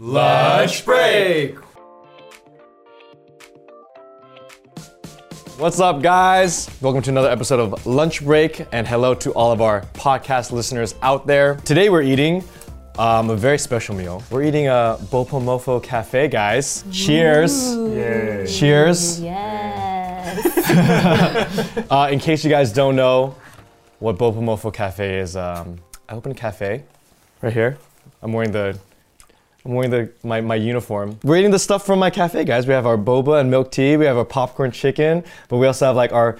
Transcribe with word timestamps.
Lunch 0.00 0.84
break! 0.84 1.56
What's 5.56 5.80
up, 5.80 6.02
guys? 6.02 6.70
Welcome 6.80 7.02
to 7.02 7.10
another 7.10 7.28
episode 7.28 7.58
of 7.58 7.84
Lunch 7.84 8.24
Break, 8.24 8.64
and 8.70 8.86
hello 8.86 9.12
to 9.16 9.32
all 9.32 9.50
of 9.50 9.60
our 9.60 9.80
podcast 9.94 10.52
listeners 10.52 10.94
out 11.02 11.26
there. 11.26 11.56
Today 11.64 11.90
we're 11.90 12.02
eating 12.02 12.44
um, 12.96 13.28
a 13.30 13.34
very 13.34 13.58
special 13.58 13.96
meal. 13.96 14.22
We're 14.30 14.44
eating 14.44 14.68
a 14.68 14.98
Bopomofo 15.10 15.82
Cafe, 15.82 16.28
guys. 16.28 16.84
Cheers! 16.92 17.74
Cheers! 18.56 19.20
Yes. 19.20 20.54
Uh, 21.90 22.08
in 22.12 22.20
case 22.20 22.44
you 22.44 22.50
guys 22.50 22.72
don't 22.72 22.94
know 22.94 23.34
what 23.98 24.16
Bopomofo 24.16 24.72
Cafe 24.72 25.18
is, 25.18 25.34
um, 25.34 25.78
I 26.08 26.14
opened 26.14 26.36
a 26.36 26.38
cafe 26.38 26.84
right 27.42 27.52
here. 27.52 27.78
I'm 28.22 28.32
wearing 28.32 28.52
the 28.52 28.78
I'm 29.68 29.74
wearing 29.74 29.90
the 29.90 30.10
my, 30.26 30.40
my 30.40 30.54
uniform. 30.54 31.20
We're 31.22 31.36
eating 31.36 31.50
the 31.50 31.58
stuff 31.58 31.84
from 31.84 31.98
my 31.98 32.08
cafe, 32.08 32.44
guys. 32.44 32.66
We 32.66 32.72
have 32.72 32.86
our 32.86 32.96
boba 32.96 33.38
and 33.38 33.50
milk 33.50 33.70
tea. 33.70 33.98
We 33.98 34.06
have 34.06 34.16
our 34.16 34.24
popcorn 34.24 34.70
chicken, 34.70 35.22
but 35.48 35.58
we 35.58 35.66
also 35.66 35.84
have 35.84 35.94
like 35.94 36.10
our 36.10 36.38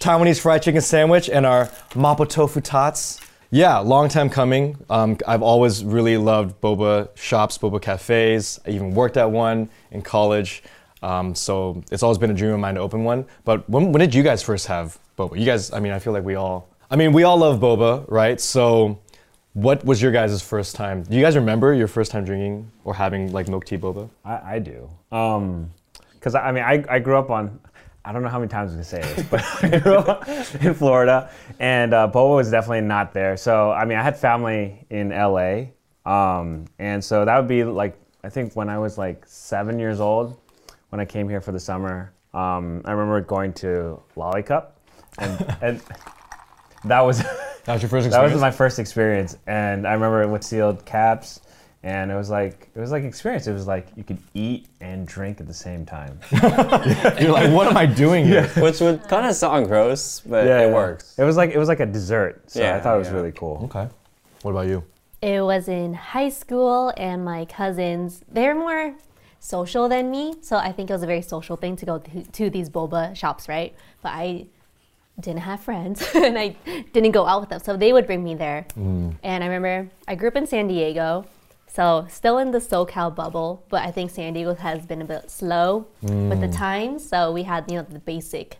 Taiwanese 0.00 0.40
fried 0.40 0.62
chicken 0.62 0.80
sandwich 0.80 1.28
and 1.28 1.44
our 1.44 1.66
mapo 1.90 2.26
tofu 2.26 2.62
tots. 2.62 3.20
Yeah, 3.50 3.76
long 3.78 4.08
time 4.08 4.30
coming. 4.30 4.78
Um, 4.88 5.18
I've 5.28 5.42
always 5.42 5.84
really 5.84 6.16
loved 6.16 6.58
boba 6.62 7.14
shops, 7.18 7.58
boba 7.58 7.82
cafes. 7.82 8.58
I 8.66 8.70
even 8.70 8.94
worked 8.94 9.18
at 9.18 9.30
one 9.30 9.68
in 9.90 10.00
college. 10.00 10.62
Um, 11.02 11.34
so 11.34 11.82
it's 11.90 12.02
always 12.02 12.16
been 12.16 12.30
a 12.30 12.34
dream 12.34 12.54
of 12.54 12.60
mine 12.60 12.76
to 12.76 12.80
open 12.80 13.04
one. 13.04 13.26
But 13.44 13.68
when, 13.68 13.92
when 13.92 14.00
did 14.00 14.14
you 14.14 14.22
guys 14.22 14.42
first 14.42 14.68
have 14.68 14.98
boba? 15.18 15.38
You 15.38 15.44
guys, 15.44 15.70
I 15.70 15.80
mean, 15.80 15.92
I 15.92 15.98
feel 15.98 16.14
like 16.14 16.24
we 16.24 16.36
all, 16.36 16.66
I 16.90 16.96
mean, 16.96 17.12
we 17.12 17.24
all 17.24 17.36
love 17.36 17.60
boba, 17.60 18.06
right? 18.08 18.40
So 18.40 18.98
what 19.54 19.84
was 19.84 20.00
your 20.00 20.12
guys' 20.12 20.40
first 20.42 20.76
time? 20.76 21.02
Do 21.02 21.16
you 21.16 21.22
guys 21.22 21.36
remember 21.36 21.74
your 21.74 21.88
first 21.88 22.12
time 22.12 22.24
drinking 22.24 22.70
or 22.84 22.94
having 22.94 23.32
like 23.32 23.48
milk 23.48 23.64
tea 23.64 23.76
boba? 23.76 24.08
I, 24.24 24.54
I 24.54 24.58
do. 24.58 24.88
Um, 25.10 25.70
cause 26.20 26.34
I, 26.34 26.48
I 26.48 26.52
mean, 26.52 26.62
I, 26.62 26.84
I 26.88 26.98
grew 27.00 27.18
up 27.18 27.30
on, 27.30 27.58
I 28.04 28.12
don't 28.12 28.22
know 28.22 28.28
how 28.28 28.38
many 28.38 28.48
times 28.48 28.70
we 28.70 28.76
can 28.76 28.84
say 28.84 29.02
this, 29.02 29.26
but 29.26 29.44
I 29.64 29.78
grew 29.78 29.96
up 29.96 30.28
in 30.62 30.72
Florida 30.74 31.30
and 31.58 31.92
uh, 31.92 32.08
boba 32.12 32.36
was 32.36 32.50
definitely 32.50 32.82
not 32.82 33.12
there. 33.12 33.36
So, 33.36 33.72
I 33.72 33.84
mean, 33.84 33.98
I 33.98 34.02
had 34.02 34.16
family 34.16 34.86
in 34.90 35.10
LA. 35.10 35.64
Um, 36.06 36.66
and 36.78 37.04
so 37.04 37.24
that 37.24 37.36
would 37.36 37.48
be 37.48 37.64
like, 37.64 37.98
I 38.22 38.28
think 38.28 38.54
when 38.54 38.68
I 38.68 38.78
was 38.78 38.98
like 38.98 39.24
seven 39.26 39.78
years 39.78 39.98
old, 40.00 40.38
when 40.90 41.00
I 41.00 41.04
came 41.04 41.28
here 41.28 41.40
for 41.40 41.52
the 41.52 41.60
summer, 41.60 42.12
um, 42.34 42.82
I 42.84 42.92
remember 42.92 43.20
going 43.20 43.52
to 43.54 44.00
Lollicup 44.16 44.68
and, 45.18 45.56
and 45.60 45.82
that 46.84 47.00
was, 47.00 47.24
That 47.64 47.74
was 47.74 47.82
your 47.82 47.88
first 47.88 48.10
that 48.10 48.22
was 48.22 48.40
my 48.40 48.50
first 48.50 48.78
experience, 48.78 49.36
and 49.46 49.86
I 49.86 49.92
remember 49.92 50.22
it 50.22 50.28
with 50.28 50.42
sealed 50.42 50.84
caps, 50.84 51.40
and 51.82 52.10
it 52.10 52.14
was 52.14 52.30
like 52.30 52.70
it 52.74 52.80
was 52.80 52.90
like 52.90 53.04
experience. 53.04 53.46
It 53.46 53.52
was 53.52 53.66
like 53.66 53.88
you 53.96 54.04
could 54.04 54.18
eat 54.34 54.68
and 54.80 55.06
drink 55.06 55.40
at 55.40 55.46
the 55.46 55.54
same 55.54 55.84
time. 55.84 56.18
You're 56.30 57.32
like, 57.32 57.52
what 57.52 57.66
am 57.66 57.76
I 57.76 57.86
doing 57.86 58.24
here? 58.24 58.48
Which 58.56 58.80
would 58.80 59.02
kind 59.08 59.26
of 59.26 59.34
sound 59.34 59.66
gross, 59.66 60.20
but 60.20 60.46
yeah, 60.46 60.66
it 60.66 60.72
works. 60.72 61.18
It 61.18 61.24
was 61.24 61.36
like 61.36 61.50
it 61.50 61.58
was 61.58 61.68
like 61.68 61.80
a 61.80 61.86
dessert, 61.86 62.50
so 62.50 62.62
I 62.62 62.80
thought 62.80 62.96
it 62.96 62.98
was 62.98 63.08
yeah. 63.08 63.14
really 63.14 63.32
cool. 63.32 63.60
Okay. 63.64 63.88
What 64.42 64.52
about 64.52 64.66
you? 64.66 64.84
it 65.22 65.42
was 65.42 65.68
in 65.68 65.94
high 65.94 66.30
school, 66.30 66.92
and 66.96 67.24
my 67.24 67.44
cousins, 67.44 68.22
they're 68.30 68.54
more 68.54 68.94
social 69.38 69.88
than 69.88 70.10
me. 70.10 70.34
So 70.40 70.56
I 70.56 70.72
think 70.72 70.90
it 70.90 70.92
was 70.92 71.02
a 71.02 71.06
very 71.06 71.22
social 71.22 71.56
thing 71.56 71.76
to 71.76 71.86
go 71.86 71.98
to, 71.98 72.22
to 72.24 72.50
these 72.50 72.70
boba 72.70 73.14
shops, 73.14 73.48
right? 73.48 73.74
But 74.02 74.10
I 74.10 74.46
didn't 75.20 75.40
have 75.40 75.60
friends 75.60 76.02
and 76.14 76.38
I 76.38 76.56
didn't 76.92 77.12
go 77.12 77.26
out 77.26 77.40
with 77.40 77.50
them. 77.50 77.60
So 77.60 77.76
they 77.76 77.92
would 77.92 78.06
bring 78.06 78.24
me 78.24 78.34
there. 78.34 78.66
Mm. 78.76 79.14
And 79.22 79.44
I 79.44 79.46
remember 79.46 79.90
I 80.08 80.14
grew 80.14 80.28
up 80.28 80.36
in 80.36 80.46
San 80.46 80.68
Diego. 80.68 81.26
So 81.66 82.06
still 82.10 82.38
in 82.38 82.50
the 82.50 82.58
SoCal 82.58 83.14
bubble, 83.14 83.64
but 83.68 83.84
I 83.84 83.92
think 83.92 84.10
San 84.10 84.32
Diego 84.32 84.54
has 84.54 84.84
been 84.86 85.02
a 85.02 85.04
bit 85.04 85.30
slow 85.30 85.86
with 86.02 86.40
the 86.40 86.48
mm. 86.48 86.56
times. 86.56 87.08
So 87.08 87.30
we 87.30 87.44
had, 87.44 87.70
you 87.70 87.76
know, 87.76 87.86
the 87.88 88.00
basic. 88.00 88.58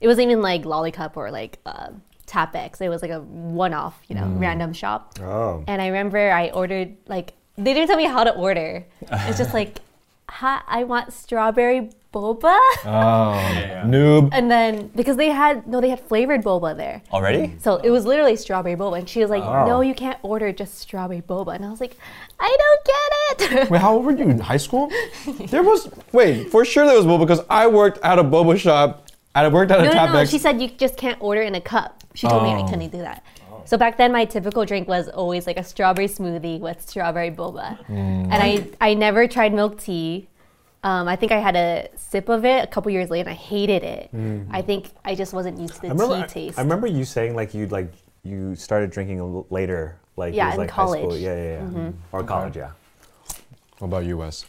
It 0.00 0.06
wasn't 0.06 0.30
even 0.30 0.42
like 0.42 0.64
Lollicup 0.64 1.16
or 1.16 1.30
like 1.30 1.58
uh, 1.64 1.88
Tapex. 2.26 2.82
It 2.82 2.90
was 2.90 3.00
like 3.00 3.10
a 3.10 3.20
one-off, 3.20 3.98
you 4.08 4.14
know, 4.14 4.24
mm. 4.24 4.38
random 4.38 4.74
shop. 4.74 5.18
Oh, 5.22 5.64
And 5.66 5.80
I 5.80 5.86
remember 5.86 6.30
I 6.30 6.50
ordered 6.50 6.96
like 7.08 7.32
they 7.56 7.74
didn't 7.74 7.88
tell 7.88 7.96
me 7.96 8.04
how 8.04 8.24
to 8.24 8.34
order. 8.34 8.84
It's 9.10 9.38
just 9.38 9.54
like, 9.60 9.78
Hi, 10.30 10.62
I 10.68 10.84
want 10.84 11.12
strawberry 11.12 11.90
boba. 12.14 12.56
Oh, 12.84 13.82
noob. 13.84 14.30
And 14.32 14.50
then 14.50 14.88
because 14.94 15.16
they 15.16 15.28
had 15.28 15.66
no, 15.66 15.80
they 15.80 15.88
had 15.90 16.00
flavored 16.00 16.42
boba 16.42 16.76
there. 16.76 17.02
Already? 17.12 17.54
So 17.58 17.76
it 17.76 17.90
was 17.90 18.06
literally 18.06 18.36
strawberry 18.36 18.76
boba. 18.76 18.98
And 18.98 19.08
she 19.08 19.20
was 19.20 19.30
like, 19.30 19.42
Oh. 19.42 19.66
No, 19.66 19.80
you 19.80 19.94
can't 19.94 20.18
order 20.22 20.52
just 20.52 20.78
strawberry 20.78 21.20
boba. 21.22 21.54
And 21.56 21.64
I 21.64 21.70
was 21.70 21.80
like, 21.80 21.96
I 22.38 22.56
don't 22.62 22.84
get 23.48 23.52
it. 23.64 23.70
Wait, 23.70 23.80
how 23.80 23.94
old 23.94 24.04
were 24.04 24.12
you 24.12 24.28
in 24.28 24.38
high 24.38 24.56
school? 24.56 24.90
There 25.48 25.62
was 25.62 25.88
wait 26.12 26.48
for 26.50 26.64
sure 26.64 26.86
there 26.86 26.96
was 26.96 27.06
boba 27.06 27.20
because 27.20 27.40
I 27.50 27.66
worked 27.66 27.98
at 28.04 28.18
a 28.18 28.24
boba 28.24 28.58
shop. 28.58 29.06
I 29.34 29.46
worked 29.48 29.70
at 29.70 29.80
a 29.80 29.84
no, 29.84 29.92
no, 29.92 30.12
no. 30.12 30.24
She 30.24 30.38
said 30.38 30.60
you 30.60 30.68
just 30.68 30.96
can't 30.96 31.20
order 31.20 31.42
in 31.42 31.54
a 31.54 31.60
cup. 31.60 32.02
She 32.14 32.26
told 32.26 32.42
me 32.42 32.50
I 32.50 32.60
Oh. 32.62 32.64
couldn't 32.68 32.90
do 32.90 32.98
that. 32.98 33.24
So 33.70 33.78
back 33.78 33.98
then, 33.98 34.10
my 34.10 34.24
typical 34.24 34.64
drink 34.64 34.88
was 34.88 35.08
always 35.08 35.46
like 35.46 35.56
a 35.56 35.62
strawberry 35.62 36.08
smoothie 36.08 36.58
with 36.58 36.82
strawberry 36.82 37.30
boba, 37.30 37.78
and 37.88 38.34
I 38.34 38.66
I 38.80 38.94
never 38.94 39.28
tried 39.28 39.54
milk 39.54 39.78
tea. 39.78 40.26
Um, 40.82 41.06
I 41.06 41.14
think 41.14 41.30
I 41.30 41.38
had 41.38 41.54
a 41.54 41.88
sip 41.94 42.28
of 42.28 42.44
it 42.44 42.64
a 42.64 42.66
couple 42.66 42.90
years 42.90 43.10
later, 43.10 43.28
and 43.30 43.38
I 43.38 43.40
hated 43.40 43.84
it. 43.84 44.10
I 44.50 44.60
think 44.60 44.90
I 45.04 45.14
just 45.14 45.32
wasn't 45.32 45.60
used 45.60 45.74
to 45.74 45.82
the 45.82 45.86
I 45.86 45.90
remember. 45.92 46.26
tea 46.26 46.46
taste. 46.46 46.58
I 46.58 46.62
remember 46.62 46.88
you 46.88 47.04
saying 47.04 47.36
like 47.36 47.54
you 47.54 47.68
like 47.68 47.92
you 48.24 48.56
started 48.56 48.90
drinking 48.90 49.20
a 49.20 49.54
later, 49.54 50.00
like 50.16 50.34
Yeah, 50.34 50.46
it 50.46 50.48
was 50.48 50.54
in 50.54 50.60
like 50.62 50.70
high 50.70 50.86
school. 50.86 51.02
college. 51.02 51.22
Yeah, 51.22 51.36
yeah, 51.36 51.70
yeah. 51.70 51.92
Or 52.10 52.24
college, 52.24 52.56
yeah. 52.56 52.72
what 53.78 53.86
about 53.86 54.04
you, 54.04 54.16
Wes? 54.18 54.46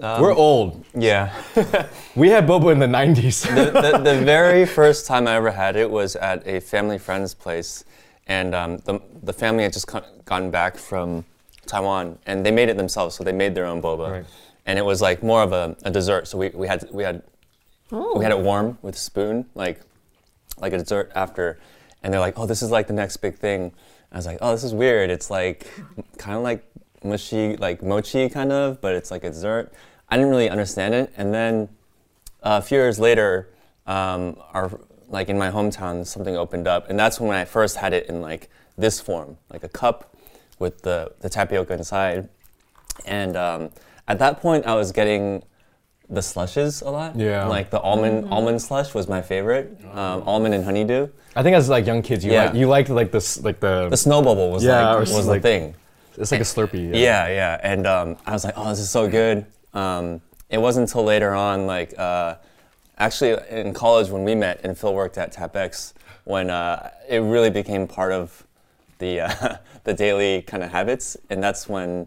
Um, 0.00 0.22
We're 0.22 0.34
old. 0.34 0.84
Yeah. 0.94 1.34
We 2.14 2.28
had 2.28 2.46
boba 2.46 2.70
in 2.70 2.78
the 2.78 2.86
90s. 2.86 3.42
the, 3.42 3.70
the, 3.80 3.98
the 3.98 4.24
very 4.36 4.66
first 4.66 5.06
time 5.06 5.26
I 5.26 5.34
ever 5.34 5.50
had 5.50 5.74
it 5.74 5.90
was 5.90 6.14
at 6.14 6.46
a 6.46 6.60
family 6.60 6.98
friend's 6.98 7.34
place, 7.34 7.84
and 8.26 8.54
um, 8.54 8.76
the, 8.78 9.00
the 9.22 9.32
family 9.32 9.62
had 9.64 9.72
just 9.72 9.86
co- 9.86 10.04
gotten 10.24 10.50
back 10.50 10.76
from 10.76 11.24
Taiwan, 11.66 12.18
and 12.26 12.44
they 12.44 12.50
made 12.50 12.68
it 12.68 12.76
themselves, 12.76 13.14
so 13.16 13.24
they 13.24 13.32
made 13.32 13.54
their 13.54 13.66
own 13.66 13.80
boba, 13.82 14.10
Right. 14.10 14.24
and 14.66 14.78
it 14.78 14.84
was 14.84 15.00
like 15.00 15.22
more 15.22 15.42
of 15.42 15.52
a, 15.52 15.76
a 15.84 15.90
dessert. 15.90 16.26
So 16.28 16.38
we, 16.38 16.48
we 16.50 16.66
had 16.66 16.88
we 16.92 17.02
had 17.04 17.22
we 17.90 18.22
had 18.24 18.32
it 18.32 18.38
warm 18.38 18.78
with 18.82 18.94
a 18.94 18.98
spoon, 18.98 19.46
like 19.54 19.80
like 20.58 20.72
a 20.72 20.78
dessert 20.78 21.10
after, 21.14 21.58
and 22.02 22.12
they're 22.12 22.20
like, 22.20 22.38
oh, 22.38 22.46
this 22.46 22.62
is 22.62 22.70
like 22.70 22.86
the 22.86 22.92
next 22.92 23.18
big 23.18 23.36
thing. 23.36 23.72
I 24.12 24.16
was 24.16 24.26
like, 24.26 24.38
oh, 24.40 24.50
this 24.52 24.64
is 24.64 24.74
weird. 24.74 25.08
It's 25.10 25.30
like 25.30 25.66
kind 26.18 26.36
of 26.36 26.42
like 26.42 26.64
mushy, 27.04 27.56
like 27.56 27.82
mochi 27.82 28.28
kind 28.28 28.52
of, 28.52 28.80
but 28.80 28.94
it's 28.94 29.10
like 29.10 29.24
a 29.24 29.30
dessert. 29.30 29.72
I 30.08 30.16
didn't 30.16 30.30
really 30.30 30.50
understand 30.50 30.94
it, 30.94 31.12
and 31.16 31.32
then 31.32 31.68
uh, 32.42 32.58
a 32.60 32.62
few 32.62 32.78
years 32.78 32.98
later, 32.98 33.48
um, 33.86 34.36
our 34.52 34.70
like 35.12 35.28
in 35.28 35.38
my 35.38 35.50
hometown, 35.50 36.04
something 36.06 36.36
opened 36.36 36.66
up, 36.66 36.90
and 36.90 36.98
that's 36.98 37.20
when 37.20 37.30
I 37.36 37.44
first 37.44 37.76
had 37.76 37.92
it 37.92 38.06
in 38.08 38.20
like 38.20 38.50
this 38.76 39.00
form, 39.00 39.36
like 39.52 39.62
a 39.62 39.68
cup 39.68 40.16
with 40.58 40.82
the 40.82 41.12
the 41.20 41.28
tapioca 41.28 41.74
inside. 41.74 42.28
And 43.06 43.36
um, 43.36 43.70
at 44.08 44.18
that 44.18 44.40
point, 44.40 44.66
I 44.66 44.74
was 44.74 44.90
getting 44.92 45.42
the 46.10 46.22
slushes 46.22 46.82
a 46.82 46.90
lot. 46.90 47.16
Yeah. 47.16 47.46
like 47.46 47.70
the 47.70 47.80
almond 47.80 48.28
almond 48.30 48.60
slush 48.60 48.92
was 48.94 49.08
my 49.08 49.22
favorite, 49.22 49.78
um, 49.94 50.22
almond 50.26 50.54
and 50.54 50.64
honeydew. 50.64 51.08
I 51.36 51.42
think 51.42 51.56
as 51.56 51.68
like 51.68 51.86
young 51.86 52.02
kids, 52.02 52.24
you 52.24 52.32
Yeah. 52.32 52.46
like 52.46 52.54
you 52.54 52.66
liked 52.66 52.90
like 52.90 53.12
this 53.12 53.42
like 53.42 53.60
the, 53.60 53.88
The 53.88 53.96
snow 53.96 54.20
bubble 54.22 54.50
was 54.50 54.64
Yeah, 54.64 54.92
or 54.92 54.98
like 55.04 55.08
was 55.08 55.26
like- 55.26 55.42
the 55.42 55.48
thing. 55.48 55.74
it's 56.18 56.32
like 56.32 56.40
a 56.40 56.44
Slurpee. 56.44 56.90
Yeah, 56.94 57.28
yeah. 57.28 57.60
And 57.62 57.86
um, 57.86 58.16
I 58.26 58.32
was 58.32 58.44
like, 58.44 58.54
oh, 58.56 58.68
this 58.68 58.78
is 58.80 58.90
so 58.90 59.08
good. 59.08 59.46
Um, 59.72 60.20
it 60.50 60.58
wasn't 60.58 60.88
until 60.90 61.04
later 61.04 61.32
on, 61.32 61.66
like, 61.66 61.94
uh, 61.98 62.34
actually 63.02 63.36
in 63.50 63.74
college 63.74 64.08
when 64.10 64.24
we 64.24 64.34
met 64.34 64.60
and 64.64 64.76
Phil 64.78 64.94
worked 64.94 65.18
at 65.18 65.32
Tapex, 65.32 65.92
when 66.24 66.50
uh, 66.50 66.90
it 67.08 67.18
really 67.18 67.50
became 67.50 67.86
part 67.88 68.12
of 68.12 68.44
the 68.98 69.20
uh, 69.20 69.56
the 69.84 69.94
daily 69.94 70.42
kind 70.42 70.62
of 70.62 70.70
habits. 70.70 71.16
And 71.30 71.42
that's 71.42 71.68
when 71.68 72.06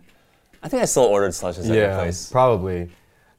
I 0.64 0.70
think 0.70 0.82
I 0.82 0.86
still 0.86 1.04
ordered 1.04 1.34
slushes 1.34 1.70
at 1.70 1.76
your 1.76 1.86
Yeah, 1.86 1.98
place. 1.98 2.30
probably. 2.32 2.90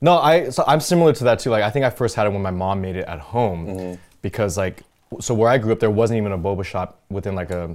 No, 0.01 0.19
I 0.19 0.51
so 0.51 0.63
I'm 0.67 0.81
similar 0.81 1.13
to 1.15 1.25
that 1.25 1.39
too. 1.39 1.51
Like 1.51 1.65
I 1.65 1.71
think 1.71 1.85
I 1.85 1.91
first 1.91 2.15
had 2.15 2.27
it 2.27 2.31
when 2.31 2.43
my 2.43 2.51
mom 2.51 2.81
made 2.81 2.97
it 2.97 3.07
at 3.07 3.19
home 3.19 3.67
Mm-hmm. 3.67 3.95
because 4.23 4.57
like 4.59 4.83
so 5.21 5.33
where 5.35 5.49
I 5.49 5.57
grew 5.59 5.73
up 5.73 5.81
there 5.81 5.91
wasn't 5.91 6.19
even 6.19 6.33
a 6.33 6.39
boba 6.39 6.65
shop 6.65 7.01
within 7.11 7.35
like 7.35 7.51
a 7.51 7.75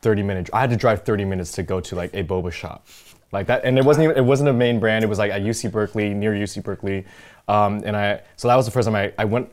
30 0.00 0.22
minute. 0.22 0.48
I 0.52 0.60
had 0.60 0.70
to 0.70 0.76
drive 0.76 1.02
30 1.02 1.24
minutes 1.26 1.52
to 1.52 1.62
go 1.62 1.80
to 1.80 1.94
like 1.96 2.14
a 2.14 2.22
boba 2.24 2.52
shop, 2.52 2.86
like 3.32 3.46
that, 3.48 3.64
and 3.64 3.76
it 3.76 3.84
wasn't 3.84 4.04
even 4.04 4.16
it 4.16 4.24
wasn't 4.24 4.48
a 4.48 4.52
main 4.52 4.78
brand. 4.80 5.04
It 5.04 5.08
was 5.08 5.18
like 5.18 5.30
at 5.32 5.42
UC 5.42 5.70
Berkeley 5.72 6.14
near 6.14 6.32
UC 6.32 6.62
Berkeley, 6.62 7.04
um, 7.48 7.82
and 7.84 7.96
I 7.96 8.20
so 8.36 8.48
that 8.48 8.56
was 8.56 8.66
the 8.66 8.72
first 8.72 8.86
time 8.86 8.94
I, 8.94 9.12
I 9.18 9.24
went. 9.24 9.50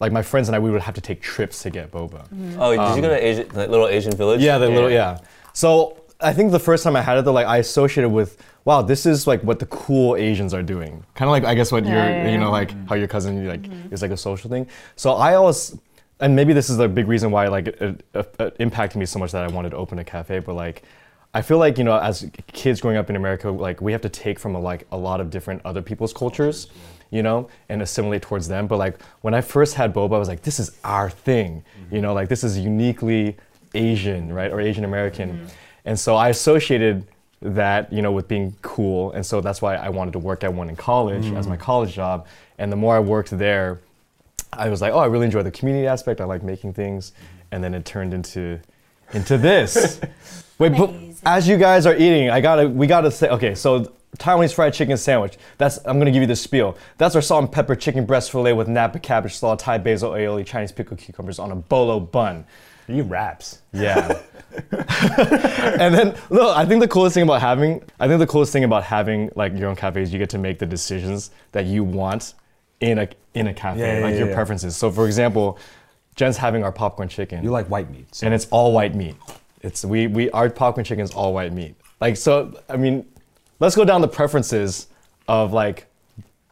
Like 0.00 0.10
my 0.10 0.22
friends 0.22 0.48
and 0.48 0.56
I, 0.56 0.58
we 0.58 0.72
would 0.72 0.80
have 0.80 0.96
to 0.96 1.00
take 1.00 1.22
trips 1.22 1.62
to 1.62 1.70
get 1.70 1.92
boba. 1.92 2.26
Oh, 2.58 2.70
did 2.70 2.96
you 2.96 3.02
go 3.02 3.08
to 3.08 3.24
Asian, 3.24 3.48
the 3.50 3.68
little 3.68 3.86
Asian 3.86 4.10
village? 4.16 4.40
Yeah, 4.40 4.58
the 4.58 4.68
little 4.68 4.90
yeah. 4.90 5.20
So 5.52 5.96
I 6.20 6.32
think 6.32 6.50
the 6.50 6.58
first 6.58 6.82
time 6.82 6.96
I 6.96 7.02
had 7.02 7.18
it, 7.18 7.24
though, 7.24 7.32
like 7.32 7.46
I 7.46 7.58
associated 7.58 8.08
with, 8.10 8.42
wow, 8.64 8.82
this 8.82 9.06
is 9.06 9.28
like 9.28 9.44
what 9.44 9.60
the 9.60 9.66
cool 9.66 10.16
Asians 10.16 10.54
are 10.54 10.62
doing. 10.62 11.04
Kind 11.14 11.28
of 11.28 11.30
like 11.30 11.44
I 11.44 11.54
guess 11.54 11.70
what 11.70 11.84
Yeah, 11.84 11.90
your, 11.90 12.16
yeah, 12.16 12.30
you 12.32 12.38
know, 12.38 12.46
yeah. 12.46 12.50
like 12.50 12.88
how 12.88 12.96
your 12.96 13.06
cousin 13.06 13.46
like 13.46 13.64
is 13.92 14.02
like 14.02 14.10
a 14.10 14.16
social 14.16 14.50
thing. 14.50 14.66
So 14.96 15.12
I 15.12 15.34
always, 15.36 15.76
and 16.18 16.34
maybe 16.34 16.52
this 16.52 16.68
is 16.68 16.80
a 16.80 16.88
big 16.88 17.06
reason 17.06 17.30
why 17.30 17.46
like 17.46 17.68
it, 17.68 18.04
it, 18.12 18.34
it 18.40 18.56
impacted 18.58 18.98
me 18.98 19.06
so 19.06 19.20
much 19.20 19.30
that 19.30 19.44
I 19.44 19.48
wanted 19.48 19.70
to 19.70 19.76
open 19.76 20.00
a 20.00 20.04
cafe. 20.04 20.40
But 20.40 20.54
like, 20.54 20.82
I 21.32 21.42
feel 21.42 21.58
like 21.58 21.78
you 21.78 21.84
know, 21.84 21.96
as 21.96 22.28
kids 22.48 22.80
growing 22.80 22.96
up 22.96 23.08
in 23.08 23.14
America, 23.14 23.50
like 23.50 23.80
we 23.80 23.92
have 23.92 24.02
to 24.02 24.08
take 24.08 24.40
from 24.40 24.56
a, 24.56 24.60
like 24.60 24.84
a 24.90 24.96
lot 24.96 25.20
of 25.20 25.30
different 25.30 25.62
other 25.64 25.80
people's 25.82 26.12
cultures, 26.12 26.68
you 27.12 27.22
know, 27.22 27.48
and 27.68 27.82
assimilate 27.82 28.22
towards 28.22 28.48
them. 28.48 28.66
But 28.66 28.78
like 28.78 29.00
when 29.20 29.34
I 29.34 29.42
first 29.42 29.74
had 29.74 29.94
boba, 29.94 30.16
I 30.16 30.18
was 30.18 30.28
like, 30.28 30.42
this 30.42 30.58
is 30.58 30.76
our 30.82 31.10
thing, 31.10 31.62
you 31.92 32.00
know, 32.00 32.14
like 32.14 32.28
this 32.28 32.42
is 32.42 32.58
uniquely 32.58 33.36
Asian, 33.74 34.32
right, 34.32 34.50
or 34.50 34.60
Asian 34.60 34.84
American, 34.84 35.32
mm-hmm. 35.32 35.46
and 35.84 36.00
so 36.00 36.16
I 36.16 36.30
associated 36.30 37.06
that 37.42 37.92
you 37.92 38.02
know 38.02 38.12
with 38.12 38.28
being 38.28 38.56
cool, 38.62 39.12
and 39.12 39.24
so 39.24 39.40
that's 39.40 39.62
why 39.62 39.76
I 39.76 39.90
wanted 39.90 40.12
to 40.12 40.18
work 40.18 40.42
at 40.42 40.52
one 40.52 40.68
in 40.68 40.76
college 40.76 41.26
as 41.32 41.46
my 41.46 41.56
mm. 41.56 41.60
college 41.60 41.94
job. 41.94 42.26
And 42.58 42.70
the 42.70 42.76
more 42.76 42.94
I 42.94 43.00
worked 43.00 43.30
there, 43.30 43.80
I 44.52 44.68
was 44.68 44.80
like, 44.80 44.92
oh, 44.92 44.98
I 44.98 45.06
really 45.06 45.24
enjoy 45.24 45.42
the 45.42 45.50
community 45.50 45.86
aspect. 45.86 46.20
I 46.20 46.24
like 46.24 46.42
making 46.42 46.74
things, 46.74 47.10
mm-hmm. 47.10 47.36
and 47.52 47.64
then 47.64 47.74
it 47.74 47.84
turned 47.84 48.14
into 48.14 48.60
into 49.12 49.38
this. 49.38 50.00
Wait, 50.58 50.72
but 50.76 50.94
as 51.24 51.48
you 51.48 51.56
guys 51.56 51.86
are 51.86 51.94
eating, 51.94 52.30
I 52.30 52.40
gotta 52.40 52.68
we 52.68 52.86
gotta 52.86 53.10
say 53.10 53.28
okay. 53.28 53.54
So 53.54 53.92
Taiwanese 54.18 54.54
fried 54.54 54.74
chicken 54.74 54.96
sandwich. 54.96 55.38
That's 55.58 55.78
I'm 55.86 55.98
gonna 55.98 56.10
give 56.10 56.20
you 56.20 56.26
the 56.26 56.36
spiel. 56.36 56.76
That's 56.98 57.14
our 57.16 57.22
salt 57.22 57.44
and 57.44 57.52
pepper 57.52 57.74
chicken 57.74 58.04
breast 58.04 58.30
fillet 58.30 58.52
with 58.52 58.68
napa 58.68 58.98
cabbage 58.98 59.36
slaw, 59.36 59.56
Thai 59.56 59.78
basil 59.78 60.10
aioli, 60.10 60.44
Chinese 60.44 60.70
pickled 60.72 61.00
cucumbers 61.00 61.38
on 61.38 61.50
a 61.50 61.56
bolo 61.56 61.98
bun. 61.98 62.44
You 62.88 63.04
raps. 63.04 63.62
Yeah. 63.72 64.20
and 64.70 65.94
then 65.94 66.14
look, 66.28 66.56
I 66.56 66.66
think 66.66 66.82
the 66.82 66.88
coolest 66.88 67.14
thing 67.14 67.22
about 67.22 67.40
having 67.40 67.82
I 67.98 68.06
think 68.06 68.18
the 68.18 68.26
coolest 68.26 68.52
thing 68.52 68.64
about 68.64 68.84
having 68.84 69.30
like 69.34 69.56
your 69.56 69.68
own 69.68 69.76
cafe 69.76 70.02
is 70.02 70.12
you 70.12 70.18
get 70.18 70.30
to 70.30 70.38
make 70.38 70.58
the 70.58 70.66
decisions 70.66 71.30
that 71.52 71.64
you 71.64 71.82
want 71.82 72.34
in 72.80 72.98
a 72.98 73.08
in 73.34 73.46
a 73.46 73.54
cafe, 73.54 73.80
Yeah, 73.80 73.98
yeah, 73.98 74.04
like 74.04 74.12
yeah, 74.12 74.26
your 74.26 74.34
preferences. 74.34 74.76
So 74.76 74.90
for 74.90 75.06
example, 75.06 75.58
Jen's 76.16 76.36
having 76.36 76.64
our 76.64 76.72
popcorn 76.72 77.08
chicken 77.08 77.42
You 77.42 77.50
like 77.50 77.68
white 77.68 77.90
meat. 77.90 78.14
So 78.14 78.26
and 78.26 78.34
it's 78.34 78.46
all 78.50 78.72
white 78.72 78.94
meat. 78.94 79.16
It's 79.62 79.86
we 79.86 80.06
we 80.06 80.28
our 80.32 80.50
popcorn 80.50 80.84
chicken 80.84 81.04
is 81.04 81.12
all 81.12 81.32
white 81.32 81.52
meat. 81.54 81.76
Like 82.00 82.16
so, 82.16 82.52
I 82.68 82.76
mean, 82.76 83.06
let's 83.62 83.76
go 83.76 83.84
down 83.84 84.00
the 84.00 84.08
preferences 84.08 84.88
of 85.28 85.52
like 85.52 85.86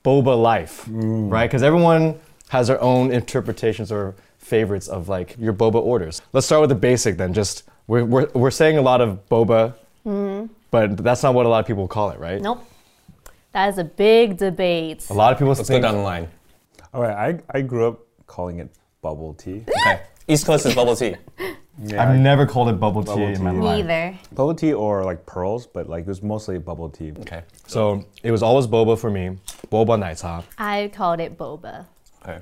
boba 0.04 0.40
life, 0.40 0.86
mm. 0.86 1.30
right? 1.30 1.50
Because 1.50 1.64
everyone 1.64 2.18
has 2.48 2.68
their 2.68 2.80
own 2.80 3.12
interpretations 3.12 3.90
or 3.90 4.14
favorites 4.38 4.86
of 4.86 5.08
like 5.08 5.36
your 5.38 5.52
boba 5.52 5.82
orders. 5.82 6.22
Let's 6.32 6.46
start 6.46 6.60
with 6.60 6.70
the 6.70 6.76
basic 6.76 7.16
then. 7.16 7.34
Just 7.34 7.64
we're 7.88 8.04
we're, 8.04 8.28
we're 8.32 8.52
saying 8.52 8.78
a 8.78 8.82
lot 8.82 9.00
of 9.00 9.28
boba, 9.28 9.74
mm-hmm. 10.06 10.46
but 10.70 10.98
that's 10.98 11.24
not 11.24 11.34
what 11.34 11.46
a 11.46 11.48
lot 11.48 11.58
of 11.58 11.66
people 11.66 11.88
call 11.88 12.10
it, 12.10 12.20
right? 12.20 12.40
Nope. 12.40 12.64
That 13.52 13.68
is 13.70 13.78
a 13.78 13.84
big 13.84 14.36
debate. 14.36 15.10
A 15.10 15.12
lot 15.12 15.32
of 15.32 15.38
people 15.38 15.54
Let's 15.54 15.68
think 15.68 15.82
go 15.82 15.88
down 15.88 15.96
the 15.96 16.04
line. 16.04 16.28
All 16.94 17.02
right, 17.02 17.42
I, 17.52 17.58
I 17.58 17.62
grew 17.62 17.88
up 17.88 18.00
calling 18.28 18.60
it 18.60 18.70
bubble 19.02 19.34
tea. 19.34 19.64
Okay. 19.68 20.02
East 20.28 20.46
Coast 20.46 20.64
is 20.64 20.76
bubble 20.76 20.94
tea. 20.94 21.16
Yeah, 21.82 22.02
I've 22.02 22.18
never 22.18 22.44
called 22.46 22.68
it 22.68 22.78
bubble 22.78 23.02
tea 23.02 23.08
Bubble 23.10 23.26
in 23.28 23.42
my 23.42 23.50
tea. 23.52 23.56
life. 23.58 23.86
Neither. 23.86 24.18
bubble 24.34 24.54
tea 24.54 24.72
or 24.74 25.02
like 25.04 25.24
pearls, 25.26 25.66
but 25.66 25.88
like 25.88 26.02
it 26.02 26.08
was 26.08 26.22
mostly 26.22 26.58
bubble 26.58 26.90
tea. 26.90 27.12
Okay. 27.20 27.42
So 27.66 28.04
it 28.22 28.30
was 28.30 28.42
always 28.42 28.66
boba 28.66 28.98
for 28.98 29.10
me. 29.10 29.38
Boba 29.70 29.98
nights, 29.98 30.22
huh? 30.22 30.42
I 30.58 30.90
called 30.94 31.20
it 31.20 31.38
boba. 31.38 31.86
Okay. 32.22 32.40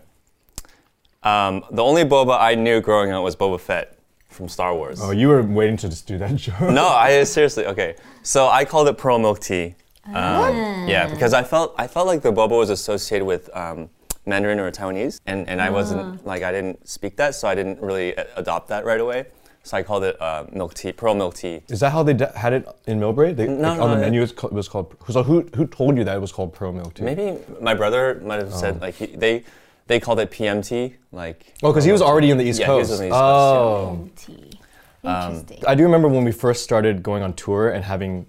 Um, 1.22 1.64
the 1.70 1.82
only 1.82 2.04
boba 2.04 2.38
I 2.40 2.54
knew 2.54 2.80
growing 2.80 3.10
up 3.12 3.22
was 3.22 3.36
Boba 3.36 3.58
Fett 3.60 3.98
from 4.28 4.48
Star 4.48 4.74
Wars. 4.74 5.00
Oh, 5.02 5.10
you 5.10 5.28
were 5.28 5.42
waiting 5.42 5.76
to 5.78 5.88
just 5.88 6.06
do 6.06 6.16
that 6.18 6.34
joke. 6.44 6.60
No, 6.60 6.86
I 6.88 7.24
seriously. 7.24 7.66
Okay, 7.66 7.96
so 8.22 8.48
I 8.48 8.64
called 8.64 8.88
it 8.88 8.98
pearl 8.98 9.18
milk 9.18 9.40
tea. 9.40 9.74
Um, 10.04 10.88
yeah, 10.88 11.06
because 11.08 11.34
I 11.34 11.42
felt 11.42 11.74
I 11.76 11.86
felt 11.86 12.06
like 12.06 12.22
the 12.22 12.32
boba 12.32 12.56
was 12.56 12.70
associated 12.70 13.24
with 13.26 13.54
um, 13.54 13.90
Mandarin 14.28 14.60
or 14.60 14.70
Taiwanese, 14.70 15.20
and, 15.26 15.48
and 15.48 15.60
I 15.60 15.70
wasn't 15.70 16.24
like 16.26 16.42
I 16.42 16.52
didn't 16.52 16.86
speak 16.86 17.16
that, 17.16 17.34
so 17.34 17.48
I 17.48 17.54
didn't 17.54 17.80
really 17.80 18.14
adopt 18.36 18.68
that 18.68 18.84
right 18.84 19.00
away. 19.00 19.26
So 19.64 19.76
I 19.76 19.82
called 19.82 20.04
it 20.04 20.20
uh, 20.22 20.44
milk 20.52 20.74
tea, 20.74 20.92
pearl 20.92 21.14
milk 21.14 21.34
tea. 21.34 21.60
Is 21.68 21.80
that 21.80 21.90
how 21.90 22.02
they 22.02 22.14
d- 22.14 22.24
had 22.36 22.52
it 22.54 22.66
in 22.86 23.00
Millbrae? 23.00 23.34
They, 23.36 23.46
No, 23.46 23.68
like, 23.70 23.80
on 23.80 23.90
the 23.90 23.96
no, 23.96 24.00
menu, 24.00 24.20
it- 24.20 24.22
it 24.22 24.26
was, 24.26 24.32
called, 24.32 24.52
it 24.52 24.56
was 24.56 24.68
called. 24.68 24.96
So 25.10 25.22
who 25.22 25.42
who 25.56 25.66
told 25.66 25.96
you 25.98 26.04
that 26.04 26.16
it 26.16 26.20
was 26.20 26.32
called 26.32 26.54
pearl 26.54 26.72
milk 26.72 26.94
tea? 26.94 27.04
Maybe 27.04 27.38
my 27.60 27.74
brother 27.74 28.20
might 28.24 28.38
have 28.38 28.54
said 28.54 28.80
like 28.80 28.94
he, 28.94 29.06
they 29.06 29.44
they 29.86 29.98
called 30.00 30.20
it 30.20 30.30
PMT, 30.30 30.94
like. 31.12 31.54
Oh, 31.62 31.70
because 31.70 31.84
he 31.84 31.92
was 31.92 32.02
already 32.02 32.30
in 32.30 32.38
the 32.38 32.44
East 32.44 32.60
Yeah, 32.60 32.72
he 32.72 32.78
was 32.78 32.88
Coast. 32.88 33.00
on 33.00 33.08
the 33.08 33.14
East 33.14 33.20
Coast, 33.20 33.48
oh, 33.48 34.10
Tea. 34.16 34.58
Um, 35.04 35.32
Interesting. 35.32 35.64
I 35.66 35.74
do 35.74 35.82
remember 35.84 36.08
when 36.08 36.24
we 36.24 36.32
first 36.32 36.62
started 36.64 37.02
going 37.02 37.22
on 37.22 37.32
tour 37.34 37.70
and 37.70 37.84
having 37.84 38.26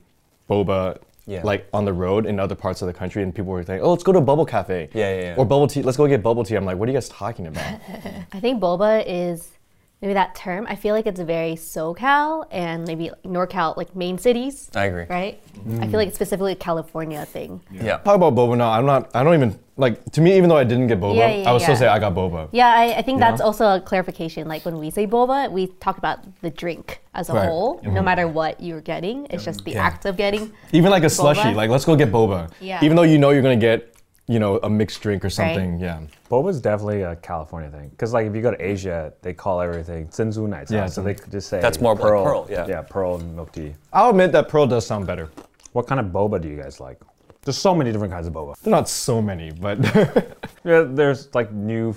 boba. 0.49 0.97
Yeah. 1.29 1.43
Like 1.43 1.67
on 1.73 1.85
the 1.85 1.93
road 1.93 2.25
in 2.25 2.39
other 2.39 2.55
parts 2.55 2.81
of 2.81 2.87
the 2.87 2.93
country, 2.93 3.21
and 3.21 3.33
people 3.33 3.51
were 3.51 3.63
saying, 3.63 3.81
"Oh, 3.81 3.91
let's 3.91 4.03
go 4.03 4.11
to 4.11 4.17
a 4.17 4.21
bubble 4.21 4.45
cafe." 4.45 4.89
Yeah, 4.93 5.13
yeah, 5.13 5.21
yeah. 5.21 5.35
Or 5.37 5.45
bubble 5.45 5.67
tea. 5.67 5.83
Let's 5.83 5.97
go 5.97 6.07
get 6.07 6.23
bubble 6.23 6.43
tea. 6.43 6.55
I'm 6.55 6.65
like, 6.65 6.77
"What 6.77 6.89
are 6.89 6.91
you 6.91 6.97
guys 6.97 7.09
talking 7.09 7.47
about?" 7.47 7.79
I 8.33 8.39
think 8.39 8.59
boba 8.59 9.03
is 9.05 9.51
maybe 10.01 10.13
that 10.13 10.35
term. 10.35 10.65
I 10.69 10.75
feel 10.75 10.95
like 10.95 11.05
it's 11.05 11.19
very 11.19 11.53
SoCal 11.53 12.45
and 12.51 12.87
maybe 12.87 13.11
NorCal, 13.25 13.75
like 13.75 13.95
main 13.95 14.17
cities, 14.17 14.69
I 14.75 14.85
agree. 14.85 15.05
right? 15.09 15.41
I 15.53 15.59
feel 15.59 15.87
mm. 15.87 15.93
like 15.93 16.07
it's 16.07 16.15
specifically 16.15 16.53
a 16.53 16.55
California 16.55 17.25
thing. 17.25 17.61
Yeah. 17.71 17.97
Talk 17.97 18.15
about 18.15 18.35
boba 18.35 18.57
now. 18.57 18.71
I'm 18.71 18.85
not. 18.85 19.11
I 19.13 19.23
don't 19.23 19.33
even 19.33 19.59
like. 19.75 20.03
To 20.11 20.21
me, 20.21 20.37
even 20.37 20.49
though 20.49 20.57
I 20.57 20.63
didn't 20.63 20.87
get 20.87 20.99
boba, 20.99 21.17
Yeah, 21.17 21.29
yeah, 21.29 21.49
I 21.49 21.53
would 21.53 21.61
still 21.61 21.73
yeah. 21.73 21.79
say 21.79 21.87
I 21.87 21.99
got 21.99 22.13
boba. 22.15 22.49
Yeah, 22.51 22.67
I, 22.67 22.97
I 22.97 23.01
think 23.01 23.19
Yeah. 23.19 23.29
that's 23.29 23.41
also 23.41 23.75
a 23.75 23.81
clarification. 23.81 24.47
Like 24.47 24.65
when 24.65 24.77
we 24.77 24.89
say 24.89 25.05
boba, 25.05 25.51
we 25.51 25.67
talk 25.67 25.97
about 25.97 26.19
the 26.41 26.49
drink 26.49 27.01
as 27.13 27.29
a 27.29 27.33
Right. 27.33 27.47
whole, 27.47 27.81
no 27.83 27.89
mm-hmm. 27.89 28.05
matter 28.05 28.27
what 28.27 28.61
you're 28.61 28.81
getting. 28.81 29.27
It's 29.29 29.43
just 29.43 29.65
the 29.65 29.71
Yeah. 29.71 29.85
act 29.85 30.05
of 30.05 30.15
getting. 30.15 30.51
Even 30.71 30.91
like 30.91 31.03
a 31.03 31.09
slushy. 31.09 31.53
Like 31.53 31.69
let's 31.69 31.85
go 31.85 31.95
get 31.95 32.11
boba. 32.11 32.49
Yeah. 32.61 32.83
Even 32.83 32.95
though 32.95 33.03
you 33.03 33.17
know 33.17 33.31
you're 33.31 33.41
gonna 33.41 33.55
get, 33.57 33.95
you 34.29 34.37
know, 34.37 34.59
a 34.61 34.69
mixed 34.69 35.01
drink 35.01 35.25
or 35.25 35.29
something. 35.31 35.79
Yeah. 35.79 36.01
Boba's 36.29 36.61
definitely 36.61 37.01
a 37.01 37.15
California 37.15 37.71
thing. 37.71 37.89
Because 37.89 38.13
like 38.13 38.27
if 38.27 38.35
you 38.35 38.43
go 38.43 38.51
to 38.51 38.63
Asia, 38.63 39.11
they 39.23 39.33
call 39.33 39.59
everything 39.59 40.07
Zenzu 40.09 40.47
nights. 40.47 40.71
Yeah, 40.71 40.85
so 40.85 41.01
they 41.01 41.15
could 41.15 41.31
just 41.31 41.49
say 41.49 41.59
That's 41.59 41.81
more 41.81 41.93
like 41.95 42.01
pearl. 42.03 42.23
pearl, 42.23 42.47
yeah. 42.47 42.67
Yeah, 42.67 42.83
pearl 42.83 43.15
and 43.15 43.35
milk 43.35 43.51
tea. 43.53 43.73
I'll 43.91 44.11
admit 44.11 44.31
that 44.33 44.47
pearl 44.47 44.67
does 44.67 44.85
sound 44.85 45.07
better. 45.07 45.29
What 45.73 45.87
kind 45.87 45.99
of 45.99 46.07
boba 46.07 46.39
do 46.39 46.47
you 46.47 46.61
guys 46.61 46.79
like? 46.79 46.99
There's 47.41 47.57
so 47.57 47.73
many 47.73 47.91
different 47.91 48.13
kinds 48.13 48.27
of 48.27 48.33
boba. 48.33 48.55
They're 48.61 48.69
not 48.71 48.87
so 48.87 49.19
many, 49.19 49.49
but 49.51 49.79
Yeah, 50.63 50.83
there's 50.87 51.33
like 51.33 51.51
new 51.51 51.95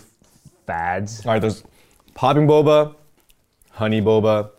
fads. 0.67 1.27
all 1.27 1.33
right. 1.35 1.39
There's 1.39 1.65
popping 2.15 2.47
boba, 2.47 2.95
honey 3.73 4.01
boba, 4.01 4.51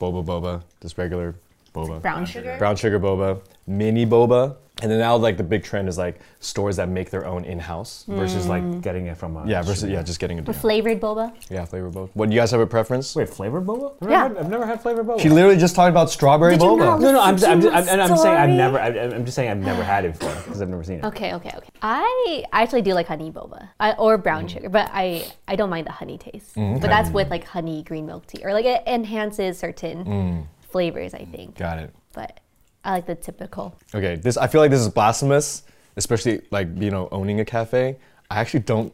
boba 0.00 0.24
boba, 0.24 0.62
just 0.82 0.98
regular 0.98 1.36
boba, 1.72 2.02
Brown 2.02 2.26
sugar? 2.26 2.56
brown 2.58 2.74
sugar 2.74 2.98
boba, 2.98 3.40
mini 3.68 4.04
boba, 4.06 4.56
and 4.84 4.92
then 4.92 4.98
now 4.98 5.16
like 5.16 5.36
the 5.38 5.42
big 5.42 5.64
trend 5.64 5.88
is 5.88 5.96
like 5.96 6.20
stores 6.40 6.76
that 6.76 6.88
make 6.90 7.08
their 7.08 7.24
own 7.26 7.42
in-house 7.44 8.04
Versus 8.06 8.44
Mm. 8.44 8.48
like 8.54 8.82
getting 8.82 9.06
it 9.06 9.16
from 9.16 9.36
a 9.38 9.46
Yeah, 9.46 9.62
versus 9.62 9.88
yeah, 9.88 10.02
just 10.02 10.20
getting 10.20 10.38
a 10.38 10.42
With 10.42 10.60
flavored 10.60 11.00
boba? 11.00 11.32
yeah 11.50 11.64
flavor 11.64 11.90
boba. 11.90 12.10
What 12.12 12.28
do 12.28 12.34
you 12.34 12.40
guys 12.40 12.50
have 12.50 12.60
a 12.60 12.66
preference? 12.66 13.16
Wait, 13.16 13.28
flavored 13.30 13.64
boba? 13.66 13.94
I've 14.02 14.10
Yeah. 14.10 14.22
never, 14.28 14.38
I've 14.40 14.50
never 14.50 14.66
had 14.66 14.82
flavored 14.82 15.06
boba. 15.06 15.20
She 15.20 15.30
literally 15.30 15.56
just 15.56 15.74
talked 15.74 15.88
about 15.88 16.10
strawberry 16.10 16.52
Did 16.52 16.62
you 16.62 16.68
boba. 16.68 16.78
not 16.78 17.00
no, 17.00 17.12
no, 17.12 17.20
I'm, 17.20 17.34
Listen 17.36 17.50
I'm, 17.52 17.60
to 17.62 17.68
I'm, 17.72 17.84
my 17.86 17.92
I'm, 17.92 18.00
I'm 18.12 18.16
saying 18.18 18.36
I've 18.36 18.44
story. 18.44 18.56
never. 18.56 18.78
I'm, 18.78 19.12
I'm 19.14 19.24
just 19.24 19.34
saying 19.36 19.50
I've 19.50 19.64
never 19.72 19.82
had 19.82 20.04
it 20.04 20.18
before 20.18 20.34
because 20.44 20.60
I've 20.60 20.68
never 20.68 20.84
seen 20.84 20.98
it. 20.98 21.04
Okay, 21.06 21.32
okay, 21.34 21.52
okay. 21.56 21.68
I 21.80 22.44
I 22.52 22.62
actually 22.62 22.82
do 22.82 22.92
like 22.92 23.08
honey 23.08 23.30
boba 23.32 23.68
I, 23.80 23.92
or 23.92 24.18
brown 24.18 24.44
mm. 24.44 24.50
sugar, 24.50 24.68
but 24.68 24.90
I 24.92 25.24
I 25.48 25.56
don't 25.56 25.70
mind 25.70 25.86
the 25.86 25.92
honey 25.92 26.18
taste. 26.18 26.54
Mm, 26.56 26.80
but 26.80 26.88
that's 26.90 27.10
with 27.10 27.30
like 27.30 27.44
honey 27.44 27.82
green 27.82 28.04
milk 28.06 28.26
tea, 28.26 28.42
or 28.44 28.52
like 28.52 28.66
it 28.66 28.82
enhances 28.86 29.58
certain 29.58 30.04
mm. 30.04 30.46
flavors. 30.68 31.14
I 31.14 31.24
think. 31.24 31.56
Got 31.56 31.78
it. 31.78 31.90
But 32.12 32.40
I 32.84 32.92
like 32.92 33.06
the 33.06 33.14
typical. 33.14 33.74
Okay, 33.94 34.16
this 34.16 34.36
I 34.36 34.46
feel 34.46 34.60
like 34.60 34.70
this 34.70 34.80
is 34.80 34.88
blasphemous, 34.88 35.62
especially 35.96 36.42
like 36.50 36.68
you 36.76 36.90
know 36.90 37.08
owning 37.10 37.40
a 37.40 37.44
cafe. 37.44 37.96
I 38.30 38.40
actually 38.40 38.60
don't 38.60 38.92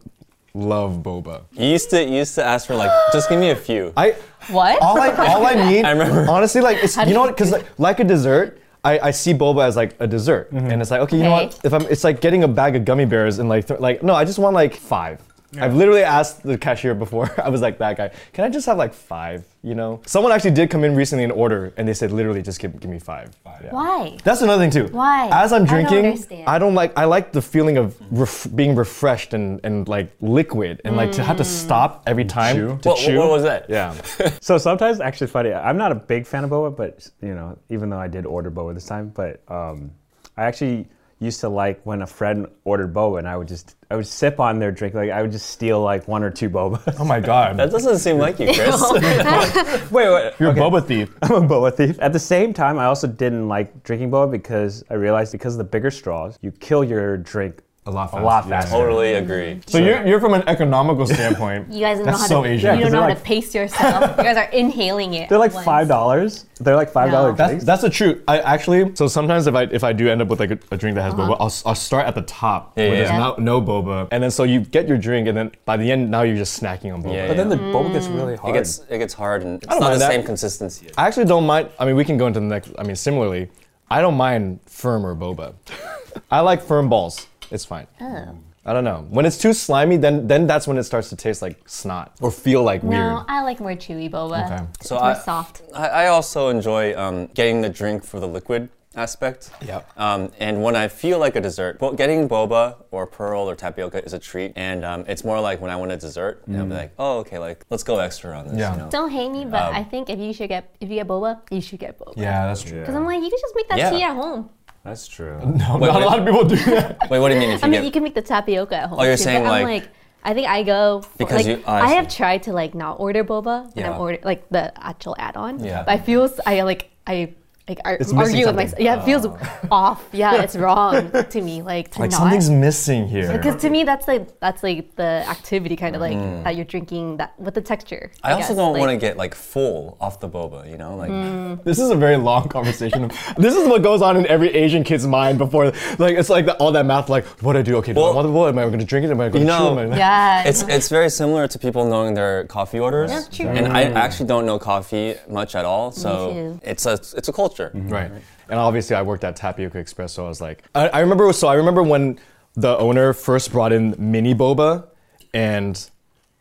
love 0.54 1.02
boba. 1.02 1.42
You 1.52 1.66
used 1.66 1.90
to 1.90 2.02
you 2.02 2.16
used 2.18 2.34
to 2.36 2.44
ask 2.44 2.66
for 2.66 2.76
like 2.76 2.90
just 3.12 3.28
give 3.28 3.40
me 3.40 3.50
a 3.50 3.56
few. 3.56 3.92
I 3.96 4.14
What? 4.48 4.80
all 4.80 5.00
I 5.00 5.10
all 5.26 5.44
I 5.44 5.54
need. 5.70 5.84
I 5.84 5.90
remember. 5.90 6.30
honestly 6.30 6.60
like 6.60 6.78
it's 6.82 6.94
How 6.94 7.04
you 7.04 7.14
know 7.14 7.20
what 7.22 7.36
because 7.36 7.50
like, 7.50 7.66
like 7.78 8.00
a 8.00 8.04
dessert. 8.04 8.58
I, 8.82 8.98
I 8.98 9.10
see 9.10 9.34
boba 9.34 9.66
as 9.66 9.76
like 9.76 9.94
a 10.00 10.06
dessert, 10.06 10.50
mm-hmm. 10.50 10.70
and 10.70 10.80
it's 10.80 10.90
like 10.90 11.02
okay, 11.02 11.18
you 11.18 11.22
know 11.22 11.32
what? 11.32 11.60
If 11.62 11.74
I'm, 11.74 11.82
it's 11.82 12.02
like 12.02 12.22
getting 12.22 12.44
a 12.44 12.48
bag 12.48 12.76
of 12.76 12.86
gummy 12.86 13.04
bears 13.04 13.38
and 13.38 13.46
like 13.46 13.66
th- 13.66 13.78
like 13.78 14.02
no, 14.02 14.14
I 14.14 14.24
just 14.24 14.38
want 14.38 14.54
like 14.54 14.74
five. 14.74 15.20
I've 15.58 15.74
literally 15.74 16.02
asked 16.04 16.42
the 16.42 16.56
cashier 16.56 16.94
before. 16.94 17.30
I 17.44 17.48
was 17.48 17.60
like 17.60 17.78
that 17.78 17.96
guy. 17.96 18.10
Can 18.32 18.44
I 18.44 18.48
just 18.48 18.66
have 18.66 18.78
like 18.78 18.94
five? 18.94 19.44
You 19.62 19.74
know, 19.74 20.00
someone 20.06 20.32
actually 20.32 20.52
did 20.52 20.70
come 20.70 20.84
in 20.84 20.94
recently 20.96 21.22
and 21.24 21.32
order, 21.32 21.72
and 21.76 21.86
they 21.86 21.92
said 21.92 22.12
literally 22.12 22.40
just 22.40 22.60
give, 22.60 22.80
give 22.80 22.90
me 22.90 22.98
five. 22.98 23.30
Yeah. 23.44 23.72
Why? 23.72 24.16
That's 24.24 24.40
another 24.40 24.62
thing 24.62 24.70
too. 24.70 24.90
Why? 24.90 25.28
As 25.30 25.52
I'm 25.52 25.64
I 25.64 25.66
don't 25.66 25.68
drinking, 25.68 26.06
understand. 26.06 26.48
I 26.48 26.58
don't 26.58 26.74
like. 26.74 26.96
I 26.96 27.04
like 27.04 27.32
the 27.32 27.42
feeling 27.42 27.76
of 27.76 27.94
ref- 28.10 28.46
being 28.54 28.74
refreshed 28.74 29.34
and, 29.34 29.60
and 29.64 29.86
like 29.86 30.10
liquid, 30.22 30.80
and 30.84 30.96
like 30.96 31.12
to 31.12 31.22
have 31.24 31.36
to 31.36 31.42
Mm. 31.42 31.46
stop 31.46 32.02
every 32.06 32.24
time 32.24 32.56
Chew? 32.56 32.78
to 32.82 32.88
What, 32.88 32.98
chew. 32.98 33.18
what 33.18 33.28
was 33.30 33.42
that? 33.42 33.68
Yeah. 33.68 33.94
So 34.40 34.56
sometimes, 34.56 35.00
actually, 35.00 35.26
funny. 35.26 35.52
I'm 35.52 35.76
not 35.76 35.92
a 35.92 35.94
big 35.96 36.26
fan 36.26 36.44
of 36.44 36.50
boba, 36.50 36.74
but 36.74 37.06
you 37.20 37.34
know, 37.34 37.58
even 37.68 37.90
though 37.90 37.98
I 37.98 38.08
did 38.08 38.24
order 38.24 38.50
boba 38.50 38.72
this 38.74 38.86
time, 38.86 39.08
but 39.10 39.42
um, 39.48 39.90
I 40.38 40.44
actually 40.44 40.88
used 41.20 41.40
to 41.40 41.48
like 41.48 41.80
when 41.84 42.02
a 42.02 42.06
friend 42.06 42.46
ordered 42.64 42.92
boba, 42.92 43.18
and 43.18 43.28
I 43.28 43.36
would 43.36 43.46
just 43.46 43.76
I 43.90 43.96
would 43.96 44.06
sip 44.06 44.40
on 44.40 44.58
their 44.58 44.72
drink, 44.72 44.94
like 44.94 45.10
I 45.10 45.22
would 45.22 45.30
just 45.30 45.50
steal 45.50 45.80
like 45.80 46.08
one 46.08 46.22
or 46.22 46.30
two 46.30 46.50
boba. 46.50 46.96
oh 46.98 47.04
my 47.04 47.20
god. 47.20 47.58
That 47.58 47.70
doesn't 47.70 47.98
seem 47.98 48.18
like 48.18 48.40
you, 48.40 48.46
Chris. 48.46 48.80
wait, 49.90 50.10
wait, 50.10 50.32
You're 50.38 50.50
okay. 50.50 50.60
a 50.60 50.62
boba 50.62 50.84
thief. 50.84 51.14
I'm 51.22 51.32
a 51.32 51.40
boba 51.42 51.76
thief. 51.76 51.98
At 52.00 52.12
the 52.12 52.18
same 52.18 52.52
time, 52.52 52.78
I 52.78 52.86
also 52.86 53.06
didn't 53.06 53.48
like 53.48 53.82
drinking 53.84 54.10
boba 54.10 54.30
because 54.30 54.82
I 54.90 54.94
realized 54.94 55.32
because 55.32 55.54
of 55.54 55.58
the 55.58 55.64
bigger 55.64 55.90
straws, 55.90 56.38
you 56.40 56.50
kill 56.52 56.82
your 56.82 57.18
drink 57.18 57.62
A 57.90 57.94
lot 57.94 58.12
A 58.12 58.20
lot 58.22 58.48
faster. 58.48 58.70
Totally 58.70 59.14
agree. 59.14 59.60
So 59.66 59.78
you're, 59.78 60.06
you're 60.06 60.20
from 60.20 60.34
an 60.34 60.44
economical 60.46 61.06
standpoint. 61.06 61.68
You 61.72 61.80
guys 61.80 61.98
don't 61.98 62.06
know 62.06 62.12
how 62.12 62.26
so 62.26 62.42
to. 62.42 62.48
Asian. 62.48 62.76
You 62.78 62.82
don't 62.84 62.92
know 62.92 63.00
how 63.02 63.06
they're 63.06 63.16
to 63.16 63.22
pace 63.22 63.54
yourself. 63.54 64.16
you 64.18 64.24
guys 64.24 64.36
are 64.36 64.50
inhaling 64.50 65.14
it. 65.14 65.28
They're 65.28 65.38
like 65.38 65.52
once. 65.54 65.64
five 65.64 65.88
dollars. 65.88 66.46
They're 66.60 66.76
like 66.76 66.90
five 66.92 67.10
dollar 67.10 67.30
No. 67.30 67.36
That's, 67.36 67.64
that's 67.64 67.82
the 67.82 67.90
truth. 67.90 68.22
I 68.28 68.38
actually 68.40 68.94
so 68.94 69.08
sometimes 69.08 69.46
if 69.46 69.54
I 69.54 69.62
if 69.64 69.82
I 69.84 69.92
do 69.92 70.08
end 70.10 70.20
up 70.22 70.28
with 70.28 70.40
like 70.40 70.50
a, 70.50 70.58
a 70.70 70.76
drink 70.76 70.94
that 70.96 71.02
has 71.02 71.14
Uh-huh. 71.14 71.28
boba, 71.32 71.36
I'll, 71.40 71.46
s- 71.46 71.62
I'll 71.66 71.74
start 71.74 72.06
at 72.06 72.14
the 72.14 72.22
top 72.22 72.72
Yeah, 72.76 72.84
where 72.84 72.92
yeah. 72.92 72.98
there's 73.00 73.10
Yeah. 73.10 73.18
no, 73.44 73.60
no 73.60 73.62
boba, 73.62 74.08
and 74.12 74.22
then 74.22 74.30
so 74.30 74.44
you 74.44 74.60
get 74.60 74.86
your 74.88 74.98
drink, 74.98 75.26
and 75.28 75.36
then 75.36 75.50
by 75.64 75.76
the 75.76 75.90
end 75.90 76.10
now 76.10 76.22
you're 76.22 76.36
just 76.36 76.60
snacking 76.60 76.92
on 76.92 77.02
boba. 77.02 77.14
Yeah, 77.14 77.28
but 77.28 77.36
then 77.36 77.48
the 77.48 77.56
Mm. 77.56 77.72
boba 77.72 77.92
gets 77.92 78.06
really 78.08 78.36
hard. 78.36 78.36
It 78.36 78.40
hard. 78.40 78.54
gets 78.54 78.78
it 78.90 78.98
gets 78.98 79.14
hard 79.14 79.42
and 79.42 79.56
it's 79.62 79.66
don't 79.66 79.80
not 79.80 79.92
the 79.92 79.98
that. 80.00 80.10
same 80.12 80.22
consistency. 80.24 80.90
I 80.98 81.06
actually 81.06 81.26
don't 81.26 81.46
mind. 81.46 81.68
I 81.78 81.84
mean, 81.86 81.96
we 81.96 82.04
can 82.04 82.16
go 82.18 82.26
into 82.26 82.40
the 82.40 82.46
next. 82.46 82.72
I 82.78 82.82
mean, 82.82 82.96
similarly, 82.96 83.48
I 83.90 84.00
don't 84.02 84.16
mind 84.16 84.60
firm 84.66 85.04
or 85.06 85.14
boba. 85.16 85.54
I 86.30 86.40
like 86.40 86.62
firm 86.62 86.88
balls. 86.88 87.26
It's 87.50 87.64
fine. 87.64 87.86
Oh. 88.00 88.36
I 88.64 88.72
don't 88.74 88.84
know. 88.84 89.06
When 89.08 89.24
it's 89.24 89.38
too 89.38 89.52
slimy, 89.54 89.96
then 89.96 90.26
then 90.26 90.46
that's 90.46 90.66
when 90.68 90.76
it 90.76 90.84
starts 90.84 91.08
to 91.08 91.16
taste 91.16 91.40
like 91.40 91.66
snot 91.66 92.12
or 92.20 92.30
feel 92.30 92.62
like 92.62 92.82
weird. 92.82 93.00
No, 93.00 93.24
I 93.26 93.42
like 93.42 93.58
more 93.58 93.70
chewy 93.72 94.10
boba. 94.10 94.44
Okay. 94.46 94.64
So 94.82 94.96
It's 94.96 95.02
more 95.02 95.02
I- 95.02 95.14
soft. 95.18 95.62
I, 95.74 95.88
I 95.88 96.06
also 96.08 96.48
enjoy 96.50 96.94
um, 96.96 97.26
getting 97.28 97.62
the 97.62 97.70
drink 97.70 98.04
for 98.04 98.20
the 98.20 98.28
liquid 98.28 98.68
aspect. 98.96 99.50
Yep. 99.64 99.88
Um, 99.96 100.30
and 100.40 100.62
when 100.62 100.74
I 100.76 100.88
feel 100.88 101.18
like 101.18 101.36
a 101.36 101.40
dessert, 101.40 101.80
well, 101.80 101.92
getting 101.92 102.28
boba 102.28 102.74
or 102.90 103.06
pearl 103.06 103.48
or 103.48 103.54
tapioca 103.54 104.04
is 104.04 104.12
a 104.12 104.18
treat. 104.18 104.52
And 104.56 104.84
um, 104.84 105.04
it's 105.08 105.24
more 105.24 105.40
like 105.40 105.60
when 105.62 105.70
I 105.70 105.76
want 105.76 105.92
a 105.92 105.96
dessert, 105.96 106.42
and 106.46 106.56
I'll 106.58 106.66
be 106.66 106.74
like, 106.74 106.92
oh, 106.98 107.18
okay, 107.20 107.38
like 107.38 107.64
let's 107.70 107.82
go 107.84 107.98
extra 108.00 108.36
on 108.36 108.48
this. 108.48 108.58
Yeah. 108.58 108.72
You 108.72 108.78
know? 108.82 108.90
Don't 108.90 109.10
hate 109.10 109.30
me, 109.30 109.44
but 109.46 109.62
Um, 109.62 109.74
I 109.74 109.84
think 109.84 110.10
if 110.10 110.18
you 110.18 110.32
should 110.34 110.48
get 110.48 110.74
if 110.80 110.90
you 110.90 110.96
get 110.96 111.06
boba, 111.08 111.40
you 111.50 111.62
should 111.62 111.78
get 111.78 111.98
boba. 111.98 112.12
Yeah, 112.16 112.46
that's 112.46 112.62
true. 112.62 112.80
Because 112.80 112.94
I'm 112.94 113.06
like, 113.06 113.22
you 113.22 113.30
can 113.30 113.38
just 113.40 113.54
make 113.56 113.68
that 113.70 113.78
Yeah. 113.78 113.90
tea 113.90 114.02
at 114.02 114.14
home. 114.14 114.50
That's 114.84 115.06
true. 115.08 115.38
No, 115.44 115.76
Wait, 115.78 115.88
not 115.88 115.96
wait. 115.96 116.02
a 116.02 116.06
lot 116.06 116.18
of 116.20 116.24
people 116.26 116.44
do 116.44 116.56
that. 116.74 117.10
Wait, 117.10 117.18
what 117.18 117.28
do 117.28 117.34
you 117.34 117.40
mean 117.40 117.50
if 117.50 117.60
you 117.60 117.66
I 117.66 117.70
mean, 117.70 117.80
get? 117.80 117.84
you 117.84 117.90
can 117.92 118.02
make 118.02 118.14
the 118.14 118.22
tapioca 118.22 118.76
at 118.76 118.88
home. 118.88 118.98
Oh, 118.98 119.04
you're 119.04 119.16
too, 119.16 119.22
saying, 119.24 119.44
but 119.44 119.52
I'm 119.52 119.64
like- 119.64 119.82
like, 119.84 119.90
I 120.22 120.34
think 120.34 120.48
I 120.48 120.62
go 120.62 121.00
for, 121.00 121.16
Because 121.18 121.36
like 121.36 121.46
you- 121.46 121.64
oh, 121.66 121.72
I 121.72 121.80
I, 121.80 121.88
have 121.96 122.08
tried 122.08 122.42
to 122.44 122.52
like 122.52 122.74
not 122.74 123.00
order 123.00 123.24
boba 123.24 123.74
when 123.74 123.84
Yeah. 123.84 123.92
I'm 123.92 124.00
order 124.00 124.18
like 124.22 124.48
the 124.50 124.72
actual 124.84 125.16
add-on. 125.18 125.64
Yeah. 125.64 125.82
But 125.84 125.92
I 125.92 125.98
feel 125.98 126.24
s- 126.24 126.40
I 126.44 126.60
like 126.62 126.90
I 127.06 127.32
like 127.68 127.78
ar- 127.84 127.94
It's 127.94 128.12
missing 128.12 128.18
argue 128.18 128.46
with 128.46 128.56
myself. 128.56 128.80
Yeah, 128.80 129.00
it 129.00 129.04
feels 129.04 129.26
oh. 129.26 129.38
off. 129.70 130.08
Yeah, 130.12 130.42
it's 130.42 130.56
wrong 130.64 131.10
to 131.12 131.40
me. 131.40 131.62
Like 131.62 131.90
to 131.92 132.00
Like 132.00 132.10
not. 132.10 132.18
something's 132.18 132.50
missing 132.50 133.06
here. 133.06 133.32
because 133.32 133.60
to 133.62 133.70
me, 133.70 133.84
that's 133.84 134.08
like 134.08 134.40
that's 134.40 134.62
like 134.62 134.96
the 134.96 135.24
activity 135.28 135.76
kind 135.76 135.94
of 135.94 136.00
like 136.00 136.16
mm. 136.16 136.42
that 136.44 136.56
you're 136.56 136.64
drinking 136.64 137.18
that 137.18 137.38
with 137.38 137.54
the 137.54 137.60
texture. 137.60 138.10
I 138.22 138.32
also 138.32 138.48
guess, 138.48 138.56
don't 138.56 138.72
like- 138.72 138.80
want 138.80 138.90
to 138.92 138.96
get 138.96 139.16
like 139.16 139.34
full 139.34 139.96
off 140.00 140.20
the 140.20 140.28
boba. 140.28 140.68
You 140.70 140.78
know, 140.78 140.96
like 140.96 141.10
mm. 141.10 141.62
This 141.64 141.78
is 141.78 141.90
a 141.90 141.96
very 141.96 142.16
long 142.16 142.48
conversation. 142.48 143.10
this 143.36 143.54
is 143.54 143.68
what 143.68 143.82
goes 143.82 144.02
on 144.02 144.16
in 144.16 144.26
every 144.26 144.50
Asian 144.54 144.82
kid's 144.82 145.06
mind 145.06 145.38
before, 145.38 145.66
like 145.98 146.16
it's 146.16 146.30
like 146.30 146.46
the, 146.46 146.56
all 146.56 146.72
that 146.72 146.86
math. 146.86 147.08
Like, 147.08 147.26
what 147.42 147.52
do 147.52 147.60
I 147.60 147.62
do? 147.62 147.76
Okay, 147.76 147.92
do 147.92 148.00
I 148.00 148.04
Well- 148.04 148.14
want 148.14 148.26
the 148.26 148.32
boy? 148.32 148.48
Am 148.48 148.58
I 148.58 148.62
going 148.64 148.78
to 148.78 148.84
drink 148.84 149.04
it? 149.04 149.10
Am 149.10 149.20
I 149.20 149.28
going 149.28 149.46
to 149.46 149.58
chew 149.58 149.78
it? 149.78 149.84
Am 149.84 149.92
I- 149.92 149.96
Yeah. 149.96 150.42
it's 150.44 150.62
it's 150.62 150.88
very 150.88 151.10
similar 151.10 151.46
to 151.46 151.58
people 151.58 151.86
knowing 151.86 152.14
their 152.14 152.44
coffee 152.46 152.80
orders. 152.80 153.10
Yeah, 153.10 153.22
true. 153.30 153.46
And 153.46 153.72
I 153.72 153.84
mm. 153.84 153.94
actually 153.94 154.26
don't 154.26 154.46
know 154.46 154.58
coffee 154.58 155.14
much 155.28 155.54
at 155.54 155.64
all, 155.64 155.92
so 155.92 156.32
too. 156.32 156.60
it's 156.62 156.86
a 156.86 156.94
it's 156.94 157.28
a 157.28 157.32
culture. 157.32 157.49
Mm-hmm. 157.56 157.88
Right. 157.88 158.10
And 158.48 158.58
obviously, 158.58 158.96
I 158.96 159.02
worked 159.02 159.24
at 159.24 159.36
Tapioca 159.36 159.78
Express, 159.78 160.12
so 160.12 160.24
I 160.24 160.28
was 160.28 160.40
like, 160.40 160.64
I, 160.74 160.88
I 160.88 161.00
remember. 161.00 161.32
So 161.32 161.48
I 161.48 161.54
remember 161.54 161.82
when 161.82 162.18
the 162.54 162.76
owner 162.78 163.12
first 163.12 163.52
brought 163.52 163.72
in 163.72 163.94
mini 163.98 164.34
boba, 164.34 164.88
and 165.32 165.90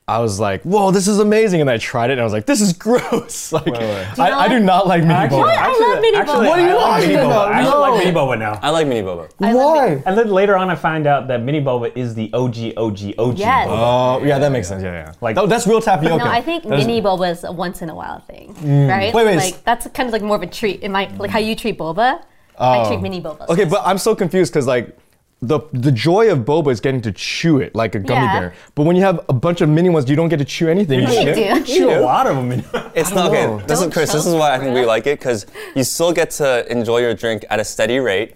I 0.09 0.19
was 0.19 0.39
like, 0.39 0.63
"Whoa, 0.63 0.89
this 0.91 1.07
is 1.07 1.19
amazing!" 1.19 1.61
And 1.61 1.69
I 1.69 1.77
tried 1.77 2.09
it, 2.09 2.13
and 2.13 2.21
I 2.21 2.23
was 2.23 2.33
like, 2.33 2.45
"This 2.47 2.61
is 2.61 2.73
gross." 2.73 3.51
Like, 3.59 3.65
wait. 3.67 4.07
Do 4.15 4.21
I, 4.21 4.45
I 4.45 4.47
do 4.47 4.59
not 4.59 4.87
like 4.87 5.01
mini 5.03 5.13
Actually, 5.13 5.41
boba. 5.43 5.55
I 5.57 5.67
love 5.67 6.01
mini 6.01 6.17
actually, 6.17 6.45
boba. 6.45 6.49
What 6.49 6.55
do 6.55 6.61
you 6.63 6.75
like 6.75 6.85
like? 6.99 7.07
mini 7.07 7.15
boba. 7.19 7.45
I 7.47 7.51
actually 7.59 7.71
No. 7.71 7.79
like 7.81 7.97
mini 8.03 8.11
boba 8.19 8.39
now. 8.39 8.59
I 8.61 8.69
like 8.69 8.87
mini 8.87 9.01
boba. 9.01 9.29
Why? 9.37 10.03
And 10.05 10.17
then 10.17 10.29
later 10.39 10.55
on, 10.57 10.69
I 10.69 10.75
find 10.75 11.05
out 11.07 11.27
that 11.27 11.41
mini 11.43 11.61
boba 11.61 11.95
is 11.95 12.15
the 12.15 12.29
OG, 12.33 12.57
OG, 12.77 12.99
OG 13.17 13.37
Yes. 13.39 13.67
boba. 13.67 14.19
Oh, 14.21 14.23
yeah, 14.25 14.39
that 14.39 14.51
makes 14.51 14.67
sense. 14.67 14.83
Yeah, 14.83 14.93
yeah. 14.93 15.13
Like- 15.21 15.35
Like, 15.35 15.49
that's 15.49 15.67
real 15.67 15.81
tapioca. 15.81 16.23
No, 16.23 16.29
I 16.31 16.41
think 16.41 16.63
That 16.63 16.79
is- 16.79 16.87
mini 16.87 17.01
boba 17.01 17.31
is 17.31 17.43
a 17.43 17.51
once 17.51 17.81
in 17.81 17.89
a 17.89 17.95
while 17.95 18.19
thing, 18.21 18.53
mm. 18.55 18.89
right? 18.89 19.13
Wait, 19.13 19.25
wait, 19.25 19.37
Like 19.37 19.63
that's 19.63 19.87
kind 19.97 20.07
of 20.09 20.13
like 20.13 20.21
more 20.23 20.35
of 20.37 20.43
a 20.43 20.47
treat. 20.47 20.81
In 20.81 20.91
my 20.91 21.03
like 21.19 21.29
how 21.31 21.39
you 21.39 21.55
treat 21.55 21.77
boba, 21.77 22.21
I 22.57 22.79
Oh. 22.79 22.87
treat 22.87 23.01
mini 23.01 23.21
boba. 23.21 23.47
Okay, 23.49 23.65
but 23.65 23.81
I'm 23.85 23.97
so 23.97 24.15
confused 24.15 24.51
because 24.53 24.67
like 24.67 24.97
the 25.41 25.61
the 25.71 25.91
joy 25.91 26.29
of 26.31 26.39
boba 26.39 26.69
is 26.71 26.81
getting 26.81 27.01
to 27.01 27.11
chew 27.13 27.59
it 27.59 27.73
like 27.73 27.95
a 27.95 27.99
gummy 27.99 28.25
Yeah. 28.25 28.39
bear. 28.39 28.53
But 28.75 28.83
when 28.83 28.95
you 28.97 29.03
have 29.03 29.23
a 29.29 29.33
bunch 29.33 29.61
of 29.61 29.69
mini 29.69 29.87
ones, 29.89 30.09
you 30.09 30.15
don't 30.17 30.27
get 30.27 30.37
to 30.39 30.45
chew 30.45 30.67
anything. 30.67 30.99
Yeah, 31.01 31.11
you 31.11 31.33
just- 31.33 31.65
do. 31.67 31.77
Chew 31.77 31.89
a 31.91 32.01
lot 32.01 32.27
of 32.27 32.35
them. 32.35 32.51
It's 32.93 33.11
not 33.11 33.31
know. 33.31 33.53
okay. 33.55 33.65
This 33.65 33.77
is 33.77 33.83
Don't 33.85 33.91
Chris. 33.93 34.11
This 34.11 34.25
is 34.25 34.33
why 34.35 34.53
I 34.53 34.59
think 34.59 34.73
we 34.75 34.83
like 34.85 35.07
it 35.07 35.17
because 35.19 35.45
you 35.75 35.83
still 35.85 36.11
get 36.11 36.31
to 36.31 36.69
enjoy 36.69 36.99
your 36.99 37.13
drink 37.13 37.45
at 37.49 37.59
a 37.59 37.63
steady 37.63 37.99
rate, 37.99 38.35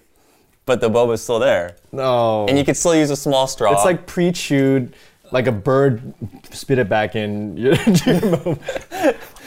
but 0.65 0.79
the 0.79 0.89
boba 0.89 1.13
is 1.15 1.21
still 1.21 1.39
there, 1.39 1.75
No. 1.91 2.45
and 2.47 2.57
you 2.57 2.63
can 2.63 2.75
still 2.75 2.95
use 2.95 3.09
a 3.09 3.17
small 3.17 3.47
straw. 3.47 3.73
It's 3.73 3.83
like 3.83 4.05
pre-chewed, 4.07 4.93
like 5.33 5.47
a 5.47 5.51
bird 5.51 6.13
spit 6.51 6.77
it 6.79 6.87
back 6.87 7.17
in. 7.17 7.57
your- 7.57 7.75
your 8.05 8.57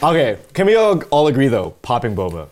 okay, 0.03 0.37
can 0.53 0.67
we 0.67 0.75
all, 0.75 1.01
all 1.09 1.25
agree 1.25 1.47
though? 1.47 1.71
Popping 1.81 2.15
boba. 2.15 2.49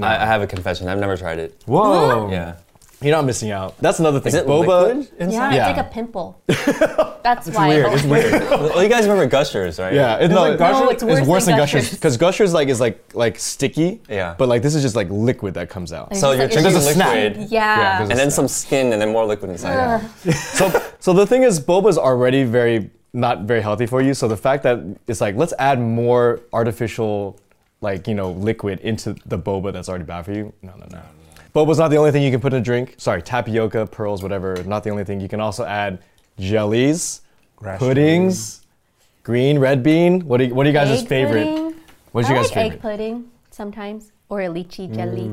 I, 0.00 0.16
I 0.22 0.24
have 0.24 0.40
a 0.40 0.46
confession. 0.46 0.88
I've 0.88 0.98
never 0.98 1.18
tried 1.18 1.38
it. 1.38 1.60
Whoa. 1.66 2.30
Yeah. 2.30 2.54
You're 3.02 3.16
not 3.16 3.24
missing 3.24 3.50
out. 3.50 3.76
That's 3.78 3.98
another 3.98 4.20
thing. 4.20 4.28
Is 4.28 4.34
it 4.34 4.46
boba. 4.46 4.88
liquid 4.88 5.12
yeah, 5.18 5.24
inside? 5.24 5.54
Yeah. 5.54 5.68
it's 5.68 5.76
like 5.78 5.86
a 5.86 5.90
pimple. 5.90 6.42
That's 7.22 7.48
why. 7.48 7.68
weird. 7.68 7.92
It's 7.92 8.02
weird. 8.04 8.32
Well, 8.50 8.82
you 8.82 8.88
guys 8.88 9.02
remember 9.04 9.26
Gushers, 9.26 9.78
right? 9.78 9.94
Yeah, 9.94 10.16
it's, 10.16 10.32
no, 10.32 10.40
like 10.42 10.58
Gushers? 10.58 11.02
No, 11.02 11.08
it's 11.10 11.26
worse 11.26 11.46
than 11.46 11.56
Gushers 11.56 11.82
Gushers. 11.84 11.98
because 11.98 12.16
Gushers 12.16 12.52
like 12.52 12.68
is 12.68 12.80
like 12.80 13.14
like 13.14 13.38
sticky. 13.38 14.00
Yeah. 14.08 14.34
But 14.36 14.48
like 14.48 14.62
this 14.62 14.74
is 14.74 14.82
just 14.82 14.96
like 14.96 15.08
liquid 15.10 15.54
that 15.54 15.68
comes 15.68 15.92
out. 15.92 16.14
So 16.16 16.30
It's 16.30 16.38
you're 16.38 16.46
like- 16.46 16.52
drinking 16.52 16.72
There's 16.72 16.94
snap. 16.94 17.14
liquid, 17.14 17.50
Yeah. 17.50 17.78
Yeah, 17.78 17.98
there's 17.98 18.10
and 18.10 18.18
then 18.18 18.30
some 18.30 18.48
skin, 18.48 18.92
and 18.92 19.00
then 19.00 19.12
more 19.12 19.24
liquid 19.24 19.50
inside. 19.50 19.74
Yeah. 20.24 20.32
So, 20.32 20.82
so 20.98 21.12
the 21.12 21.26
thing 21.26 21.42
is, 21.42 21.60
boba 21.60 21.88
is 21.88 21.98
already 21.98 22.44
very 22.44 22.90
not 23.12 23.42
very 23.42 23.60
healthy 23.60 23.86
for 23.86 24.00
you. 24.00 24.14
So 24.14 24.26
the 24.28 24.36
fact 24.36 24.62
that 24.64 24.78
it's 25.06 25.20
like 25.20 25.36
let's 25.36 25.52
add 25.58 25.80
more 25.80 26.40
artificial, 26.52 27.38
like 27.80 28.08
you 28.08 28.14
know, 28.14 28.30
liquid 28.32 28.80
into 28.80 29.14
the 29.26 29.38
boba 29.38 29.72
that's 29.72 29.88
already 29.88 30.04
bad 30.04 30.24
for 30.24 30.32
you. 30.32 30.52
No, 30.62 30.72
no, 30.78 30.86
no. 30.90 31.00
Boba's 31.54 31.78
not 31.78 31.88
the 31.88 31.96
only 31.96 32.10
thing 32.10 32.22
you 32.22 32.30
can 32.30 32.40
put 32.40 32.52
in 32.52 32.60
a 32.60 32.64
drink. 32.64 32.94
Sorry, 32.96 33.20
tapioca, 33.22 33.86
pearls, 33.86 34.22
whatever. 34.22 34.62
Not 34.64 34.84
the 34.84 34.90
only 34.90 35.04
thing. 35.04 35.20
You 35.20 35.28
can 35.28 35.40
also 35.40 35.64
add 35.64 36.02
jellies, 36.38 37.20
Grass 37.56 37.78
puddings, 37.78 38.62
green, 39.22 39.58
red 39.58 39.82
bean. 39.82 40.20
What 40.26 40.40
are 40.40 40.44
you, 40.44 40.54
what 40.54 40.64
are 40.66 40.70
you 40.70 40.74
guys' 40.74 41.02
egg 41.02 41.08
favorite? 41.08 41.44
Pudding. 41.44 41.80
What's 42.12 42.28
I 42.28 42.32
your 42.32 42.38
like 42.42 42.48
guys' 42.50 42.54
favorite? 42.54 42.74
egg 42.76 42.82
pudding 42.82 43.30
sometimes, 43.50 44.12
or 44.28 44.40
a 44.40 44.46
lychee 44.48 44.92
jelly, 44.94 45.30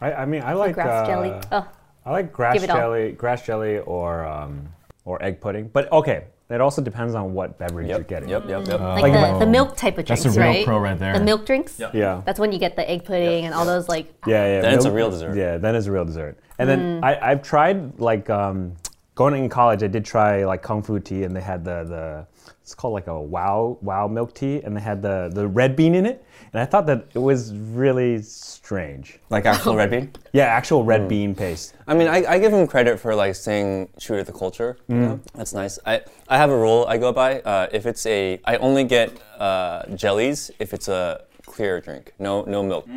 I, 0.00 0.12
I 0.12 0.24
mean, 0.24 0.42
I 0.42 0.54
like 0.54 0.74
grass 0.74 1.06
uh, 1.06 1.10
jelly. 1.10 1.32
Oh, 1.52 1.68
I 2.06 2.10
like 2.10 2.32
grass 2.32 2.54
Give 2.54 2.64
it 2.64 2.70
all. 2.70 2.76
jelly, 2.76 3.12
grass 3.12 3.44
jelly, 3.46 3.78
or 3.80 4.24
um, 4.26 4.68
or 5.04 5.22
egg 5.22 5.40
pudding. 5.40 5.68
But 5.68 5.92
okay, 5.92 6.24
it 6.52 6.60
also 6.60 6.82
depends 6.82 7.14
on 7.14 7.34
what 7.34 7.58
beverage 7.58 7.88
you're 7.88 8.00
getting. 8.00 8.28
Yep. 8.28 8.48
Yep. 8.48 8.66
Yep. 8.68 8.80
like, 8.80 9.02
like 9.02 9.32
the, 9.32 9.38
the 9.40 9.46
milk 9.46 9.76
type 9.76 9.98
of 9.98 10.06
That's 10.06 10.22
drinks, 10.22 10.36
a 10.36 10.40
real 10.40 10.48
right? 10.50 10.64
pro 10.64 10.78
right 10.78 10.98
there. 10.98 11.14
The 11.14 11.24
milk 11.24 11.46
drinks. 11.46 11.78
Yep. 11.78 11.94
Yeah. 11.94 12.22
That's 12.24 12.38
when 12.38 12.52
you 12.52 12.58
get 12.58 12.76
the 12.76 12.88
egg 12.88 13.04
pudding 13.04 13.44
and 13.44 13.54
all 13.54 13.64
those 13.64 13.88
like. 13.88 14.12
Yeah, 14.26 14.46
yeah. 14.46 14.60
Then 14.60 14.74
it's 14.74 14.84
a 14.84 14.92
real 14.92 15.10
dessert. 15.10 15.36
Yeah, 15.36 15.58
then 15.58 15.74
it's 15.74 15.86
a 15.86 15.92
real 15.92 16.04
dessert. 16.04 16.38
And 16.58 16.68
then 16.68 17.02
I, 17.02 17.30
I've 17.30 17.42
tried 17.42 17.98
like 17.98 18.30
um, 18.30 18.76
going 19.14 19.34
in 19.34 19.48
college. 19.48 19.82
I 19.82 19.88
did 19.88 20.04
try 20.04 20.44
like 20.44 20.62
kung 20.62 20.82
fu 20.82 20.98
tea, 21.00 21.24
and 21.24 21.34
they 21.34 21.40
had 21.40 21.64
the 21.64 21.84
the 21.84 22.26
it's 22.60 22.74
called 22.74 22.94
like 22.94 23.06
a 23.06 23.20
wow 23.20 23.78
wow 23.82 24.06
milk 24.06 24.34
tea, 24.34 24.60
and 24.62 24.76
they 24.76 24.80
had 24.80 25.02
the 25.02 25.30
the 25.32 25.46
red 25.46 25.76
bean 25.76 25.94
in 25.94 26.06
it, 26.06 26.24
and 26.52 26.60
I 26.60 26.66
thought 26.66 26.86
that 26.86 27.06
it 27.14 27.18
was 27.18 27.54
really 27.54 28.20
strange. 28.22 29.18
Like 29.30 29.46
actual 29.46 29.74
red 29.74 29.90
bean. 29.94 30.10
Yeah, 30.32 30.44
actual 30.44 30.84
red 30.84 31.08
bean 31.08 31.34
paste. 31.34 31.74
I 31.86 31.94
mean, 31.94 32.08
I, 32.08 32.24
I 32.26 32.38
give 32.38 32.52
him 32.52 32.66
credit 32.66 33.00
for 33.00 33.14
like 33.14 33.34
staying 33.34 33.88
true 33.98 34.18
to 34.18 34.24
the 34.24 34.32
culture. 34.32 34.76
You 34.88 34.96
know? 34.96 35.20
That's 35.34 35.54
nice. 35.54 35.78
I, 35.86 36.02
I 36.28 36.36
have 36.36 36.50
a 36.50 36.56
rule 36.56 36.84
I 36.88 36.98
go 36.98 37.12
by. 37.12 37.40
Uh, 37.40 37.68
if 37.72 37.86
it's 37.86 38.04
a, 38.06 38.40
I 38.44 38.56
only 38.56 38.84
get 38.84 39.12
uh, 39.38 39.86
jellies 39.94 40.50
if 40.58 40.74
it's 40.74 40.88
a 40.88 41.24
clear 41.46 41.80
drink. 41.80 42.12
No 42.18 42.42
no 42.42 42.62
milk. 42.62 42.88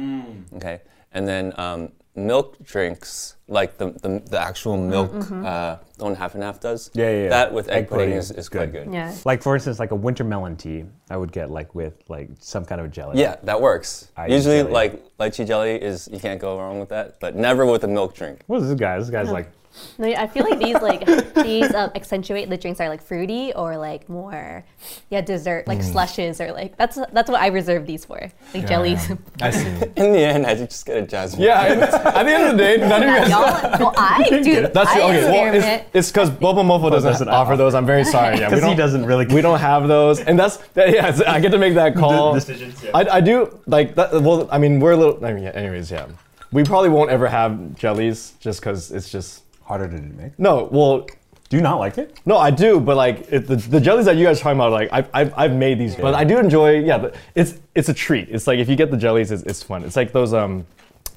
Okay. 0.55 0.81
And 1.13 1.27
then 1.27 1.53
um, 1.57 1.91
milk 2.15 2.63
drinks 2.63 3.36
like 3.48 3.77
the 3.77 3.91
the, 3.91 4.22
the 4.25 4.39
actual 4.39 4.77
milk, 4.77 5.12
uh, 5.31 5.77
the 5.98 6.03
one 6.03 6.15
half 6.15 6.34
and 6.34 6.43
half 6.43 6.60
does. 6.60 6.89
Yeah, 6.93 7.10
yeah, 7.10 7.24
yeah. 7.24 7.29
That 7.29 7.53
with 7.53 7.67
egg, 7.67 7.84
Egg 7.84 7.89
pudding, 7.89 8.05
pudding 8.05 8.17
is, 8.17 8.31
is 8.31 8.38
is 8.38 8.50
quite 8.50 8.72
good. 8.72 8.91
Yeah. 8.91 9.15
Like 9.24 9.43
for 9.43 9.55
instance, 9.55 9.79
like 9.79 9.91
a 9.91 9.95
winter 9.95 10.24
melon 10.24 10.55
tea, 10.55 10.86
I 11.10 11.17
would 11.17 11.31
get 11.31 11.50
like 11.50 11.75
with 11.75 11.93
like 12.07 12.29
some 12.39 12.65
kind 12.65 12.81
of 12.81 12.91
jelly. 12.91 13.19
Yeah, 13.19 13.36
that 13.43 13.60
works. 13.62 14.12
I 14.17 14.27
Usually, 14.27 14.63
like 14.63 15.03
lychee 15.17 15.45
jelly 15.45 15.75
is 15.81 16.10
you 16.12 16.19
can't 16.19 16.39
go 16.39 16.57
wrong 16.57 16.79
with 16.79 16.89
that, 16.89 17.19
but 17.19 17.36
never 17.36 17.65
with 17.65 17.84
a 17.84 17.88
milk 17.88 18.15
drink. 18.15 18.41
What 18.48 18.62
is 18.62 18.69
this 18.69 18.79
guy? 18.79 18.98
This 18.98 19.10
guy's 19.10 19.31
like 19.31 19.51
No, 19.98 20.08
I 20.08 20.27
feel 20.27 20.44
like 20.50 20.60
these 20.60 20.75
like 20.82 21.05
these 21.36 21.74
um, 21.74 21.91
accentuate 21.96 22.50
the 22.50 22.58
drinks 22.58 22.79
are 22.79 22.89
like 22.89 23.01
fruity 23.01 23.53
or 23.55 23.77
like 23.77 24.08
more, 24.10 24.63
yeah, 25.10 25.22
dessert 25.22 25.67
like 25.67 25.82
slushes 25.82 26.39
or 26.41 26.51
like 26.51 26.77
that's 26.77 26.98
that's 27.12 27.29
what 27.29 27.41
I 27.41 27.48
reserve 27.48 27.86
these 27.86 28.05
for, 28.05 28.29
like 28.53 28.67
jellies. 28.67 29.10
I 29.41 29.50
see. 29.51 29.67
In 29.96 30.12
the 30.13 30.20
end, 30.20 30.46
I 30.46 30.55
just 30.55 30.86
get 30.86 30.98
a 30.98 31.01
jasmine. 31.05 31.44
yeah, 31.44 31.62
at 31.62 32.24
the 32.24 32.32
end 32.32 32.44
of 32.44 32.51
the 32.51 32.58
day, 32.58 32.77
none 32.77 33.03
of 33.03 33.10
you 33.10 33.15
guys. 33.15 33.29
Y'all, 33.29 33.79
well, 33.79 33.94
I 33.98 34.24
do. 34.44 34.62
That's 34.67 34.89
I 34.89 35.01
okay. 35.01 35.50
Well, 35.51 35.86
it's 35.94 36.12
because 36.12 36.29
Bopomofo 36.29 36.91
doesn't, 36.91 37.12
doesn't 37.12 37.27
offer 37.29 37.51
offer. 37.53 37.58
those. 37.58 37.74
I'm 37.75 37.86
very 37.86 38.03
sorry. 38.05 38.36
Yeah, 38.38 38.50
we 38.50 38.55
because 38.55 38.63
he 38.63 38.70
don't. 38.70 38.77
doesn't 38.77 39.05
really. 39.05 39.25
We 39.27 39.41
don't 39.41 39.60
have 39.60 39.88
those, 39.88 40.20
and 40.20 40.38
that's 40.38 40.58
that, 40.74 40.91
yeah. 40.94 41.10
it's- 41.10 41.22
I 41.22 41.39
get 41.39 41.51
to 41.51 41.58
make 41.58 41.74
that 41.75 41.96
call. 41.96 42.34
decisions, 42.34 42.82
yeah. 42.84 42.91
I, 42.94 43.17
I 43.17 43.22
do 43.22 43.60
like 43.67 43.96
that. 43.96 44.22
Well, 44.22 44.48
I 44.51 44.58
mean, 44.58 44.79
we're 44.79 44.91
a 44.91 44.98
little. 44.98 45.24
I 45.25 45.34
mean, 45.34 45.44
yeah, 45.44 45.51
anyways, 45.51 45.89
yeah. 45.91 46.08
We 46.51 46.63
probably 46.63 46.89
won't 46.89 47.10
ever 47.10 47.27
have 47.27 47.75
jellies 47.75 48.34
just 48.39 48.62
because 48.62 48.91
it's 48.91 49.10
just 49.10 49.44
Harder 49.65 49.88
to 49.88 50.01
make. 50.01 50.38
No, 50.39 50.69
well, 50.72 51.07
Do 51.50 51.57
you 51.57 51.62
not 51.62 51.79
like 51.79 51.98
it? 51.98 52.19
no, 52.25 52.38
I 52.38 52.50
do, 52.51 52.79
but 52.79 52.95
like 52.98 53.27
it, 53.31 53.48
the, 53.48 53.55
the 53.57 53.79
jellies 53.81 54.05
that 54.05 54.15
you 54.15 54.25
guys 54.25 54.39
are 54.39 54.43
talking 54.43 54.57
about, 54.60 54.72
like 54.72 54.89
I've, 54.91 55.10
I've, 55.13 55.34
I've 55.38 55.53
made 55.55 55.79
these, 55.79 55.95
but 55.95 56.13
I 56.15 56.24
do 56.24 56.38
enjoy. 56.39 56.79
Yeah, 56.79 56.98
the, 57.00 57.15
it's 57.36 57.60
it's 57.75 57.89
a 57.89 57.93
treat. 57.93 58.29
It's 58.29 58.48
like 58.48 58.60
if 58.60 58.69
you 58.69 58.75
get 58.75 58.89
the 58.91 58.98
jellies, 58.98 59.31
it's, 59.31 59.43
it's 59.43 59.62
fun. 59.63 59.84
It's 59.84 59.95
like 59.95 60.12
those 60.12 60.34
um, 60.34 60.65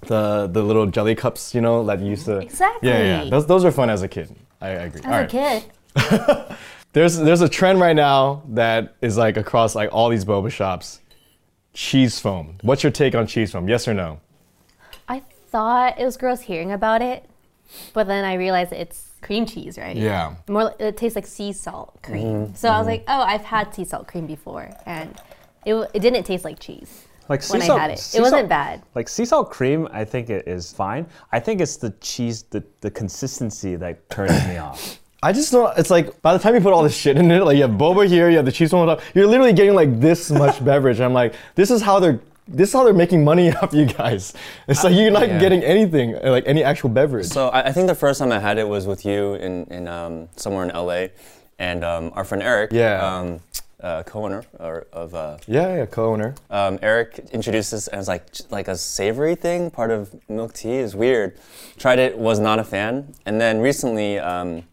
the 0.07 0.49
the 0.51 0.63
little 0.63 0.87
jelly 0.87 1.15
cups, 1.15 1.55
you 1.55 1.61
know, 1.61 1.85
that 1.87 2.01
you 2.01 2.09
used 2.11 2.27
to. 2.27 2.39
Exactly. 2.39 2.89
Yeah, 2.89 2.99
yeah. 2.99 3.23
yeah. 3.25 3.31
Those 3.31 3.47
those 3.47 3.65
are 3.65 3.73
fun 3.73 3.91
as 3.91 4.03
a 4.03 4.09
kid. 4.09 4.35
I, 4.61 4.69
I 4.69 4.71
agree. 4.89 5.01
As 5.01 5.07
All 5.07 5.13
a 5.13 5.21
right. 5.21 5.31
kid. 5.31 6.57
There's 6.95 7.19
there's 7.19 7.43
a 7.43 7.49
trend 7.51 7.81
right 7.81 7.95
now 7.95 8.43
that 8.49 8.97
is 9.03 9.19
like 9.19 9.37
across 9.37 9.75
like 9.75 9.91
all 9.93 10.09
these 10.09 10.25
boba 10.25 10.51
shops. 10.51 11.01
Cheese 11.75 12.19
foam. 12.19 12.57
What's 12.63 12.83
your 12.83 12.91
take 12.91 13.15
on 13.15 13.27
cheese 13.27 13.53
foam? 13.53 13.69
Yes 13.69 13.87
or 13.87 13.93
no? 13.95 14.21
I 15.07 15.21
thought 15.51 15.99
it 16.01 16.05
was 16.05 16.17
gross 16.17 16.41
hearing 16.41 16.73
about 16.73 17.03
it, 17.03 17.29
but 17.93 18.07
then 18.07 18.25
I 18.25 18.35
realized 18.35 18.73
it's 18.73 19.09
cream 19.21 19.47
cheese, 19.47 19.79
right? 19.79 19.97
Yeah. 19.97 20.35
More, 20.49 20.75
it 20.79 20.97
tastes 20.97 21.17
like 21.17 21.27
sea 21.27 21.53
salt 21.53 22.01
cream. 22.03 22.27
Mm-hmm. 22.27 22.55
So 22.55 22.69
I 22.69 22.79
was 22.79 22.87
like, 22.87 23.05
oh, 23.09 23.21
I've 23.23 23.43
had 23.43 23.75
sea 23.75 23.85
salt 23.85 24.07
cream 24.09 24.27
before, 24.27 24.71
and 24.87 25.15
it, 25.67 25.75
it 25.95 26.01
didn't 26.01 26.23
taste 26.25 26.45
like 26.45 26.59
cheese 26.61 27.07
Like 27.29 27.43
when 27.51 27.61
sea 27.61 27.71
I 27.71 27.79
had 27.79 27.91
it. 27.91 27.99
sea 27.99 28.19
It 28.19 28.21
wasn't 28.23 28.41
salt- 28.43 28.49
bad. 28.49 28.83
Like 28.95 29.09
sea 29.09 29.25
salt 29.25 29.51
cream, 29.51 29.89
I 29.93 30.05
think 30.05 30.31
it 30.31 30.47
is 30.49 30.73
fine. 30.73 31.07
I 31.33 31.41
think 31.41 31.61
it's 31.61 31.77
the 31.77 31.91
cheese, 32.01 32.45
the, 32.45 32.63
the 32.81 32.91
consistency 32.91 33.77
that 33.77 34.09
turns 34.11 34.33
me 34.47 34.57
off. 34.59 34.99
I 35.23 35.33
just 35.33 35.51
don't. 35.51 35.77
It's 35.77 35.91
like 35.91 36.23
by 36.23 36.33
the 36.33 36.39
time 36.39 36.55
you 36.55 36.61
put 36.61 36.73
all 36.73 36.85
this 36.85 36.97
shit 36.97 37.17
in 37.19 37.29
it, 37.33 37.43
like 37.45 37.57
you 37.57 37.63
have 37.63 37.73
boba 37.73 38.07
here, 38.07 38.31
you 38.31 38.37
have 38.37 38.47
the 38.47 38.53
cheese 38.53 38.73
on 38.73 38.87
top. 38.87 39.01
You're 39.17 39.27
literally 39.27 39.53
getting 39.53 39.75
like 39.75 39.99
this 39.99 40.31
much 40.31 40.65
beverage. 40.71 40.99
and 40.99 41.05
I'm 41.07 41.13
like, 41.13 41.35
this 41.57 41.73
is 41.73 41.83
how 41.83 41.99
they're. 41.99 42.21
This 42.49 42.71
is 42.71 42.73
how 42.73 42.85
they're 42.85 42.95
making 42.95 43.25
money 43.25 43.53
off 43.63 43.73
you 43.75 43.85
guys. 43.85 44.33
It's 44.67 44.83
like 44.83 44.95
you're 44.95 45.11
not 45.11 45.29
Yeah. 45.29 45.39
getting 45.39 45.63
anything, 45.63 46.19
like 46.23 46.45
any 46.47 46.65
actual 46.65 46.89
beverage. 46.89 47.27
So 47.27 47.49
I, 47.49 47.69
I 47.69 47.73
think 47.73 47.87
the 47.89 47.95
first 47.95 48.19
time 48.19 48.33
I 48.33 48.39
had 48.39 48.57
it 48.59 48.67
was 48.67 48.87
with 48.87 49.05
you 49.05 49.35
in, 49.35 49.65
in 49.67 49.87
um, 49.89 50.29
somewhere 50.37 50.65
in 50.65 50.71
LA, 50.75 51.09
and 51.59 51.85
um, 51.85 52.11
our 52.15 52.25
friend 52.25 52.43
Eric, 52.43 52.73
Yeah. 52.73 53.05
um, 53.07 53.41
uh, 53.81 54.03
co-owner 54.05 54.43
or, 54.59 54.87
of 54.93 55.15
uh, 55.15 55.37
yeah, 55.47 55.77
yeah, 55.77 55.87
co-owner. 55.87 56.35
um, 56.51 56.79
Eric 56.83 57.29
introduced 57.33 57.71
this 57.71 57.87
as 57.89 58.09
like 58.09 58.25
like 58.51 58.67
a 58.67 58.77
savory 58.77 59.35
thing, 59.37 59.71
part 59.71 59.91
of 59.91 60.15
milk 60.29 60.53
tea. 60.55 60.77
is 60.79 60.97
weird. 60.97 61.37
Tried 61.77 61.99
it, 62.01 62.19
was 62.19 62.41
not 62.41 62.59
a 62.59 62.65
fan, 62.65 63.15
and 63.27 63.41
then 63.41 63.61
recently 63.61 64.19
um, 64.19 64.65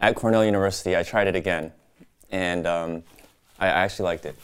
at 0.00 0.14
Cornell 0.14 0.44
University, 0.44 0.94
I 0.96 1.02
tried 1.02 1.26
it 1.26 1.34
again, 1.34 1.72
and 2.30 2.66
um, 2.66 3.02
I 3.58 3.68
actually 3.68 4.04
liked 4.06 4.26
it. 4.26 4.36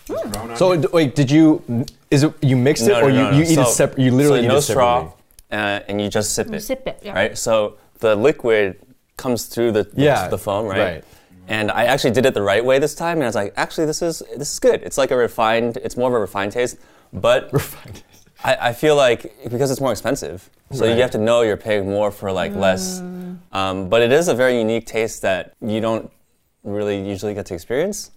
So 0.57 0.77
d- 0.77 0.89
wait, 0.93 1.15
did 1.15 1.31
you? 1.31 1.63
Is 2.11 2.23
it 2.23 2.33
you 2.43 2.57
mixed 2.57 2.85
it 2.87 2.93
No, 2.93 3.01
or 3.03 3.11
no, 3.11 3.17
you, 3.17 3.23
no, 3.23 3.31
no. 3.33 3.37
you 3.37 3.43
eat 3.43 3.55
So- 3.55 3.63
it 3.63 3.67
separate? 3.69 4.03
You 4.05 4.11
literally 4.13 4.41
so 4.41 4.45
eat 4.45 4.49
no 4.49 4.57
it 4.57 4.63
straw, 4.63 5.13
uh, 5.51 5.55
and 5.89 6.01
you 6.01 6.09
just 6.09 6.35
sip 6.35 6.53
it. 6.53 6.61
sip 6.61 6.87
it, 6.87 7.01
yeah. 7.03 7.13
Right. 7.15 7.37
So 7.37 7.77
the 7.99 8.15
liquid 8.15 8.77
comes 9.17 9.47
through 9.47 9.73
the 9.73 9.83
the, 9.85 10.03
Yeah, 10.03 10.29
the 10.29 10.39
foam, 10.39 10.67
right? 10.67 10.79
right. 10.79 11.05
And 11.49 11.71
I 11.73 11.85
actually 11.87 12.13
did 12.13 12.27
it 12.27 12.35
the 12.35 12.43
right 12.43 12.65
way 12.65 12.79
this 12.79 12.95
time, 12.95 13.17
and 13.19 13.25
I 13.25 13.27
was 13.27 13.35
like, 13.35 13.53
actually, 13.57 13.87
this 13.87 14.01
is 14.03 14.23
this 14.37 14.53
is 14.53 14.59
good. 14.61 14.83
It's 14.85 14.97
like 14.97 15.11
a 15.11 15.17
refined. 15.17 15.77
It's 15.79 15.97
more 15.97 16.09
of 16.09 16.15
a 16.15 16.21
refined 16.21 16.53
taste, 16.53 16.77
but 17.13 17.53
Refined. 17.53 18.03
I, 18.45 18.69
I 18.69 18.73
feel 18.73 18.97
like 18.97 19.35
because 19.51 19.71
it's 19.71 19.81
more 19.83 19.91
expensive, 19.93 20.49
so 20.73 20.87
Right. 20.87 20.95
you 20.97 21.03
have 21.03 21.11
to 21.11 21.19
know 21.19 21.43
you're 21.43 21.59
paying 21.59 21.91
more 21.91 22.11
for 22.11 22.31
like 22.33 22.55
less. 22.55 23.01
Um, 23.53 23.89
but 23.91 24.01
it 24.01 24.13
is 24.13 24.29
a 24.29 24.35
very 24.35 24.57
unique 24.59 24.87
taste 24.87 25.21
that 25.23 25.53
you 25.61 25.81
don't 25.81 26.11
really 26.63 27.07
usually 27.09 27.35
get 27.35 27.47
to 27.47 27.55
experience. 27.55 28.11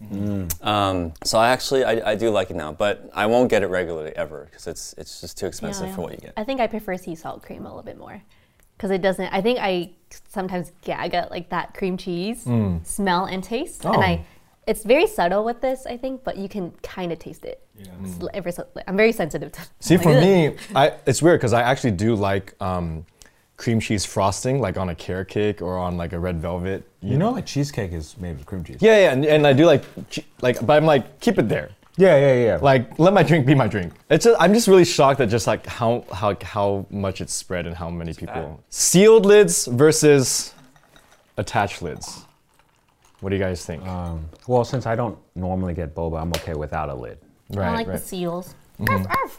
Um, 0.62 1.14
so 1.24 1.38
I 1.40 1.50
actually 1.50 1.84
I, 1.84 2.12
I 2.12 2.16
do 2.16 2.30
like 2.30 2.50
it 2.50 2.56
now, 2.56 2.72
but 2.74 3.10
I 3.14 3.26
won't 3.26 3.50
get 3.50 3.64
it 3.64 3.68
regularly 3.68 4.16
ever 4.16 4.46
because 4.50 4.68
it's 4.68 4.94
it's 4.98 5.22
just 5.22 5.38
too 5.38 5.46
expensive 5.48 5.88
Yeah. 5.88 5.96
for 5.96 6.02
what 6.02 6.12
you 6.12 6.18
get. 6.20 6.34
I 6.38 6.44
think 6.44 6.60
I 6.60 6.68
prefer 6.68 6.98
sea 6.98 7.16
salt 7.16 7.42
cream 7.44 7.66
a 7.66 7.70
little 7.70 7.84
bit 7.84 7.98
more 7.98 8.22
because 8.78 8.92
it 8.92 9.02
doesn't. 9.02 9.34
I 9.34 9.42
think 9.42 9.60
I 9.62 9.92
sometimes 10.28 10.72
gag 10.82 11.14
at 11.14 11.32
like 11.32 11.50
that 11.50 11.74
cream 11.74 11.98
cheese 11.98 12.48
smell 12.84 13.26
and 13.26 13.44
taste, 13.44 13.86
and 13.86 13.96
Oh. 13.96 14.02
I. 14.02 14.26
It's 14.66 14.86
very 14.86 15.08
subtle 15.08 15.44
with 15.44 15.60
this, 15.60 15.86
I 15.86 15.98
think, 15.98 16.24
but 16.24 16.38
you 16.38 16.48
can 16.48 16.72
kind 16.84 17.12
of 17.12 17.20
taste 17.20 17.44
it. 17.44 17.62
It's 17.78 18.22
l- 18.22 18.30
ever 18.34 18.50
so- 18.50 18.66
I'm 18.88 18.96
very 18.96 19.12
sensitive 19.12 19.52
to. 19.52 19.62
See, 19.82 19.96
like, 19.98 20.04
for 20.04 20.12
ugh. 20.14 20.24
me, 20.24 20.56
I, 20.74 20.94
it's 21.06 21.22
weird 21.22 21.42
because 21.42 21.52
I 21.52 21.64
actually 21.64 21.92
do 21.92 22.16
like 22.16 22.56
um, 22.62 23.06
cream 23.58 23.80
cheese 23.80 24.06
frosting, 24.06 24.60
like 24.60 24.78
on 24.78 24.90
a 24.90 24.96
carrot 24.96 25.28
cake 25.28 25.62
or 25.62 25.78
on 25.78 25.98
like 25.98 26.14
a 26.14 26.20
red 26.20 26.40
velvet. 26.40 26.88
You 27.02 27.18
know, 27.18 27.32
like 27.32 27.46
cheesecake 27.46 27.92
is 27.94 28.18
made 28.18 28.38
with 28.38 28.46
cream 28.46 28.64
cheese. 28.64 28.78
Yeah, 28.82 28.98
yeah, 29.00 29.12
and, 29.12 29.26
and 29.26 29.48
I 29.48 29.54
do 29.54 29.66
like, 29.66 29.84
che- 30.10 30.26
like, 30.42 30.66
but 30.66 30.78
I'm 30.78 30.86
like, 30.86 31.20
keep 31.20 31.38
it 31.38 31.50
there. 31.50 31.70
yeah, 31.98 32.18
yeah, 32.18 32.46
yeah. 32.46 32.58
Like, 32.62 32.98
let 32.98 33.14
my 33.14 33.22
drink 33.24 33.46
be 33.46 33.54
my 33.54 33.68
drink. 33.68 33.94
It's 34.10 34.26
just, 34.26 34.42
I'm 34.42 34.54
just 34.54 34.68
really 34.68 34.86
shocked 34.86 35.20
at 35.22 35.30
just 35.30 35.46
like 35.46 35.66
how 35.68 36.06
how 36.12 36.36
how 36.42 36.88
much 36.90 37.22
it's 37.22 37.34
spread 37.34 37.68
and 37.68 37.76
how 37.76 37.90
many 37.90 38.14
people. 38.14 38.64
Sealed 38.70 39.26
lids 39.26 39.68
versus 39.68 40.54
attached 41.38 41.82
lids. 41.82 42.26
What 43.20 43.30
do 43.30 43.36
you 43.36 43.42
guys 43.42 43.66
think? 43.66 43.86
um, 43.86 44.28
well, 44.48 44.66
since 44.66 44.86
I 44.86 44.96
don't 44.96 45.18
normally 45.36 45.74
get 45.74 45.94
boba, 45.96 46.20
I'm 46.22 46.30
okay 46.30 46.56
without 46.56 46.90
a 46.90 46.96
lid. 46.96 47.20
right, 47.52 47.68
I 47.68 47.76
like 47.76 47.88
right. 47.88 48.00
the 48.00 48.06
seals. 48.06 48.56
Arf, 48.90 49.06
arf. 49.08 49.38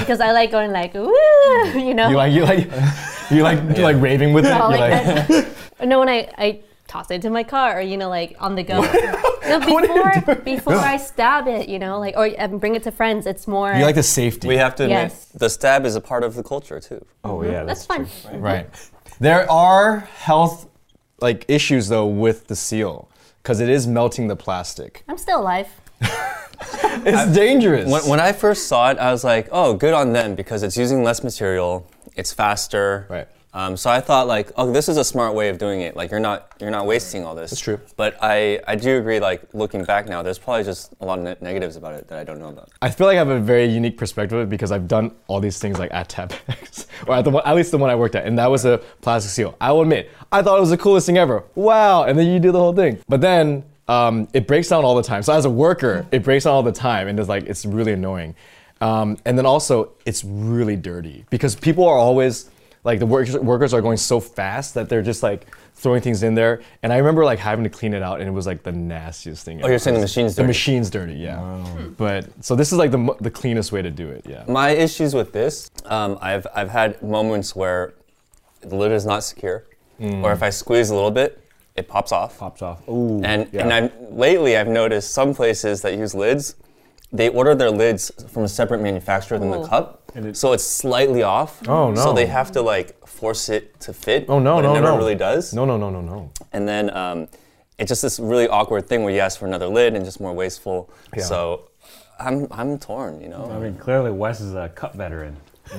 Because 0.00 0.20
I 0.20 0.32
like 0.32 0.50
going 0.50 0.72
like, 0.72 0.94
woo, 0.94 1.12
you 1.74 1.94
know. 1.94 2.08
You 2.08 2.16
like 2.16 2.32
you 2.32 2.44
like 2.44 2.68
you 3.30 3.42
like 3.42 3.76
you 3.76 3.82
like 3.84 4.00
raving 4.00 4.32
with 4.32 4.44
it. 4.46 4.50
No, 4.58 4.70
You're 4.70 4.78
like, 4.78 5.28
like, 5.28 5.46
I- 5.80 5.84
no, 5.84 5.98
when 6.00 6.08
I, 6.08 6.28
I 6.36 6.60
toss 6.88 7.10
it 7.10 7.14
into 7.14 7.30
my 7.30 7.44
car 7.44 7.78
or, 7.78 7.80
you 7.80 7.96
know, 7.96 8.08
like 8.08 8.36
on 8.40 8.54
the 8.56 8.62
go. 8.64 8.80
no, 9.48 9.60
before, 9.60 10.34
before 10.36 10.74
I 10.74 10.96
stab 10.96 11.46
it, 11.46 11.68
you 11.68 11.78
know, 11.78 11.98
like, 12.00 12.16
or 12.16 12.28
um, 12.38 12.58
bring 12.58 12.74
it 12.74 12.82
to 12.82 12.90
friends, 12.90 13.26
it's 13.26 13.46
more. 13.46 13.72
you 13.72 13.84
like 13.84 13.94
the 13.94 14.02
safety. 14.02 14.48
We 14.48 14.56
have 14.56 14.74
to 14.76 14.84
admit, 14.84 14.98
Yes. 15.10 15.26
the 15.26 15.48
stab 15.48 15.86
is 15.86 15.94
a 15.94 16.00
part 16.00 16.24
of 16.24 16.34
the 16.34 16.42
culture 16.42 16.80
too. 16.80 17.04
Oh 17.24 17.42
yeah, 17.42 17.62
That's 17.64 17.86
that's, 17.86 17.86
fun. 17.86 18.32
true. 18.32 18.40
Right. 18.40 18.66
There 19.20 19.50
are 19.50 20.00
health 20.00 20.68
like 21.20 21.44
issues 21.48 21.88
though 21.88 22.06
with 22.06 22.46
the 22.48 22.56
seal 22.56 23.08
because 23.42 23.60
it 23.60 23.68
is 23.68 23.86
melting 23.86 24.28
the 24.28 24.36
plastic. 24.36 25.04
I'm 25.08 25.16
still 25.18 25.40
alive. 25.40 25.68
It's 27.02 27.32
dangerous. 27.32 27.90
When, 27.90 28.02
when 28.06 28.20
I 28.20 28.32
first 28.32 28.68
saw 28.68 28.90
it, 28.90 28.98
I 28.98 29.10
was 29.10 29.24
like, 29.24 29.48
oh, 29.52 29.72
good 29.74 29.94
on 29.94 30.12
them 30.12 30.34
because 30.34 30.62
it's 30.62 30.76
using 30.76 31.02
less 31.02 31.24
material, 31.24 31.88
it's 32.14 32.32
faster. 32.32 33.06
Right. 33.08 33.28
Um, 33.52 33.76
so 33.76 33.90
I 33.90 34.00
thought 34.00 34.28
like, 34.28 34.52
oh, 34.56 34.70
this 34.70 34.88
is 34.88 34.96
a 34.96 35.04
smart 35.04 35.34
way 35.34 35.48
of 35.48 35.58
doing 35.58 35.80
it. 35.80 35.96
Like 35.96 36.10
you're 36.10 36.20
not 36.20 36.52
you're 36.60 36.70
not 36.70 36.86
wasting 36.86 37.24
all 37.24 37.34
this. 37.34 37.50
That's 37.50 37.60
true. 37.60 37.80
But 37.96 38.16
I 38.22 38.60
I 38.68 38.76
do 38.76 38.98
agree. 38.98 39.18
Like 39.18 39.42
looking 39.54 39.82
back 39.84 40.08
now, 40.08 40.22
there's 40.22 40.38
probably 40.38 40.62
just 40.62 40.94
a 41.00 41.06
lot 41.06 41.18
of 41.18 41.24
ne- 41.24 41.36
negatives 41.40 41.74
about 41.76 41.94
it 41.94 42.06
that 42.08 42.18
I 42.18 42.22
don't 42.22 42.38
know 42.38 42.50
about. 42.50 42.68
I 42.80 42.90
feel 42.90 43.06
like 43.08 43.16
I 43.16 43.18
have 43.18 43.28
a 43.28 43.40
very 43.40 43.64
unique 43.64 43.96
perspective 43.96 44.38
of 44.38 44.46
it 44.46 44.50
because 44.50 44.70
I've 44.70 44.86
done 44.86 45.12
all 45.26 45.40
these 45.40 45.58
things 45.58 45.78
like 45.80 45.92
at 45.92 46.08
Tapex, 46.08 46.86
or 47.08 47.16
at, 47.16 47.24
the, 47.24 47.30
one- 47.30 47.42
at 47.44 47.56
least 47.56 47.72
the 47.72 47.78
one 47.78 47.90
I 47.90 47.96
worked 47.96 48.14
at, 48.14 48.24
and 48.24 48.38
that 48.38 48.48
was 48.50 48.64
a 48.66 48.78
plastic 49.00 49.32
seal. 49.32 49.56
I 49.60 49.72
will 49.72 49.82
admit, 49.82 50.10
I 50.30 50.42
thought 50.42 50.56
it 50.58 50.60
was 50.60 50.70
the 50.70 50.78
coolest 50.78 51.06
thing 51.06 51.18
ever. 51.18 51.42
Wow! 51.56 52.04
And 52.04 52.16
then 52.16 52.28
you 52.28 52.38
do 52.38 52.52
the 52.52 52.60
whole 52.60 52.74
thing, 52.74 53.00
but 53.08 53.20
then 53.20 53.64
um, 53.90 54.28
it 54.32 54.46
breaks 54.46 54.68
down 54.68 54.84
all 54.84 54.94
the 54.94 55.02
time. 55.02 55.22
So 55.22 55.32
as 55.32 55.44
a 55.44 55.50
worker, 55.50 56.06
it 56.12 56.22
breaks 56.22 56.44
down 56.44 56.54
all 56.54 56.62
the 56.62 56.72
time, 56.90 57.08
and 57.08 57.18
it's 57.18 57.28
like 57.28 57.44
it's 57.44 57.64
really 57.66 57.92
annoying. 57.92 58.34
Um, 58.80 59.18
and 59.26 59.36
then 59.36 59.44
also, 59.46 59.92
it's 60.06 60.24
really 60.24 60.76
dirty 60.76 61.24
because 61.28 61.54
people 61.54 61.84
are 61.86 61.98
always 61.98 62.48
like 62.82 62.98
the 62.98 63.04
workers, 63.06 63.36
workers 63.36 63.74
are 63.74 63.82
going 63.82 63.98
so 63.98 64.20
fast 64.20 64.72
that 64.74 64.88
they're 64.88 65.02
just 65.02 65.22
like 65.22 65.46
throwing 65.74 66.00
things 66.00 66.22
in 66.22 66.34
there. 66.34 66.62
And 66.82 66.90
I 66.92 66.96
remember 66.96 67.24
like 67.26 67.38
having 67.38 67.64
to 67.64 67.68
clean 67.70 67.92
it 67.92 68.02
out, 68.02 68.20
and 68.20 68.28
it 68.28 68.32
was 68.32 68.46
like 68.46 68.62
the 68.62 68.72
nastiest 68.72 69.44
thing. 69.44 69.62
Oh, 69.62 69.68
you're 69.68 69.78
saying 69.78 69.96
the 69.96 70.00
machine's 70.00 70.34
The 70.34 70.42
dirty. 70.42 70.46
machine's 70.48 70.88
dirty, 70.88 71.14
yeah. 71.14 71.62
But 71.98 72.28
so 72.42 72.54
this 72.56 72.72
is 72.72 72.78
like 72.78 72.90
the 72.92 73.14
the 73.20 73.30
cleanest 73.30 73.70
way 73.72 73.82
to 73.82 73.90
do 73.90 74.08
it, 74.08 74.24
yeah. 74.26 74.44
My 74.48 74.70
issues 74.70 75.14
with 75.14 75.32
this, 75.32 75.70
um, 75.84 76.16
I've 76.22 76.46
I've 76.54 76.70
had 76.70 77.02
moments 77.02 77.54
where 77.56 77.92
the 78.62 78.76
lid 78.76 78.92
is 78.92 79.04
not 79.04 79.24
secure, 79.24 79.64
Mm. 80.00 80.22
or 80.24 80.32
if 80.32 80.42
I 80.42 80.48
squeeze 80.50 80.88
a 80.88 80.94
little 80.94 81.10
bit, 81.10 81.38
it 81.80 81.88
pops 81.88 82.12
off. 82.12 82.38
Pops 82.38 82.62
off. 82.62 82.88
Ooh. 82.88 83.20
And 83.24 83.48
yeah. 83.52 83.62
and 83.62 83.72
I 83.72 83.90
lately 84.10 84.56
I've 84.56 84.68
noticed 84.68 85.12
some 85.12 85.34
places 85.34 85.82
that 85.82 85.94
use 85.96 86.14
lids, 86.14 86.54
they 87.12 87.28
order 87.28 87.54
their 87.54 87.70
lids 87.70 88.12
from 88.28 88.44
a 88.44 88.48
separate 88.48 88.80
manufacturer 88.80 89.38
than 89.38 89.50
the 89.50 89.66
cup, 89.66 90.10
And 90.14 90.26
it- 90.26 90.36
so 90.36 90.52
it's 90.52 90.64
slightly 90.64 91.22
off. 91.22 91.66
Oh, 91.68 91.90
no! 91.90 92.00
So 92.00 92.12
they 92.12 92.26
have 92.26 92.52
to 92.52 92.62
like 92.62 92.88
force 93.06 93.48
it 93.48 93.80
to 93.80 93.92
fit. 93.92 94.26
Oh 94.28 94.38
no, 94.38 94.56
but 94.56 94.62
no, 94.62 94.70
it 94.70 94.74
never 94.80 94.92
no. 94.92 94.96
really 94.96 95.16
does. 95.16 95.52
No, 95.52 95.64
no, 95.64 95.76
no, 95.76 95.90
no, 95.90 96.00
no. 96.00 96.30
And 96.52 96.68
then 96.68 96.94
um, 96.96 97.28
it's 97.78 97.88
just 97.88 98.02
this 98.02 98.20
really 98.20 98.48
awkward 98.48 98.86
thing 98.88 99.02
where 99.02 99.12
you 99.12 99.20
ask 99.20 99.38
for 99.38 99.46
another 99.46 99.66
lid 99.66 99.94
and 99.96 100.04
just 100.04 100.20
more 100.20 100.32
wasteful. 100.32 100.90
Yeah. 101.16 101.24
So 101.24 101.70
I'm 102.18 102.46
I'm 102.50 102.78
torn, 102.78 103.20
you 103.20 103.28
know. 103.28 103.50
I 103.50 103.58
mean, 103.58 103.76
clearly 103.76 104.10
Wes 104.12 104.40
is 104.40 104.54
a 104.54 104.68
cup 104.68 104.94
veteran. 104.94 105.36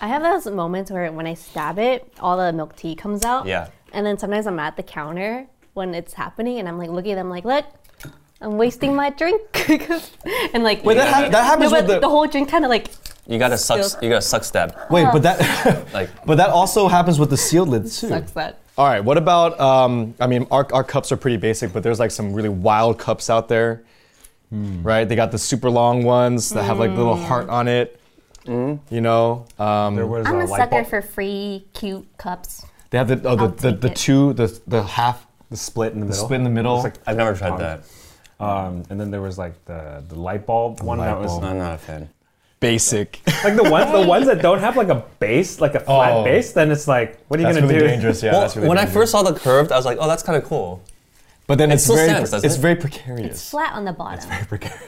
I 0.00 0.06
have 0.08 0.22
those 0.22 0.46
moments 0.52 0.90
where 0.90 1.10
when 1.12 1.26
I 1.26 1.34
stab 1.34 1.78
it, 1.78 2.12
all 2.20 2.36
the 2.36 2.52
milk 2.52 2.76
tea 2.76 2.94
comes 2.94 3.24
out. 3.24 3.46
Yeah. 3.46 3.68
And 3.92 4.04
then 4.06 4.18
sometimes 4.18 4.46
I'm 4.46 4.58
at 4.58 4.76
the 4.76 4.82
counter 4.82 5.46
when 5.74 5.94
it's 5.94 6.12
happening 6.14 6.58
and 6.58 6.68
I'm 6.68 6.78
like 6.78 6.90
looking 6.90 7.12
at 7.12 7.16
them 7.16 7.30
like, 7.30 7.44
look, 7.44 7.64
I'm 8.40 8.56
wasting 8.58 8.94
my 8.94 9.10
drink. 9.10 9.40
and 10.54 10.62
like, 10.62 10.84
Wait, 10.84 10.94
that 10.94 11.08
hap- 11.12 11.30
that 11.32 11.44
happens 11.44 11.72
no, 11.72 11.78
with 11.78 11.86
but 11.88 11.94
the- 11.94 12.00
the 12.00 12.08
whole 12.08 12.26
drink 12.26 12.48
kind 12.48 12.64
of 12.64 12.68
like, 12.68 12.88
You 13.26 13.38
gotta 13.38 13.58
suck. 13.58 13.82
Still- 13.84 14.02
You 14.02 14.10
gotta 14.10 14.22
suck 14.22 14.44
stab. 14.44 14.76
Wait, 14.90 15.06
but 15.12 15.22
that 15.22 15.86
Like 15.92 16.10
but 16.26 16.36
that 16.36 16.50
also 16.50 16.88
happens 16.88 17.18
with 17.18 17.30
the 17.30 17.36
sealed 17.36 17.68
lids 17.68 18.00
too. 18.00 18.08
sucks 18.08 18.32
that. 18.32 18.58
All 18.76 18.86
right, 18.86 19.02
what 19.02 19.16
about 19.18 19.58
um, 19.58 20.14
I 20.20 20.26
mean 20.28 20.46
our, 20.50 20.66
our 20.72 20.84
cups 20.84 21.10
are 21.10 21.16
pretty 21.16 21.36
basic, 21.36 21.72
but 21.72 21.82
there's 21.82 21.98
like 21.98 22.10
some 22.12 22.32
really 22.32 22.48
wild 22.48 22.98
cups 22.98 23.28
out 23.30 23.48
there. 23.48 23.82
Right? 24.50 25.04
They 25.04 25.14
got 25.16 25.30
the 25.30 25.38
super 25.38 25.68
long 25.68 26.04
ones 26.04 26.48
that 26.50 26.62
have 26.62 26.78
like 26.78 26.90
little 26.92 27.16
heart 27.16 27.48
on 27.50 27.68
it. 27.68 28.00
You 28.46 28.80
know? 28.90 29.46
Um, 29.58 29.94
There 29.96 30.06
was 30.06 30.26
I'm 30.26 30.36
a 30.36 30.44
light 30.46 30.56
sucker 30.58 30.70
bulb- 30.70 30.86
for 30.86 31.02
free, 31.02 31.66
cute 31.74 32.06
cups. 32.16 32.64
They 32.90 32.98
have 32.98 33.08
the 33.08 33.14
oh, 33.28 33.36
the, 33.36 33.42
I'll 33.44 33.48
the, 33.50 33.72
the 33.72 33.90
two 33.90 34.32
the 34.32 34.60
the 34.66 34.82
half 34.82 35.26
The 35.50 35.56
split 35.56 35.92
in 35.92 36.00
the 36.00 36.06
the 36.06 36.10
middle. 36.10 36.24
split 36.24 36.38
in 36.38 36.44
the 36.44 36.50
middle. 36.50 36.82
Like, 36.82 36.94
I've 37.06 37.16
never 37.16 37.34
tried 37.34 37.58
that. 37.60 37.84
um, 38.40 38.84
and 38.90 39.00
then 39.00 39.10
there 39.10 39.20
was 39.22 39.36
like 39.38 39.62
the 39.66 40.02
the 40.08 40.14
light 40.18 40.46
bulb 40.46 40.80
one 40.82 40.98
light 40.98 41.06
that 41.06 41.18
was 41.20 41.32
bulb. 41.32 41.44
I'm 41.44 41.58
not 41.58 41.74
a 41.74 41.78
fan. 41.78 42.08
basic. 42.60 43.20
like 43.44 43.56
the 43.56 43.68
ones 43.70 43.92
the 43.92 44.06
ones 44.06 44.26
that 44.26 44.40
don't 44.42 44.60
have 44.60 44.76
like 44.76 44.88
a 44.88 45.04
base, 45.20 45.60
like 45.60 45.74
a 45.74 45.80
flat 45.80 46.12
Oh. 46.12 46.24
base. 46.24 46.52
Then 46.52 46.70
it's 46.70 46.88
like, 46.88 47.18
what 47.28 47.38
are 47.38 47.42
you 47.42 47.46
That's 47.48 47.58
gonna 47.58 47.68
really 47.72 47.80
do? 47.80 47.86
dangerous. 47.88 48.22
Yeah. 48.22 48.32
well, 48.32 48.40
that's 48.42 48.56
really 48.56 48.68
when 48.68 48.78
I 48.78 48.86
first 48.86 49.12
saw 49.12 49.22
the 49.22 49.34
curved, 49.38 49.70
I 49.72 49.76
was 49.76 49.84
like, 49.86 49.98
oh, 50.00 50.08
that's 50.08 50.22
kind 50.22 50.36
of 50.40 50.44
cool. 50.48 50.82
But 51.48 51.56
then 51.56 51.70
it 51.70 51.74
it's 51.76 51.86
very 51.86 52.08
stands, 52.10 52.32
it's 52.44 52.56
it? 52.56 52.60
very 52.60 52.76
precarious. 52.76 53.30
It's 53.30 53.50
flat 53.50 53.72
on 53.72 53.84
the 53.86 53.92
bottom. 53.94 54.18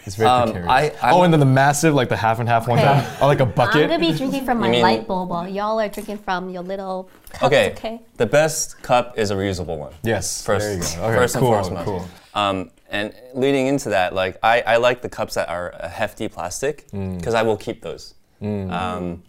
It's 0.05 0.14
very 0.14 0.29
Um, 0.31 0.53
precarious. 0.53 0.70
I- 0.70 1.07
I'm- 1.07 1.14
oh, 1.14 1.23
and 1.23 1.33
then 1.33 1.40
the 1.40 1.46
massive, 1.46 1.94
like 1.94 2.11
the 2.11 2.16
half 2.16 2.38
and 2.38 2.46
half 2.49 2.68
ones, 2.68 2.83
Okay. 2.83 2.92
that 3.01 3.23
are 3.23 3.27
like 3.27 3.40
a 3.40 3.44
I'm 3.44 3.55
gonna 3.55 3.99
be 3.99 4.12
drinking 4.12 4.44
from 4.44 4.59
my 4.61 4.68
mean- 4.68 4.83
light 4.83 5.09
bulb 5.09 5.31
while 5.31 5.49
y'all 5.49 5.81
are 5.81 5.88
drinking 5.88 6.18
from 6.18 6.51
your 6.51 6.62
little 6.62 7.09
cups. 7.31 7.44
Okay. 7.44 7.70
Okay. 7.73 8.01
The 8.18 8.27
best 8.27 8.81
cup 8.83 9.18
is 9.18 9.31
a 9.31 9.35
reusable 9.35 9.79
one. 9.79 9.92
yes. 10.03 10.42
First, 10.44 10.66
there 10.66 10.75
you 10.77 10.81
go. 10.83 11.09
Okay, 11.09 11.16
first 11.16 11.35
and 11.37 11.42
cool, 11.42 11.62
foremost. 11.62 11.85
Cool. 11.87 12.05
Um, 12.35 12.70
and 12.90 13.14
leading 13.33 13.66
into 13.66 13.88
that, 13.88 14.14
like 14.14 14.37
I, 14.42 14.61
I 14.61 14.77
like 14.77 15.01
the 15.01 15.09
cups 15.09 15.35
that 15.35 15.49
are 15.49 15.70
a 15.81 15.88
hefty 15.88 16.29
plastic 16.29 16.87
Mm. 16.92 17.16
because 17.16 17.33
I 17.35 17.42
will 17.42 17.57
keep 17.57 17.81
those. 17.83 18.14
Um, 18.42 19.23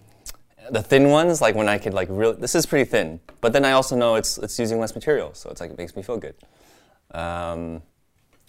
the 0.70 0.82
thin 0.82 1.10
ones, 1.10 1.42
like 1.42 1.56
when 1.56 1.70
I 1.70 1.78
could 1.78 1.94
like 1.94 2.08
really, 2.12 2.36
this 2.36 2.56
is 2.56 2.66
pretty 2.66 2.90
thin, 2.90 3.20
but 3.40 3.54
then 3.54 3.64
I 3.64 3.72
also 3.72 3.96
know 3.96 4.16
it's 4.16 4.38
it's 4.38 4.60
using 4.60 4.80
less 4.82 4.94
material, 4.96 5.32
so 5.34 5.50
it's 5.50 5.62
like 5.62 5.72
it 5.72 5.78
makes 5.78 5.96
me 5.96 6.02
feel 6.04 6.18
good. 6.18 6.36
Um, 7.14 7.82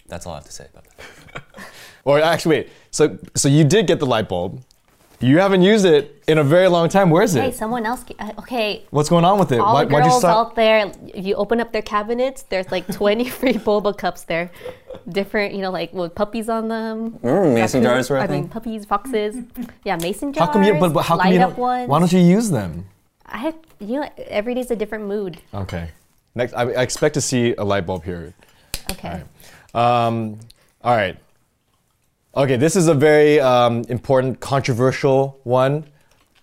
that's 0.07 0.25
all 0.25 0.33
I 0.33 0.37
have 0.37 0.45
to 0.45 0.51
say 0.51 0.67
about 0.71 0.85
that. 0.85 1.43
Or 2.05 2.19
actually, 2.19 2.57
wait. 2.57 2.69
So 2.91 3.17
so 3.33 3.47
you 3.47 3.63
did 3.63 3.87
get 3.87 3.99
the 3.99 4.05
light 4.05 4.27
bulb. 4.27 4.61
You 5.21 5.37
haven't 5.39 5.61
used 5.61 5.85
it 5.85 6.21
in 6.27 6.37
a 6.37 6.43
very 6.43 6.67
long 6.67 6.89
time. 6.89 7.09
Where 7.09 7.23
is 7.23 7.33
it? 7.33 7.39
Hey, 7.41 7.47
it? 7.47 7.55
someone 7.55 7.85
else. 7.85 8.03
uh, 8.19 8.33
Okay, 8.39 8.83
What's 8.91 9.07
going 9.07 9.23
on 9.23 9.39
with 9.39 9.53
it? 9.53 9.59
all 9.61 9.73
Why, 9.73 9.85
the 9.85 9.93
why'd 9.93 10.03
you 10.03 10.09
girls 10.09 10.21
stop? 10.21 10.47
out 10.47 10.55
there, 10.55 10.91
if 11.13 11.25
you 11.25 11.35
open 11.35 11.61
up 11.61 11.71
their 11.71 11.81
cabinets, 11.81 12.43
there's 12.43 12.69
like 12.71 12.85
20 12.91 13.29
free 13.29 13.53
boba 13.53 13.97
cups 13.97 14.23
there. 14.23 14.51
Different, 15.07 15.53
you 15.55 15.61
know, 15.61 15.71
like 15.71 15.93
with 15.93 16.13
puppies 16.13 16.49
on 16.49 16.67
them. 16.67 17.17
Remember 17.21 17.53
mason 17.53 17.79
Raccoon- 17.83 17.83
jars 17.83 18.09
were 18.09 18.17
a 18.17 18.23
I 18.23 18.27
mean, 18.27 18.49
puppies, 18.49 18.83
foxes. 18.83 19.37
Yeah, 19.85 19.95
mason 19.95 20.33
jars. 20.33 20.45
How 20.47 20.51
come 20.51 20.63
you? 20.63 20.73
But, 20.73 20.91
but 20.91 21.03
how 21.05 21.17
come 21.17 21.31
you 21.31 21.39
up 21.39 21.51
don't? 21.51 21.57
ones. 21.59 21.87
Why 21.87 21.99
don't 21.99 22.11
you 22.11 22.19
use 22.19 22.49
them? 22.49 22.85
I 23.25 23.37
have, 23.37 23.55
you 23.79 24.01
know, 24.01 24.09
every 24.27 24.55
day's 24.55 24.71
a 24.71 24.75
different 24.75 25.05
mood. 25.05 25.39
Okay. 25.53 25.91
Next, 26.35 26.51
I, 26.51 26.63
I 26.63 26.81
expect 26.81 27.13
to 27.13 27.21
see 27.21 27.55
a 27.57 27.63
light 27.63 27.85
bulb 27.85 28.03
here. 28.03 28.33
Okay. 28.91 29.23
Um, 29.73 30.39
all 30.83 30.95
right. 30.95 31.17
Okay, 32.35 32.57
this 32.57 32.75
is 32.75 32.87
a 32.87 32.93
very 32.93 33.39
um, 33.39 33.83
important, 33.89 34.39
controversial 34.39 35.39
one. 35.43 35.85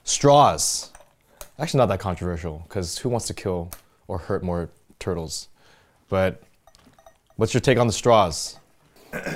Straws. 0.05 0.91
Actually, 1.59 1.79
not 1.79 1.87
that 1.87 2.01
controversial, 2.01 2.65
because 2.67 2.99
who 2.99 3.09
wants 3.09 3.27
to 3.27 3.35
kill 3.35 3.71
or 4.09 4.19
hurt 4.19 4.43
more 4.43 4.71
turtles? 4.99 5.49
But 6.09 6.43
what's 7.37 7.53
your 7.53 7.61
take 7.61 7.79
on 7.79 7.87
the 7.87 7.93
straws? 7.93 8.59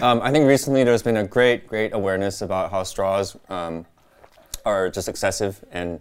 Um, 0.00 0.20
I 0.22 0.30
think 0.30 0.46
recently 0.46 0.84
there's 0.84 1.02
been 1.02 1.16
a 1.16 1.26
great, 1.26 1.66
great 1.66 1.92
awareness 1.92 2.40
about 2.40 2.70
how 2.70 2.82
straws 2.84 3.36
um, 3.48 3.84
are 4.64 4.88
just 4.88 5.08
excessive 5.08 5.64
and 5.72 6.00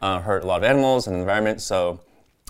uh, 0.00 0.20
hurt 0.20 0.44
a 0.44 0.46
lot 0.46 0.58
of 0.58 0.64
animals 0.64 1.06
and 1.06 1.16
the 1.16 1.20
environment. 1.20 1.60
So 1.60 2.00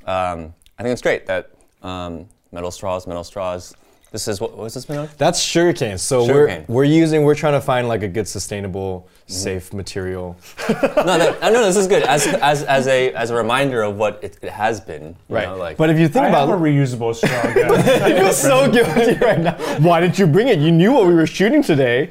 um, 0.05 0.55
I 0.79 0.83
think 0.83 0.93
it's 0.93 1.03
great 1.03 1.27
that 1.27 1.51
um, 1.83 2.29
metal 2.53 2.71
straws, 2.71 3.07
metal 3.07 3.25
straws. 3.25 3.75
This 4.11 4.27
is 4.27 4.41
what, 4.41 4.53
what 4.53 4.65
was 4.65 4.75
this 4.75 4.89
made 4.89 4.97
of? 4.97 5.17
That's 5.19 5.39
sugarcane. 5.39 5.99
So 5.99 6.27
Sugarcane. 6.27 6.65
we're 6.67 6.77
we're 6.77 6.85
using 6.85 7.25
we're 7.25 7.35
trying 7.35 7.53
to 7.53 7.61
find 7.61 7.89
like 7.89 8.03
a 8.03 8.09
good 8.09 8.27
sustainable, 8.27 9.07
safe 9.27 9.75
material. 9.75 10.35
no, 10.71 10.75
that, 10.75 11.39
no, 11.43 11.53
no, 11.53 11.65
this 11.67 11.77
is 11.77 11.87
good. 11.87 12.03
As, 12.05 12.27
as, 12.27 12.63
as 12.63 12.87
a 12.87 13.13
as 13.13 13.29
a 13.31 13.35
reminder 13.35 13.83
of 13.83 13.97
what 13.97 14.19
it, 14.23 14.39
it 14.41 14.51
has 14.51 14.81
been. 14.81 15.09
you 15.09 15.17
Right. 15.37 15.47
know, 15.47 15.57
like, 15.57 15.77
but 15.77 15.91
if 15.91 15.99
you 15.99 16.09
think 16.09 16.25
I 16.25 16.29
about 16.31 16.49
have 16.49 16.59
a 16.59 16.63
reusable 16.63 17.15
straw. 17.15 17.29
guys. 17.55 17.87
I 18.03 18.19
feel 18.19 18.33
so 18.33 18.71
guilty 18.73 19.15
right 19.19 19.41
now. 19.41 19.57
Why 19.81 20.01
didn't 20.01 20.19
you 20.19 20.27
bring 20.27 20.49
it? 20.49 20.59
You 20.59 20.73
knew 20.73 20.93
what 20.93 21.07
we 21.07 21.13
were 21.15 21.27
shooting 21.27 21.63
today. 21.63 22.11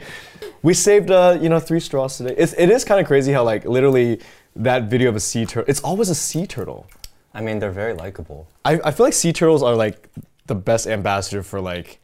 We 0.62 0.76
saved, 0.76 1.10
uh, 1.10 1.38
you 1.42 1.50
know, 1.50 1.60
three 1.60 1.80
straws 1.80 2.18
today. 2.18 2.36
It's, 2.38 2.54
it 2.58 2.70
is 2.70 2.84
kind 2.84 3.00
of 3.00 3.08
crazy 3.08 3.32
how, 3.32 3.44
like, 3.44 3.64
literally 3.66 4.20
that 4.56 4.84
video 4.84 5.10
of 5.10 5.16
a 5.16 5.20
sea 5.20 5.46
turtle. 5.46 5.66
It's 5.70 5.80
always 5.82 6.10
a 6.10 6.16
sea 6.16 6.46
turtle. 6.48 6.88
I 7.34 7.42
mean, 7.42 7.60
they're 7.60 7.72
very 7.72 7.94
likable. 7.94 8.48
I, 8.66 8.80
I 8.84 8.92
feel 8.92 9.06
like 9.06 9.14
sea 9.14 9.32
turtles 9.34 9.62
are 9.64 9.76
like 9.76 10.10
the 10.48 10.56
best 10.56 10.88
ambassador 10.88 11.44
for 11.44 11.60
like 11.62 12.00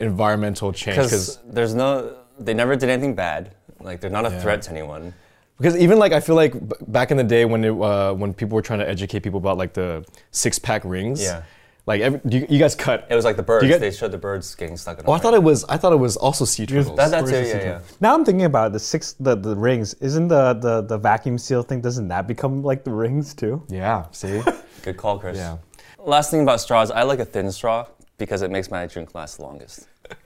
environmental 0.00 0.72
change 0.72 0.96
Because 0.96 1.10
because 1.36 1.38
there's 1.54 1.74
no, 1.74 2.16
they 2.38 2.54
never 2.54 2.76
did 2.76 2.90
anything 2.90 3.14
bad. 3.14 3.54
Like 3.80 4.00
they're 4.00 4.10
not 4.10 4.26
a 4.26 4.30
Yeah. 4.30 4.40
threat 4.40 4.62
to 4.62 4.70
anyone. 4.70 5.14
because 5.58 5.76
even 5.76 5.98
like 5.98 6.12
I 6.12 6.20
feel 6.20 6.34
like 6.36 6.52
b- 6.52 6.76
back 6.88 7.10
in 7.10 7.16
the 7.16 7.24
day 7.24 7.44
when 7.46 7.64
it, 7.64 7.70
uh, 7.70 8.12
when 8.14 8.34
people 8.34 8.56
were 8.56 8.62
trying 8.62 8.80
to 8.80 8.88
educate 8.88 9.20
people 9.20 9.38
about 9.38 9.56
like 9.58 9.72
the 9.72 10.04
six 10.30 10.58
pack 10.58 10.82
rings. 10.84 11.22
Yeah. 11.22 11.42
Like 11.86 12.00
every, 12.00 12.20
do 12.26 12.38
you, 12.38 12.46
you 12.50 12.58
guys 12.58 12.74
cut. 12.74 13.06
It 13.08 13.14
was 13.14 13.24
like 13.24 13.36
the 13.36 13.44
birds. 13.44 13.64
get- 13.68 13.80
they 13.80 13.92
showed 13.92 14.10
the 14.10 14.18
birds 14.18 14.54
getting 14.56 14.76
stuck 14.76 14.98
in. 14.98 15.04
Oh, 15.06 15.12
I 15.12 15.18
thought 15.18 15.34
it 15.34 15.42
was. 15.42 15.64
I 15.68 15.76
thought 15.76 15.92
it 15.92 16.02
was 16.08 16.16
also 16.16 16.44
sea 16.44 16.66
turtles. 16.66 16.88
that, 16.96 17.10
that's 17.12 17.30
Where's 17.30 17.48
it. 17.48 17.54
Yeah, 17.54 17.60
sea 17.60 17.66
yeah. 17.68 17.80
Now 18.00 18.12
I'm 18.14 18.24
thinking 18.24 18.44
about 18.44 18.72
the 18.72 18.80
six 18.80 19.14
the, 19.20 19.36
the 19.36 19.54
rings. 19.54 19.94
Isn't 19.94 20.26
the, 20.28 20.54
the 20.54 20.82
the 20.82 20.98
vacuum 20.98 21.38
seal 21.38 21.62
thing? 21.62 21.80
Doesn't 21.80 22.08
that 22.08 22.26
become 22.26 22.62
like 22.64 22.82
the 22.82 22.90
rings 22.92 23.34
too? 23.34 23.62
yeah. 23.68 24.06
See. 24.10 24.42
Good 24.82 24.96
call, 24.96 25.18
Chris. 25.20 25.36
Yeah. 25.38 25.58
Last 26.06 26.30
thing 26.30 26.42
about 26.42 26.60
straws, 26.60 26.90
I 26.90 27.02
like 27.02 27.18
a 27.18 27.24
thin 27.24 27.50
straw 27.52 27.86
because 28.16 28.42
it 28.42 28.50
makes 28.50 28.70
my 28.70 28.86
drink 28.86 29.14
last 29.14 29.36
the 29.36 29.42
longest. 29.42 29.88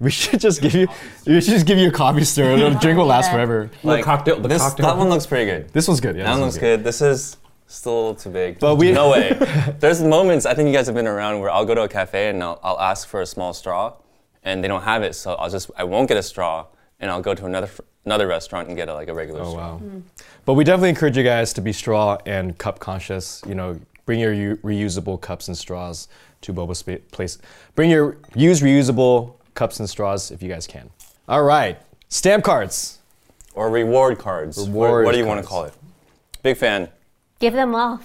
We 0.00 0.10
should 0.10 0.40
just 0.40 0.62
give 0.62 0.74
you. 0.74 0.88
We 1.26 1.40
should 1.42 1.52
just 1.52 1.66
give 1.66 1.76
you 1.78 1.88
a 1.88 1.92
coffee 1.92 2.24
stir. 2.24 2.56
The 2.56 2.70
drink 2.80 2.98
will 2.98 3.04
last 3.06 3.26
Yeah. 3.26 3.32
forever. 3.34 3.70
The 3.84 4.02
cocktail- 4.02 4.40
the 4.40 4.48
this, 4.48 4.62
cocktail. 4.62 4.86
That 4.86 4.96
one 4.96 5.08
looks 5.10 5.26
pretty 5.26 5.44
good. 5.44 5.68
This 5.74 5.86
one's 5.86 6.00
good. 6.00 6.16
Yeah. 6.16 6.24
that 6.24 6.30
one 6.30 6.40
this 6.40 6.54
looks 6.54 6.62
one's 6.62 6.76
good. 6.78 6.84
This 6.84 7.02
is 7.02 7.36
still 7.66 7.92
a 7.92 7.94
little 7.96 8.14
too 8.14 8.30
big. 8.30 8.58
But 8.58 8.76
we- 8.76 8.90
no 8.92 9.10
way. 9.10 9.36
There's 9.78 10.02
moments 10.02 10.46
I 10.46 10.54
think 10.54 10.68
you 10.68 10.72
guys 10.72 10.86
have 10.86 10.96
been 10.96 11.06
around 11.06 11.40
where 11.40 11.50
I'll 11.50 11.66
go 11.66 11.74
to 11.74 11.82
a 11.82 11.88
cafe 11.88 12.30
and 12.30 12.42
I'll, 12.42 12.58
I'll 12.62 12.80
ask 12.80 13.06
for 13.06 13.20
a 13.20 13.26
small 13.26 13.52
straw, 13.52 13.92
and 14.42 14.64
they 14.64 14.68
don't 14.68 14.82
have 14.82 15.02
it, 15.02 15.14
so 15.14 15.34
I'll 15.34 15.50
just 15.50 15.70
I 15.76 15.84
won't 15.84 16.08
get 16.08 16.16
a 16.16 16.22
straw, 16.22 16.64
and 16.98 17.10
I'll 17.10 17.22
go 17.22 17.34
to 17.34 17.44
another 17.44 17.66
fr- 17.66 17.82
another 18.06 18.26
restaurant 18.26 18.68
and 18.68 18.76
get 18.76 18.88
a, 18.88 18.94
like 18.94 19.08
a 19.08 19.14
regular 19.14 19.42
Oh 19.42 19.50
straw. 19.50 19.76
wow. 19.76 19.82
But 20.46 20.54
we 20.54 20.64
definitely 20.64 20.88
encourage 20.88 21.16
you 21.18 21.24
guys 21.24 21.52
to 21.52 21.60
be 21.60 21.74
straw 21.74 22.16
and 22.24 22.56
cup 22.56 22.78
conscious. 22.78 23.42
You 23.46 23.54
know, 23.54 23.78
bring 24.08 24.18
your 24.18 24.32
u- 24.32 24.56
reusable 24.64 25.20
cups 25.20 25.48
and 25.48 25.56
straws 25.56 26.08
to 26.40 26.54
Boba 26.54 26.74
Spa- 26.74 26.96
Place. 27.12 27.36
Bring 27.74 27.90
your 27.90 28.16
use 28.34 28.62
reusable 28.62 29.34
cups 29.52 29.80
and 29.80 29.90
straws 29.90 30.30
if 30.30 30.42
you 30.42 30.48
guys 30.48 30.66
can. 30.66 30.88
All 31.28 31.42
right. 31.42 31.78
Stamp 32.08 32.42
cards. 32.42 33.00
Or 33.54 33.68
reward 33.68 34.18
cards. 34.18 34.56
What- 34.56 34.86
Reward 34.86 35.04
what, 35.04 35.12
do 35.12 35.18
you 35.18 35.26
want 35.26 35.42
to 35.42 35.46
call 35.46 35.64
it? 35.64 35.74
Big 36.42 36.56
fan. 36.56 36.88
Give 37.38 37.52
them 37.52 37.74
all. 37.74 38.00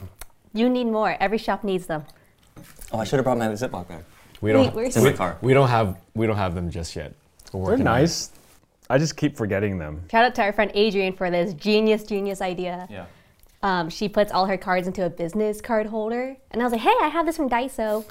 You 0.54 0.68
need 0.68 0.88
more. 0.88 1.16
Every 1.22 1.38
shop 1.38 1.64
needs 1.64 1.86
them. 1.86 2.04
Oh, 2.92 3.00
I 3.00 3.06
should 3.06 3.16
have 3.16 3.24
brought 3.24 3.38
my 3.38 3.48
Ziploc 3.48 3.88
bag. 3.88 4.04
We 4.42 4.52
don't. 4.52 4.76
where's 4.76 4.90
It's 4.90 4.98
in 4.98 5.04
my 5.06 5.14
car. 5.14 5.38
we 5.42 5.54
don't 5.54 5.70
have. 5.70 5.96
We 6.16 6.28
don't 6.28 6.36
have 6.36 6.54
them 6.54 6.70
just 6.70 6.98
yet. 6.98 7.14
They're 7.50 7.62
working 7.62 7.88
on 7.88 8.00
nice. 8.02 8.30
I 8.90 8.98
just 8.98 9.16
keep 9.16 9.38
forgetting 9.38 9.78
them. 9.78 10.04
Shout 10.12 10.26
out 10.26 10.36
to 10.36 10.42
our 10.42 10.52
friend 10.52 10.70
Adrian 10.76 11.14
for 11.14 11.32
this 11.32 11.54
genius, 11.54 12.04
genius 12.04 12.42
idea. 12.42 12.88
Yeah. 12.92 13.06
Um, 13.64 13.90
she 13.90 14.10
puts 14.10 14.32
all 14.32 14.46
her 14.46 14.58
cards 14.58 14.88
into 14.88 15.06
a 15.06 15.10
business 15.10 15.62
card 15.62 15.88
holder. 15.88 16.36
And 16.52 16.62
I 16.62 16.66
was 16.66 16.74
like, 16.74 16.82
hey, 16.82 16.94
I 17.02 17.08
have 17.08 17.26
this 17.26 17.38
from 17.38 17.50
Daiso. 17.50 18.06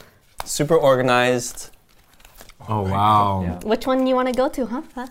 Super 0.44 0.74
organized. 0.76 1.70
Oh 2.68 2.82
wow. 2.82 3.42
Yeah. 3.42 3.58
Which 3.68 3.86
one 3.86 4.06
you 4.06 4.14
want 4.14 4.28
to 4.28 4.34
go 4.34 4.48
to, 4.48 4.66
huh? 4.66 4.82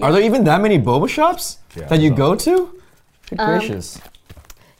Are 0.00 0.12
there 0.12 0.22
even 0.22 0.44
that 0.44 0.60
many 0.60 0.78
boba 0.78 1.08
shops 1.08 1.58
Yeah, 1.76 1.86
that 1.88 2.00
you 2.00 2.10
there's 2.10 2.18
go 2.18 2.34
to? 2.36 2.80
Good 3.28 3.40
Um, 3.40 3.58
gracious. 3.58 4.00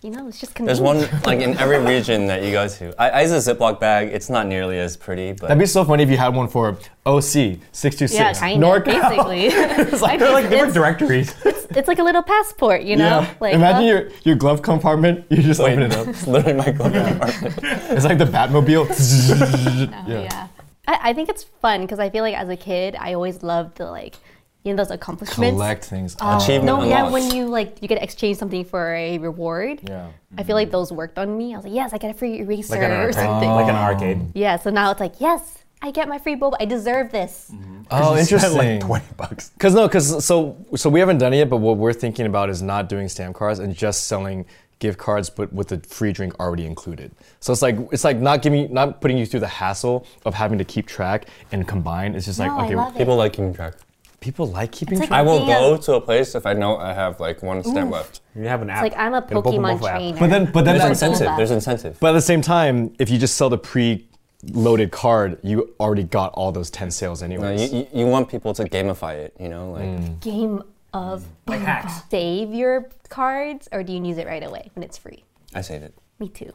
You 0.02 0.10
know, 0.10 0.28
it's 0.28 0.40
just 0.40 0.54
There's 0.54 0.80
one 0.80 1.00
like 1.24 1.40
in 1.40 1.58
every 1.58 1.78
region 1.78 2.26
that 2.28 2.42
you 2.42 2.52
go 2.52 2.66
to. 2.66 2.94
I, 3.00 3.10
I 3.10 3.20
use 3.22 3.32
a 3.32 3.54
Ziploc 3.54 3.78
bag. 3.80 4.08
It's 4.08 4.30
not 4.30 4.46
nearly 4.46 4.78
as 4.78 4.96
pretty, 4.96 5.32
but 5.32 5.48
That'd 5.48 5.58
be 5.58 5.66
so 5.66 5.84
funny 5.84 6.02
if 6.02 6.08
you 6.10 6.16
had 6.16 6.34
one 6.34 6.48
for 6.48 6.78
OC 7.04 7.58
six 7.72 7.96
two 7.96 8.06
Yeah, 8.10 8.32
kind 8.32 8.64
of, 8.64 8.82
NorCal. 8.82 8.84
basically. 8.84 9.46
it's, 9.46 10.00
like- 10.00 10.18
They're 10.18 10.32
like 10.32 10.44
different 10.48 10.68
it's, 10.68 10.74
directories. 10.74 11.34
it's 11.44 11.86
like 11.86 11.98
a 11.98 12.02
little 12.02 12.22
passport, 12.22 12.82
you 12.82 12.96
know? 12.96 13.20
Yeah. 13.20 13.34
Like, 13.40 13.54
Imagine 13.54 13.82
uh, 13.82 13.86
your, 13.92 14.08
your 14.24 14.36
glove 14.36 14.62
compartment. 14.62 15.26
You 15.28 15.42
just 15.42 15.60
Wait, 15.60 15.72
open 15.72 15.82
it 15.84 15.94
up. 15.94 16.08
it's 16.08 16.26
literally 16.26 16.54
my 16.58 16.70
glove 16.70 16.92
compartment. 16.94 17.58
It's 17.90 18.04
like 18.06 18.16
the 18.18 18.24
Batmobile. 18.24 18.86
Oh, 18.90 20.08
Yeah. 20.08 20.22
yeah. 20.22 20.48
I, 20.88 21.10
I 21.10 21.12
think 21.12 21.28
it's 21.28 21.44
fun 21.44 21.82
because 21.82 21.98
I 21.98 22.08
feel 22.08 22.22
like 22.24 22.34
as 22.34 22.48
a 22.48 22.56
kid, 22.56 22.96
I 22.98 23.12
always 23.12 23.42
loved 23.42 23.76
the 23.76 23.90
like, 23.90 24.16
you 24.64 24.72
know, 24.72 24.76
those 24.76 24.90
accomplishments. 24.90 25.54
Collect 25.54 25.84
things. 25.84 26.16
Oh, 26.20 26.36
Achievement 26.36 26.64
No, 26.66 26.84
yeah, 26.84 27.08
when 27.10 27.34
you 27.34 27.46
like 27.46 27.80
you 27.80 27.88
get 27.88 27.96
to 27.96 28.02
exchange 28.02 28.36
something 28.36 28.64
for 28.64 28.94
a 28.94 29.18
reward. 29.18 29.80
Yeah. 29.88 30.08
I 30.36 30.42
feel 30.42 30.54
like 30.56 30.70
those 30.70 30.92
worked 30.92 31.18
on 31.18 31.36
me. 31.36 31.54
I 31.54 31.56
was 31.56 31.64
like, 31.64 31.74
yes, 31.74 31.92
I 31.92 31.98
get 31.98 32.10
a 32.10 32.14
free 32.14 32.40
eraser 32.40 32.74
like 32.74 32.82
an 32.82 32.90
or 32.90 32.94
arcade. 32.96 33.14
something. 33.14 33.48
Like 33.48 33.68
an 33.68 33.74
arcade. 33.76 34.20
Yeah, 34.34 34.56
so 34.58 34.70
now 34.70 34.90
it's 34.90 35.00
like, 35.00 35.14
yes, 35.20 35.58
I 35.82 35.90
get 35.90 36.08
my 36.08 36.18
free 36.18 36.36
boba. 36.36 36.56
I 36.60 36.66
deserve 36.66 37.10
this. 37.10 37.50
Mm-hmm. 37.52 37.82
Oh, 37.90 38.14
You 38.16 38.24
spent, 38.24 38.42
interesting. 38.42 38.58
Like 38.58 38.80
twenty 38.80 39.06
bucks. 39.16 39.52
Cause 39.58 39.74
no, 39.74 39.88
cause 39.88 40.24
so 40.24 40.56
so 40.76 40.90
we 40.90 41.00
haven't 41.00 41.18
done 41.18 41.32
it 41.32 41.38
yet, 41.38 41.48
but 41.48 41.56
what 41.56 41.78
we're 41.78 41.94
thinking 41.94 42.26
about 42.26 42.50
is 42.50 42.60
not 42.60 42.88
doing 42.88 43.08
stamp 43.08 43.34
cards 43.36 43.58
and 43.60 43.74
just 43.74 44.06
selling 44.06 44.44
gift 44.78 44.98
cards, 44.98 45.28
but 45.30 45.52
with 45.52 45.68
the 45.68 45.78
free 45.80 46.12
drink 46.12 46.38
already 46.38 46.66
included. 46.66 47.12
So 47.40 47.52
it's 47.52 47.62
like 47.62 47.76
it's 47.92 48.04
like 48.04 48.18
not 48.18 48.42
giving, 48.42 48.72
not 48.74 49.00
putting 49.00 49.16
you 49.16 49.24
through 49.24 49.40
the 49.40 49.48
hassle 49.48 50.06
of 50.26 50.34
having 50.34 50.58
to 50.58 50.64
keep 50.64 50.86
track 50.86 51.28
and 51.50 51.66
combine. 51.66 52.14
It's 52.14 52.26
just 52.26 52.38
like 52.38 52.48
No, 52.50 52.58
I 52.58 52.64
okay, 52.66 52.76
love 52.76 52.94
it. 52.94 52.98
People 52.98 53.16
like 53.16 53.32
keeping 53.32 53.54
track. 53.54 53.74
People 54.20 54.46
like 54.46 54.70
keeping 54.72 54.94
It's 54.94 55.00
like- 55.00 55.08
track. 55.08 55.18
I 55.20 55.22
will 55.22 55.46
Yeah. 55.46 55.58
go 55.60 55.76
to 55.78 55.94
a 55.94 56.00
place 56.00 56.34
if 56.34 56.44
I 56.46 56.52
know 56.52 56.76
I 56.76 56.92
have 56.92 57.20
like 57.20 57.42
one 57.42 57.62
stamp 57.64 57.90
left. 57.90 58.20
You 58.36 58.44
have 58.48 58.60
an 58.62 58.70
app. 58.70 58.84
It's 58.84 58.94
like 58.94 59.02
I'm 59.02 59.14
a 59.14 59.20
Get 59.22 59.30
Bopo 59.30 59.54
Pokemon 59.54 59.80
trainer. 59.80 60.18
But 60.20 60.30
then, 60.30 60.44
but 60.52 60.64
then, 60.64 60.76
There's 60.78 61.00
that- 61.00 61.06
Boba. 61.06 61.10
incentive. 61.12 61.36
There's 61.38 61.50
incentive. 61.50 61.96
but 62.00 62.08
at 62.10 62.12
the 62.12 62.20
same 62.20 62.42
time, 62.42 62.94
if 62.98 63.08
you 63.10 63.18
just 63.18 63.36
sell 63.36 63.48
the 63.48 63.56
pre-loaded 63.58 64.90
card, 64.92 65.38
you 65.42 65.74
already 65.80 66.02
got 66.04 66.32
all 66.34 66.52
those 66.52 66.70
ten 66.70 66.90
sales 66.90 67.22
No, 67.22 67.26
anyways. 67.26 67.72
you, 67.72 67.78
you, 67.80 67.86
you 68.00 68.06
want 68.06 68.28
people 68.28 68.52
to 68.54 68.64
gamify 68.64 69.14
it, 69.14 69.34
you 69.40 69.48
know, 69.48 69.72
like 69.72 69.84
mm. 69.84 70.20
game 70.20 70.62
of 70.92 71.24
Like 71.46 71.60
hacks. 71.60 72.02
save 72.10 72.52
your 72.52 72.88
cards 73.08 73.68
or 73.72 73.82
do 73.82 73.92
you 73.92 74.04
use 74.04 74.18
it 74.18 74.26
right 74.26 74.42
away 74.44 74.70
when 74.74 74.82
it's 74.82 74.98
free? 74.98 75.24
I 75.54 75.62
save 75.62 75.82
it. 75.82 75.94
Me 76.18 76.28
too. 76.28 76.52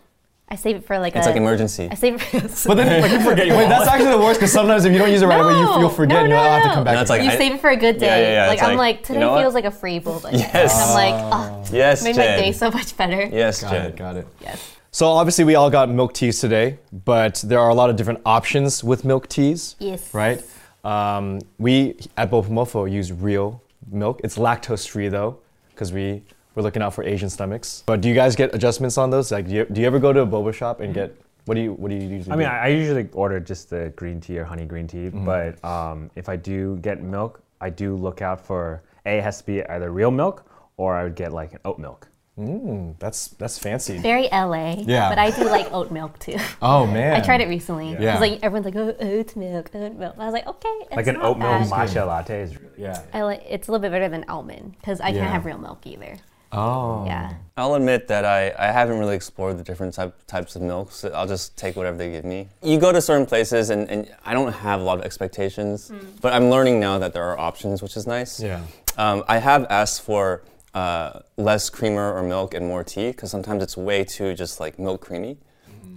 I 0.48 0.56
save 0.56 0.76
it 0.76 0.86
for 0.86 1.00
like 1.00 1.16
It's 1.16 1.26
a 1.26 1.30
like 1.32 1.38
emergency. 1.38 1.88
I 1.92 1.96
save 1.96 2.16
it 2.16 2.22
for 2.52 2.68
But 2.70 2.76
then, 2.76 3.02
like 3.02 3.12
you 3.12 3.20
forget. 3.30 3.48
Wait, 3.50 3.68
that's 3.68 3.88
actually 3.88 4.12
the 4.12 4.20
worst 4.20 4.40
because 4.40 4.52
sometimes 4.52 4.86
if 4.86 4.94
you 4.94 5.00
don't 5.00 5.12
use 5.12 5.24
it 5.24 5.26
right 5.26 5.42
away, 5.42 5.54
you, 5.54 5.64
No, 5.66 5.80
you'll 5.80 5.90
forget 5.90 6.18
no, 6.18 6.20
and 6.22 6.30
you'll 6.30 6.38
no, 6.44 6.50
have 6.50 6.64
to 6.64 6.70
come 6.70 6.84
back. 6.84 6.94
No, 6.96 7.02
it's 7.02 7.10
again. 7.10 7.26
you 7.26 7.32
I- 7.32 7.38
save 7.38 7.54
it 7.56 7.62
for 7.62 7.70
a 7.72 7.76
good 7.76 7.98
day. 7.98 8.06
Yeah, 8.06 8.18
yeah, 8.20 8.34
yeah. 8.44 8.48
Like 8.48 8.60
It's 8.60 8.68
I'm 8.68 8.78
like, 8.78 8.96
like 8.98 9.04
today 9.04 9.14
you 9.16 9.20
know 9.26 9.32
what? 9.32 9.42
feels 9.42 9.54
like 9.56 9.66
a 9.66 9.72
free 9.72 10.00
boba. 10.00 10.32
day. 10.32 10.38
Yes. 10.38 10.74
And 10.74 10.84
I'm 10.84 10.94
like, 10.94 11.34
oh, 11.34 11.76
yes, 11.76 12.04
made 12.04 12.16
my 12.16 12.24
day 12.24 12.52
so 12.52 12.70
much 12.70 12.96
better. 12.96 13.24
Yes, 13.24 13.62
got 13.62 13.72
Jen. 13.72 13.86
it, 13.88 13.96
got 13.96 14.16
it. 14.18 14.28
Yes. 14.40 14.72
So 14.92 15.08
obviously 15.08 15.44
we 15.46 15.56
all 15.56 15.70
got 15.72 15.90
milk 15.90 16.14
teas 16.14 16.40
today, 16.40 16.78
but 17.04 17.44
there 17.46 17.60
are 17.60 17.70
a 17.70 17.76
lot 17.76 17.90
of 17.90 17.96
different 17.96 18.22
options 18.26 18.84
with 18.84 19.04
milk 19.04 19.28
teas. 19.28 19.76
Yes. 19.80 20.14
Right? 20.14 20.42
Um, 20.86 21.42
we 21.58 21.98
at 22.18 22.30
Bopomofo 22.30 22.90
use 22.90 23.12
real 23.12 23.62
milk. 23.92 24.22
It's 24.24 24.38
lactose 24.38 24.88
free 24.88 25.10
though, 25.10 25.40
because 25.72 25.92
we 25.92 26.22
we're 26.56 26.63
looking 26.63 26.82
out 26.82 26.94
for 26.94 27.04
Asian 27.04 27.30
stomachs. 27.30 27.84
But 27.86 28.02
do 28.02 28.10
you 28.10 28.15
guys 28.15 28.36
get 28.36 28.56
adjustments 28.56 28.98
on 28.98 29.10
those? 29.10 29.32
Like, 29.32 29.48
do 29.48 29.54
you, 29.54 29.65
do 29.65 29.82
you 29.82 29.88
ever 29.88 30.00
go 30.00 30.13
to 30.13 30.22
a 30.22 30.28
boba 30.28 30.54
shop 30.54 30.80
and 30.80 30.94
get 30.94 31.15
what 31.46 31.56
do 31.56 31.62
you 31.62 31.74
what 31.74 31.89
do 31.89 31.96
you 31.96 32.02
usually? 32.08 32.34
I 32.34 32.36
mean, 32.38 32.48
do? 32.48 32.54
I, 32.54 32.58
I 32.65 32.68
usually 32.70 33.08
order 33.13 33.39
just 33.39 33.70
the 33.70 33.94
green 33.96 34.20
tea 34.20 34.39
or 34.39 34.46
honey 34.46 34.65
green 34.65 34.88
tea, 34.88 35.10
Mm-hmm. 35.12 35.26
but 35.26 35.63
um, 35.63 36.10
if 36.15 36.28
I 36.30 36.36
do 36.38 36.78
get 36.78 37.04
milk, 37.04 37.41
I 37.62 37.70
do 37.70 37.96
look 37.96 38.22
out 38.24 38.44
for 38.44 38.82
A, 39.06 39.18
it 39.20 39.24
has 39.24 39.38
to 39.39 39.46
be 39.46 39.63
either 39.63 39.91
real 39.91 40.10
milk 40.12 40.50
or 40.78 40.96
I 40.96 41.04
would 41.04 41.15
get 41.15 41.32
like 41.34 41.54
an 41.54 41.60
oat 41.65 41.78
milk. 41.78 42.08
Mm, 42.38 43.00
that's 43.00 43.30
that's 43.30 43.58
fancy. 43.58 43.98
Very 43.98 44.28
LA. 44.30 44.76
Yeah. 44.80 45.08
But 45.08 45.20
I 45.20 45.32
do 45.32 45.46
like 45.46 45.72
oat 45.72 45.89
milk 45.91 46.20
too. 46.20 46.36
Oh 46.62 46.86
man. 46.86 47.13
I 47.13 47.22
tried 47.24 47.39
it 47.41 47.48
recently. 47.48 47.91
Yeah. 47.91 47.98
Because 48.00 48.20
like 48.22 48.39
everyone's 48.44 48.65
like, 48.65 48.76
oh, 48.76 48.96
oat 49.00 49.36
milk, 49.38 49.70
oat 49.74 49.94
milk. 49.96 50.15
I 50.20 50.26
was 50.26 50.34
like, 50.34 50.46
okay, 50.48 50.76
it's 50.82 50.96
Like 50.96 51.08
an 51.08 51.13
not 51.15 51.26
oat 51.26 51.38
milk 51.38 51.70
bad. 51.70 51.89
matcha 51.89 52.06
latte 52.06 52.41
is 52.41 52.60
really 52.60 52.74
Yeah. 52.78 53.02
I 53.13 53.22
like 53.22 53.44
it's 53.48 53.68
a 53.68 53.72
little 53.72 53.82
bit 53.82 53.91
better 53.91 54.10
than 54.10 54.26
almond 54.28 54.76
because 54.82 55.00
I 55.00 55.10
Yeah. 55.10 55.20
can't 55.22 55.32
have 55.32 55.46
real 55.46 55.58
milk 55.60 55.86
either. 55.88 56.18
Oh. 56.56 57.06
Yeah. 57.06 57.34
I'll 57.58 57.76
admit 57.76 58.08
that 58.10 58.26
I, 58.26 58.54
I 58.58 58.72
haven't 58.72 59.00
really 59.00 59.15
explored 59.15 59.58
the 59.58 59.63
different 59.63 59.94
type, 59.94 60.13
types 60.28 60.56
of 60.56 60.62
milks. 60.62 61.06
I'll 61.06 61.28
just 61.28 61.58
take 61.58 61.76
whatever 61.76 61.98
they 61.98 62.12
give 62.12 62.26
me. 62.26 62.50
You 62.62 62.78
go 62.78 62.91
to 62.91 63.02
certain 63.02 63.26
places, 63.26 63.70
and, 63.70 63.89
and 63.89 64.13
I 64.26 64.34
don't 64.34 64.52
have 64.52 64.82
a 64.82 64.84
lot 64.84 65.00
of 65.00 65.06
expectations, 65.06 65.91
but 66.22 66.34
I'm 66.34 66.50
learning 66.50 66.80
now 66.80 67.00
that 67.00 67.13
there 67.13 67.24
are 67.24 67.39
options, 67.39 67.82
which 67.82 67.96
is 67.96 68.06
nice. 68.08 68.41
Yeah. 68.41 68.62
Um, 68.98 69.24
I 69.28 69.38
have 69.38 69.65
asked 69.70 70.02
for 70.02 70.44
uh, 70.74 71.22
less 71.38 71.70
creamer 71.70 72.13
or 72.13 72.24
milk 72.24 72.54
and 72.54 72.65
more 72.68 72.84
tea 72.84 73.12
because 73.12 73.32
sometimes 73.32 73.63
it's 73.63 73.78
way 73.78 74.04
too 74.04 74.34
just 74.34 74.60
like 74.60 74.78
milk 74.78 75.02
creamy, 75.02 75.38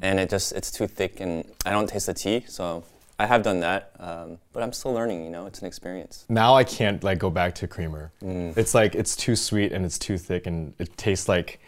and 0.03 0.21
it 0.21 0.31
just 0.31 0.53
it's 0.53 0.71
too 0.71 0.87
thick, 0.87 1.19
and 1.19 1.45
I 1.67 1.71
don't 1.71 1.89
taste 1.89 2.07
the 2.07 2.15
tea. 2.15 2.45
So 2.47 2.85
I 3.19 3.27
have 3.27 3.43
done 3.43 3.61
that, 3.61 3.91
um, 3.99 4.39
but 4.53 4.63
I'm 4.63 4.73
still 4.73 4.93
learning. 4.93 5.25
You 5.25 5.31
know, 5.31 5.47
it's 5.47 5.61
an 5.61 5.67
experience. 5.67 6.25
Now 6.29 6.55
I 6.55 6.63
can't 6.63 7.03
like 7.03 7.19
go 7.19 7.31
back 7.31 7.55
to 7.57 7.67
creamer. 7.67 8.13
Mm. 8.23 8.57
It's 8.57 8.75
like 8.75 8.95
it's 8.95 9.17
too 9.17 9.35
sweet 9.35 9.73
and 9.73 9.85
it's 9.85 9.99
too 9.99 10.17
thick 10.19 10.47
and 10.47 10.73
it 10.79 10.97
tastes 10.97 11.29
like 11.29 11.59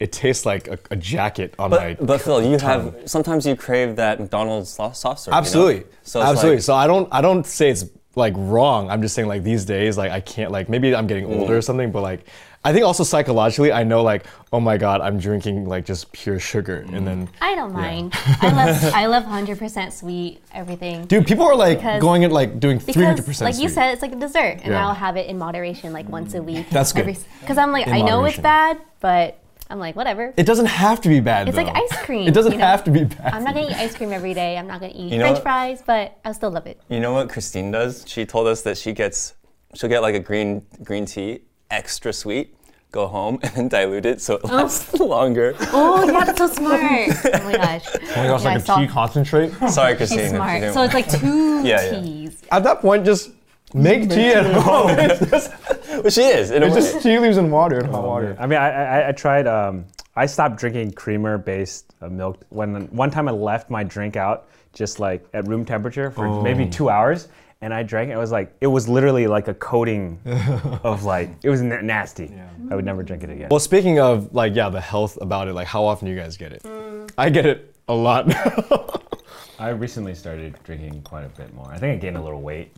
it 0.00 0.10
tastes 0.10 0.44
like 0.44 0.66
a, 0.66 0.78
a 0.90 0.96
jacket 0.96 1.54
on 1.58 1.70
my. 1.70 1.94
But, 1.94 2.06
but 2.06 2.20
Phil, 2.20 2.42
you 2.42 2.58
tongue. 2.58 2.92
have 2.92 3.08
sometimes 3.08 3.46
you 3.46 3.54
crave 3.54 3.96
that 3.96 4.18
McDonald's 4.18 4.68
sauce, 4.70 4.98
sauce 4.98 5.24
syrup, 5.24 5.34
you 5.34 5.36
know? 5.36 5.38
Absolutely. 5.38 5.84
So 6.02 6.20
Absolutely. 6.22 6.56
like- 6.56 6.62
so 6.64 6.74
I 6.74 6.86
don't 6.88 7.08
I 7.12 7.20
don't 7.20 7.46
say 7.46 7.70
it's 7.70 7.84
like 8.16 8.32
wrong. 8.36 8.90
I'm 8.90 9.02
just 9.02 9.14
saying 9.14 9.28
like 9.28 9.42
these 9.44 9.64
days 9.64 9.96
like 9.98 10.10
I 10.10 10.20
can't 10.20 10.50
like 10.50 10.68
maybe 10.68 10.94
I'm 10.94 11.06
getting 11.06 11.26
Mm. 11.26 11.40
older 11.40 11.56
or 11.58 11.62
something, 11.62 11.90
but 11.92 12.02
like 12.02 12.26
I 12.64 12.72
think 12.72 12.84
also 12.84 13.04
psychologically 13.04 13.70
I 13.72 13.84
know 13.84 14.02
like 14.02 14.24
oh 14.52 14.58
my 14.58 14.76
god 14.78 15.00
I'm 15.02 15.18
drinking 15.18 15.66
like 15.68 15.84
just 15.84 16.10
pure 16.12 16.38
sugar 16.40 16.84
Mm. 16.88 16.96
and 16.96 17.06
then 17.06 17.28
I 17.40 17.54
don't 17.54 17.72
mind. 17.74 18.12
I 18.40 18.50
love 18.52 18.94
I 18.94 19.06
love 19.06 19.24
100% 19.24 19.92
sweet 19.92 20.40
everything. 20.52 21.04
dude 21.06 21.26
people 21.26 21.44
are 21.44 21.54
like 21.54 21.78
Because- 21.78 22.00
going 22.00 22.24
at 22.24 22.32
like 22.32 22.58
doing 22.58 22.78
300 22.80 23.12
Because, 23.16 23.26
percent 23.26 23.50
like 23.54 23.62
you 23.62 23.68
said, 23.68 23.92
it's 23.92 24.02
like 24.02 24.12
a 24.12 24.16
dessert, 24.16 24.60
and 24.64 24.72
Yeah. 24.72 24.86
I'll 24.88 24.94
have 24.94 25.16
it 25.16 25.26
in 25.26 25.36
moderation, 25.38 25.92
like 25.92 26.08
once 26.08 26.34
a 26.34 26.42
week. 26.42 26.70
That's 26.70 26.92
good. 26.92 27.06
Because 27.40 27.58
I'm 27.58 27.70
like, 27.70 27.86
In 27.86 27.92
I 27.92 28.00
know 28.00 28.24
it's 28.24 28.38
bad, 28.38 28.78
but 29.00 29.38
I'm 29.68 29.78
like, 29.78 29.96
whatever. 29.96 30.32
It 30.36 30.44
doesn't 30.46 30.66
have 30.66 31.00
to 31.02 31.08
be 31.08 31.20
bad. 31.20 31.48
It's 31.48 31.56
though. 31.56 31.64
like 31.64 31.74
ice 31.76 31.96
cream, 32.04 32.28
It 32.28 32.34
doesn't 32.34 32.52
you 32.52 32.58
know? 32.58 32.66
have 32.66 32.84
to 32.84 32.90
be 32.90 33.04
bad. 33.04 33.34
I'm 33.34 33.42
not 33.44 33.54
gonna 33.54 33.68
eat 33.68 33.74
ice 33.74 33.96
cream 33.96 34.12
every 34.12 34.32
day. 34.34 34.56
I'm 34.56 34.66
not 34.66 34.80
gonna 34.80 34.92
eat 34.94 35.12
You 35.12 35.18
know 35.18 35.24
French 35.24 35.36
what? 35.36 35.42
fries, 35.42 35.82
but 35.84 36.18
I 36.24 36.32
still 36.32 36.50
love 36.50 36.66
it. 36.66 36.80
You 36.88 37.00
know 37.00 37.12
what 37.12 37.28
Christine 37.28 37.70
does? 37.72 38.04
She 38.06 38.24
told 38.24 38.46
us 38.46 38.62
that 38.62 38.78
she 38.78 38.92
gets, 38.92 39.34
she'll 39.74 39.90
get 39.90 40.02
like 40.02 40.14
a 40.14 40.20
green 40.20 40.64
green 40.84 41.04
tea, 41.04 41.40
extra 41.70 42.12
sweet, 42.12 42.54
go 42.92 43.08
home 43.08 43.40
and 43.42 43.52
then 43.56 43.68
dilute 43.68 44.06
it 44.06 44.20
so 44.22 44.34
it 44.36 44.42
oh. 44.44 44.48
lasts 44.54 44.94
longer. 45.00 45.54
Oh 45.72 46.08
yeah, 46.10 46.24
that's 46.24 46.38
so 46.38 46.46
smart. 46.46 46.80
oh 46.80 47.44
my 47.44 47.52
gosh. 47.56 47.84
Oh 47.92 47.98
my 48.16 48.26
gosh, 48.28 48.44
Yeah, 48.44 48.50
like 48.50 48.58
a 48.58 48.60
saw- 48.60 48.78
tea 48.78 48.86
concentrate. 48.86 49.52
Sorry, 49.68 49.96
Christine. 49.96 50.18
He's 50.20 50.26
if 50.28 50.32
you 50.32 50.36
smart. 50.36 50.74
So 50.74 50.82
it's 50.82 50.94
like 50.94 51.10
two 51.10 51.62
Yeah, 51.66 51.82
yeah. 51.92 52.00
teas. 52.00 52.42
At 52.52 52.62
that 52.62 52.80
point, 52.80 53.04
just 53.04 53.30
make 53.74 54.08
tea 54.10 54.28
at 54.30 54.46
home. 54.46 54.96
Well, 55.96 56.10
she 56.10 56.24
is. 56.24 56.50
In 56.50 56.62
a 56.62 56.66
it's 56.66 56.74
way. 56.74 56.80
just 56.82 57.02
tea 57.02 57.18
leaves 57.18 57.38
and 57.38 57.50
water 57.50 57.78
and 57.78 57.88
hot 57.88 58.04
water. 58.04 58.36
I 58.38 58.46
mean, 58.46 58.58
I, 58.58 58.68
I, 58.68 59.08
I 59.08 59.12
tried. 59.12 59.46
Um, 59.46 59.86
I 60.14 60.26
stopped 60.26 60.56
drinking 60.58 60.92
creamer-based 60.92 61.94
uh, 62.02 62.08
milk 62.08 62.42
when 62.50 62.82
one 62.88 63.10
time 63.10 63.28
I 63.28 63.32
left 63.32 63.70
my 63.70 63.82
drink 63.82 64.14
out 64.14 64.48
just 64.74 65.00
like 65.00 65.26
at 65.32 65.46
room 65.48 65.64
temperature 65.64 66.10
for 66.10 66.42
maybe 66.42 66.68
two 66.68 66.90
hours, 66.90 67.28
and 67.62 67.72
I 67.72 67.82
drank 67.82 68.10
it. 68.10 68.12
It 68.12 68.18
was 68.18 68.30
like 68.30 68.54
it 68.60 68.66
was 68.66 68.88
literally 68.90 69.26
like 69.26 69.48
a 69.48 69.54
coating 69.54 70.20
of 70.82 71.04
like 71.04 71.30
it 71.42 71.48
was 71.48 71.62
na- 71.62 71.80
nasty. 71.80 72.30
I 72.70 72.74
would 72.74 72.84
never 72.84 73.02
drink 73.02 73.22
it 73.22 73.30
again. 73.30 73.48
Well, 73.50 73.60
speaking 73.60 73.98
of 73.98 74.34
like 74.34 74.54
yeah, 74.54 74.68
the 74.68 74.82
health 74.82 75.16
about 75.22 75.48
it, 75.48 75.54
like 75.54 75.66
how 75.66 75.84
often 75.84 76.08
do 76.08 76.12
you 76.14 76.20
guys 76.20 76.36
get 76.36 76.52
it? 76.52 76.62
I 77.16 77.30
get 77.30 77.46
it 77.46 77.74
a 77.88 77.94
lot. 77.94 78.26
Now. 78.26 79.00
I 79.58 79.70
recently 79.70 80.14
started 80.14 80.58
drinking 80.64 81.02
quite 81.02 81.24
a 81.24 81.30
bit 81.30 81.54
more. 81.54 81.70
I 81.72 81.78
think 81.78 81.94
I 81.94 81.96
gained 81.96 82.18
a 82.18 82.22
little 82.22 82.42
weight. 82.42 82.72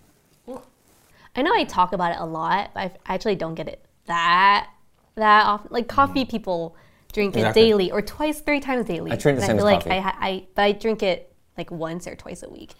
I 1.39 1.43
know 1.43 1.55
I 1.55 1.63
talk 1.63 1.93
about 1.93 2.11
it 2.11 2.19
a 2.19 2.27
lot, 2.27 2.73
but 2.75 2.81
I 3.07 3.15
actually 3.15 3.37
don't 3.37 3.55
get 3.55 3.69
it 3.69 3.85
that 4.07 4.69
that 5.15 5.47
often. 5.47 5.69
Like 5.71 5.87
coffee, 5.87 6.25
mm. 6.25 6.29
people 6.29 6.75
drink 7.13 7.37
it 7.37 7.55
daily 7.55 7.93
or 7.93 8.03
twice, 8.03 8.41
three 8.41 8.59
times 8.59 8.87
daily. 8.87 9.13
I 9.13 9.17
drink 9.17 9.39
the 9.39 9.45
and 9.45 9.51
same 9.51 9.57
I 9.57 9.59
feel 9.59 9.65
like 9.65 9.85
coffee. 9.85 9.91
I, 9.91 10.29
I, 10.29 10.47
but 10.57 10.63
I 10.63 10.73
drink 10.73 11.05
it 11.05 11.33
like 11.57 11.71
once 11.71 12.09
or 12.09 12.17
twice 12.17 12.43
a 12.43 12.51
week. 12.51 12.73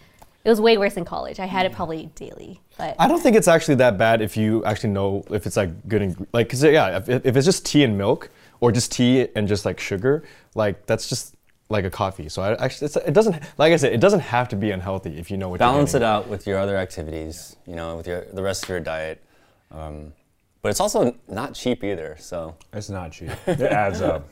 It 0.43 0.49
was 0.49 0.59
way 0.59 0.77
worse 0.77 0.97
in 0.97 1.05
college. 1.05 1.39
I 1.39 1.45
had 1.45 1.65
it 1.65 1.71
mm. 1.71 1.75
probably 1.75 2.07
daily, 2.15 2.59
but 2.77 2.97
I 2.99 3.07
don't 3.07 3.21
think 3.21 3.37
it's 3.37 3.47
actually 3.47 3.75
that 3.75 3.97
bad 3.97 4.21
if 4.21 4.35
you 4.35 4.65
actually 4.65 4.89
know 4.89 5.23
if 5.29 5.47
it's 5.47 5.55
like 5.55 5.87
good 5.87 6.01
and 6.01 6.27
like 6.33 6.47
because 6.47 6.61
yeah, 6.61 6.97
if, 6.97 7.07
if 7.25 7.37
it's 7.37 7.45
just 7.45 7.65
tea 7.65 7.85
and 7.85 7.97
milk 7.97 8.29
or 8.59 8.73
just 8.73 8.91
tea 8.91 9.29
and 9.37 9.47
just 9.47 9.63
like 9.63 9.79
sugar, 9.79 10.25
like 10.53 10.85
that's 10.85 11.07
just 11.07 11.33
like 11.69 11.85
a 11.85 11.89
coffee. 11.89 12.29
So 12.29 12.41
I 12.41 12.53
actually 12.63 12.85
it's, 12.85 12.95
it 12.97 13.13
doesn't 13.13 13.35
like 13.57 13.71
I 13.71 13.75
said 13.75 13.93
it 13.93 14.01
doesn't 14.01 14.21
have 14.21 14.49
to 14.49 14.55
be 14.55 14.71
unhealthy 14.71 15.17
if 15.17 15.29
you 15.31 15.37
know 15.37 15.49
what 15.49 15.59
Balance 15.59 15.93
you're 15.93 16.01
it 16.01 16.05
out 16.05 16.27
with 16.27 16.47
your 16.47 16.57
other 16.57 16.75
activities. 16.75 17.55
You 17.65 17.75
know, 17.75 17.95
with 17.95 18.07
your 18.07 18.25
the 18.33 18.41
rest 18.41 18.63
of 18.63 18.69
your 18.69 18.79
diet. 18.79 19.23
Um, 19.71 20.13
but 20.61 20.69
it's 20.69 20.79
also 20.79 21.15
not 21.27 21.53
cheap 21.53 21.83
either. 21.83 22.17
So 22.19 22.55
It's 22.73 22.89
not 22.89 23.11
cheap. 23.11 23.31
It 23.47 23.61
adds 23.61 24.01
up. 24.01 24.27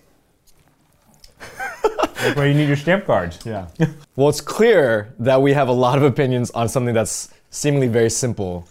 That's 1.40 2.36
why 2.36 2.46
you 2.48 2.56
need 2.56 2.68
your 2.68 2.76
stamp 2.76 3.06
cards. 3.06 3.40
Yeah. 3.46 3.68
well, 4.16 4.28
it's 4.28 4.42
clear 4.42 5.14
that 5.20 5.42
we 5.42 5.54
have 5.54 5.68
a 5.68 5.74
lot 5.74 5.98
of 5.98 6.04
opinions 6.04 6.50
on 6.52 6.68
something 6.68 6.94
that's 6.94 7.32
seemingly 7.52 7.88
very 7.88 8.10
simple, 8.10 8.68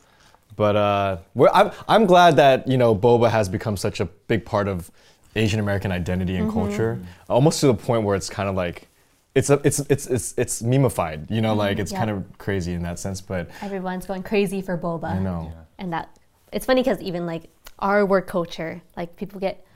but 0.57 0.75
uh, 0.75 1.19
we're, 1.35 1.49
I'm 1.55 1.71
I'm 1.89 2.07
glad 2.07 2.37
that 2.37 2.67
you 2.67 2.77
know 2.77 2.95
boba 2.95 3.31
has 3.31 3.49
become 3.49 3.77
such 3.77 4.01
a 4.01 4.07
big 4.27 4.45
part 4.45 4.67
of 4.67 4.91
Asian 5.37 5.61
American 5.61 5.93
identity 5.93 6.37
and 6.37 6.53
culture, 6.53 6.99
almost 7.29 7.61
to 7.61 7.67
the 7.67 7.75
point 7.75 8.03
where 8.05 8.17
it's 8.17 8.31
kind 8.31 8.49
of 8.49 8.55
like. 8.55 8.89
It's, 9.35 9.51
a, 9.51 9.61
it's, 9.65 9.81
it's, 9.81 10.07
it's, 10.07 10.33
it's 10.39 10.63
memeified, 10.63 11.31
you 11.31 11.43
know, 11.43 11.55
like 11.55 11.79
it's 11.79 11.93
yeah. 11.93 11.99
kind 11.99 12.11
of 12.11 12.25
crazy 12.39 12.73
in 12.73 12.83
that 12.85 12.99
sense, 12.99 13.21
but 13.21 13.51
everyone's 13.61 14.07
going 14.07 14.23
crazy 14.23 14.63
for 14.63 14.79
boba. 14.79 15.11
I 15.11 15.19
know. 15.19 15.53
and 15.77 15.93
that 15.93 16.09
it's 16.53 16.65
funny 16.65 16.83
because 16.83 17.03
even 17.03 17.27
like 17.27 17.51
our 17.79 18.07
work 18.07 18.27
culture, 18.27 18.81
like 18.97 19.15
people 19.17 19.39
get 19.39 19.67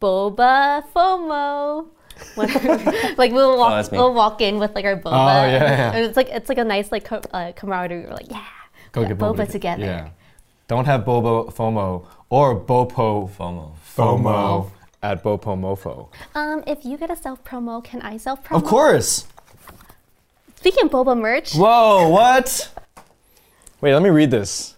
boba 0.00 0.84
FOMO. 0.92 1.88
Like 3.16 3.32
we'll 3.32 3.56
walk, 3.56 3.70
that's 3.70 3.92
me. 3.92 3.96
we'll 3.98 4.12
walk 4.12 4.42
in 4.42 4.58
with 4.58 4.74
like 4.74 4.84
our 4.84 4.96
boba. 4.96 5.06
Oh, 5.06 5.46
yeah, 5.46 5.52
yeah. 5.52 5.92
And 5.92 6.04
it's 6.04 6.16
like 6.16 6.28
it's 6.28 6.48
like 6.48 6.58
a 6.58 6.64
nice 6.64 6.92
like 6.92 7.04
co- 7.04 7.22
uh, 7.32 7.52
camaraderie. 7.52 8.04
We're 8.04 8.10
like, 8.10 8.30
yeah, 8.30 8.44
Go 8.92 9.06
get 9.06 9.18
boba, 9.18 9.36
boba 9.36 9.50
together. 9.50 9.84
Yeah. 9.84 10.10
Don't 10.66 10.84
have 10.84 11.02
boba 11.02 11.54
FOMO 11.54 12.06
or 12.28 12.60
bopo 12.60 13.30
FOMO. 13.30 13.72
FOMO 13.96 14.70
at 15.02 15.22
bopo 15.22 15.56
mofo. 15.58 16.08
Um, 16.34 16.62
if 16.66 16.84
you 16.84 16.96
get 16.96 17.10
a 17.10 17.16
self 17.16 17.42
promo, 17.44 17.82
can 17.82 18.00
I 18.02 18.16
self 18.16 18.44
promo? 18.44 18.56
Of 18.56 18.64
course. 18.64 19.26
Speaking 20.56 20.86
of 20.86 20.90
boba 20.90 21.18
merch, 21.18 21.54
Whoa, 21.54 22.08
what? 22.08 22.70
Wait, 23.80 23.94
let 23.94 24.02
me 24.02 24.10
read 24.10 24.30
this. 24.30 24.74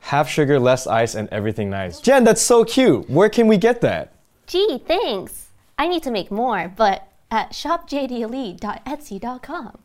Half 0.00 0.28
sugar, 0.28 0.60
less 0.60 0.86
ice, 0.86 1.14
and 1.14 1.28
everything 1.30 1.70
nice. 1.70 2.00
Jen, 2.00 2.22
that's 2.24 2.42
so 2.42 2.64
cute. 2.64 3.08
Where 3.10 3.28
can 3.30 3.48
we 3.48 3.56
get 3.56 3.80
that? 3.80 4.12
gee, 4.46 4.78
thanks. 4.86 5.48
I 5.78 5.88
need 5.88 6.02
to 6.04 6.10
make 6.12 6.30
more, 6.30 6.72
but 6.76 7.08
at 7.30 7.50
shopjdelite.etsy.com. 7.50 9.78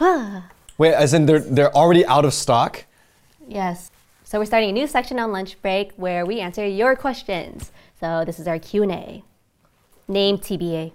Wait, 0.78 0.94
as 0.94 1.12
in 1.14 1.26
they're 1.26 1.38
they're 1.40 1.72
already 1.74 2.04
out 2.06 2.24
of 2.24 2.32
stock? 2.34 2.84
yes. 3.48 3.90
So 4.24 4.38
we're 4.38 4.44
starting 4.44 4.70
a 4.70 4.72
new 4.72 4.86
section 4.86 5.18
on 5.18 5.32
lunch 5.32 5.60
break 5.60 5.90
where 5.96 6.24
we 6.24 6.38
answer 6.38 6.64
your 6.64 6.94
questions. 6.94 7.72
So 8.00 8.24
this 8.24 8.40
is 8.40 8.48
our 8.48 8.58
Q&A. 8.58 9.22
Name 10.08 10.38
TBA. 10.38 10.94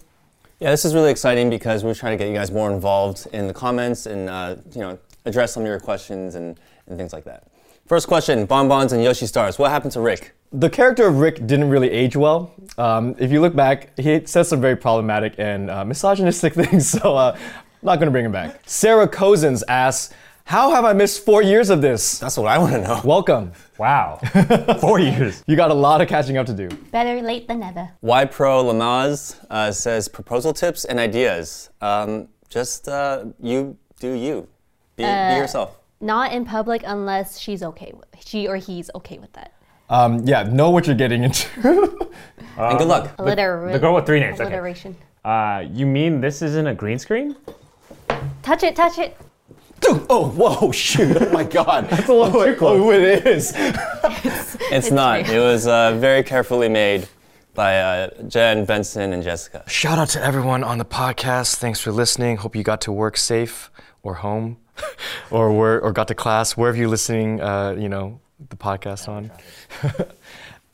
Yeah, 0.58 0.70
this 0.72 0.84
is 0.84 0.92
really 0.92 1.12
exciting 1.12 1.48
because 1.48 1.84
we're 1.84 1.94
trying 1.94 2.18
to 2.18 2.22
get 2.22 2.28
you 2.28 2.34
guys 2.36 2.50
more 2.50 2.72
involved 2.72 3.28
in 3.32 3.46
the 3.46 3.54
comments 3.54 4.06
and 4.06 4.28
uh, 4.28 4.56
you 4.74 4.80
know 4.80 4.98
address 5.24 5.54
some 5.54 5.62
of 5.62 5.68
your 5.68 5.78
questions 5.78 6.34
and, 6.34 6.58
and 6.88 6.98
things 6.98 7.12
like 7.12 7.22
that. 7.24 7.46
First 7.86 8.08
question: 8.08 8.44
Bonbons 8.44 8.92
and 8.92 9.04
Yoshi 9.04 9.26
stars. 9.26 9.56
What 9.56 9.70
happened 9.70 9.92
to 9.92 10.00
Rick? 10.00 10.34
The 10.52 10.68
character 10.68 11.06
of 11.06 11.18
Rick 11.18 11.46
didn't 11.46 11.68
really 11.68 11.90
age 11.90 12.16
well. 12.16 12.52
Um, 12.76 13.14
if 13.18 13.30
you 13.30 13.40
look 13.40 13.54
back, 13.54 13.96
he 13.98 14.26
says 14.26 14.48
some 14.48 14.60
very 14.60 14.76
problematic 14.76 15.34
and 15.38 15.70
uh, 15.70 15.84
misogynistic 15.84 16.54
things, 16.64 16.90
so 16.90 17.16
uh, 17.16 17.36
I'm 17.36 17.86
not 17.86 18.00
gonna 18.00 18.10
bring 18.10 18.24
him 18.24 18.32
back. 18.32 18.58
Sarah 18.66 19.06
Cozens 19.06 19.62
asks, 19.68 20.12
How 20.46 20.70
have 20.70 20.84
I 20.84 20.92
missed 20.92 21.24
four 21.24 21.42
years 21.42 21.70
of 21.70 21.82
this? 21.82 22.20
That's 22.20 22.38
what 22.38 22.46
I 22.46 22.56
want 22.56 22.72
to 22.74 22.80
know. 22.80 23.00
Welcome. 23.02 23.50
Wow. 23.78 24.18
Four 24.80 25.00
years. 25.00 25.42
You 25.48 25.56
got 25.56 25.72
a 25.72 25.74
lot 25.74 26.00
of 26.00 26.06
catching 26.06 26.36
up 26.36 26.46
to 26.46 26.54
do. 26.54 26.68
Better 26.92 27.20
late 27.20 27.48
than 27.48 27.58
never. 27.58 27.90
Y 28.00 28.24
Pro 28.26 28.62
Lamaz 28.62 29.44
uh, 29.50 29.72
says 29.72 30.06
proposal 30.06 30.52
tips 30.52 30.84
and 30.84 31.00
ideas. 31.00 31.70
Um, 31.80 32.28
just 32.48 32.86
uh, 32.86 33.24
you 33.40 33.76
do 33.98 34.12
you. 34.12 34.46
Be, 34.94 35.02
be 35.02 35.08
yourself. 35.08 35.80
Not 36.00 36.32
in 36.32 36.44
public 36.44 36.82
unless 36.86 37.40
she's 37.40 37.64
okay 37.64 37.92
with 37.92 38.06
she 38.24 38.46
or 38.46 38.54
he's 38.54 38.88
okay 38.94 39.18
with 39.18 39.32
that. 39.32 39.52
Um, 39.90 40.20
yeah, 40.28 40.44
know 40.44 40.70
what 40.70 40.86
you're 40.86 40.94
getting 40.94 41.24
into. 41.24 41.48
and 42.56 42.78
good 42.78 42.86
luck. 42.86 43.16
Allitera- 43.16 43.72
the 43.72 43.80
girl 43.80 43.96
with 43.96 44.06
three 44.06 44.20
names, 44.20 44.40
okay. 44.40 44.48
Alliteration. 44.48 44.96
Uh, 45.24 45.64
you 45.72 45.86
mean 45.86 46.20
this 46.20 46.40
isn't 46.40 46.68
a 46.68 46.74
green 46.74 47.00
screen? 47.00 47.34
Touch 48.44 48.62
it, 48.62 48.76
touch 48.76 48.98
it. 48.98 49.18
Dude, 49.80 50.06
oh, 50.08 50.28
whoa, 50.30 50.72
shoot. 50.84 51.16
Oh 51.20 51.30
my 51.32 51.44
god. 51.44 51.88
That's 51.90 52.08
a 52.08 52.12
little 52.12 52.44
too 52.44 52.56
close. 52.56 52.80
Oh, 52.80 52.90
it 52.90 53.26
is. 53.26 53.52
It's, 54.68 54.90
not. 54.90 55.28
It 55.28 55.38
was 55.38 55.66
uh, 55.68 55.96
very 55.96 56.24
carefully 56.24 56.68
made 56.68 57.08
by 57.54 57.78
uh, 57.78 58.22
Jen, 58.26 58.64
Benson, 58.64 59.12
and 59.12 59.22
Jessica. 59.22 59.62
Shout 59.68 59.96
out 59.96 60.08
to 60.10 60.22
everyone 60.22 60.64
on 60.64 60.78
the 60.78 60.84
podcast. 60.84 61.56
Thanks 61.56 61.78
for 61.80 61.92
listening. 61.92 62.38
Hope 62.38 62.56
you 62.56 62.64
got 62.64 62.80
to 62.82 62.92
work 62.92 63.16
safe 63.16 63.70
or 64.02 64.14
home 64.14 64.56
or 65.30 65.52
where, 65.52 65.80
or 65.80 65.92
got 65.92 66.08
to 66.08 66.14
class, 66.16 66.56
wherever 66.56 66.76
you're 66.76 66.88
listening, 66.88 67.40
uh, 67.40 67.76
you 67.78 67.88
know, 67.88 68.20
the 68.48 68.56
podcast 68.56 69.08
on. 69.08 69.30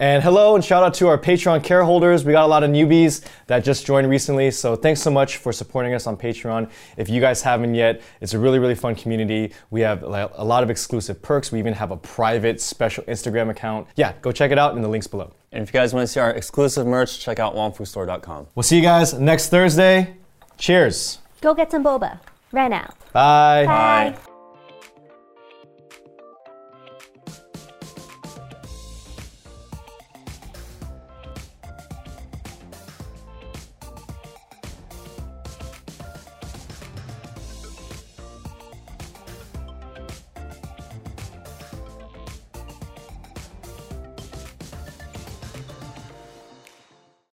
And 0.03 0.21
hello 0.21 0.57
and 0.57 0.65
shout 0.65 0.83
out 0.83 0.95
to 0.95 1.07
our 1.07 1.17
Patreon 1.17 1.63
care 1.63 1.85
holders. 1.85 2.25
We 2.25 2.33
got 2.33 2.45
a 2.45 2.49
lot 2.49 2.65
of 2.65 2.71
newbies 2.71 3.25
that 3.47 3.63
just 3.63 3.87
joined 3.87 4.11
recently. 4.11 4.51
So 4.51 4.75
thanks 4.75 5.01
so 5.01 5.13
much 5.13 5.37
for 5.37 5.53
supporting 5.53 5.95
us 5.95 6.09
on 6.09 6.17
Patreon. 6.17 6.69
If 6.97 7.09
you 7.09 7.21
guys 7.21 7.41
haven't 7.41 7.77
yet, 7.77 8.03
it's 8.21 8.35
a 8.35 8.39
really, 8.41 8.59
really 8.59 8.75
fun 8.75 8.97
community. 8.97 9.53
We 9.71 9.81
have 9.83 10.03
a 10.03 10.09
lot 10.45 10.65
of 10.65 10.71
exclusive 10.71 11.23
perks. 11.23 11.53
We 11.53 11.61
even 11.61 11.73
have 11.75 11.93
a 11.93 11.97
private 11.97 12.61
special 12.61 13.05
Instagram 13.05 13.49
account. 13.51 13.87
Yeah, 13.95 14.15
go 14.23 14.33
check 14.33 14.51
it 14.51 14.59
out 14.59 14.75
in 14.75 14.83
the 14.83 14.89
links 14.89 15.07
below. 15.07 15.35
And 15.53 15.63
if 15.63 15.69
you 15.69 15.73
guys 15.73 15.95
want 15.95 16.03
to 16.03 16.13
see 16.13 16.19
our 16.19 16.33
exclusive 16.33 16.85
merch, 16.85 17.21
check 17.21 17.39
out 17.39 17.55
wongfustore.com. 17.55 18.49
We'll 18.57 18.65
see 18.65 18.75
you 18.75 18.83
guys 18.83 19.15
next 19.15 19.51
Thursday. 19.51 20.17
Cheers. 20.59 21.19
Go 21.41 21.55
get 21.55 21.71
some 21.71 21.85
boba 21.85 22.19
right 22.51 22.69
now. 22.69 22.93
Bye. 23.13 23.67
Bye. 23.67 24.32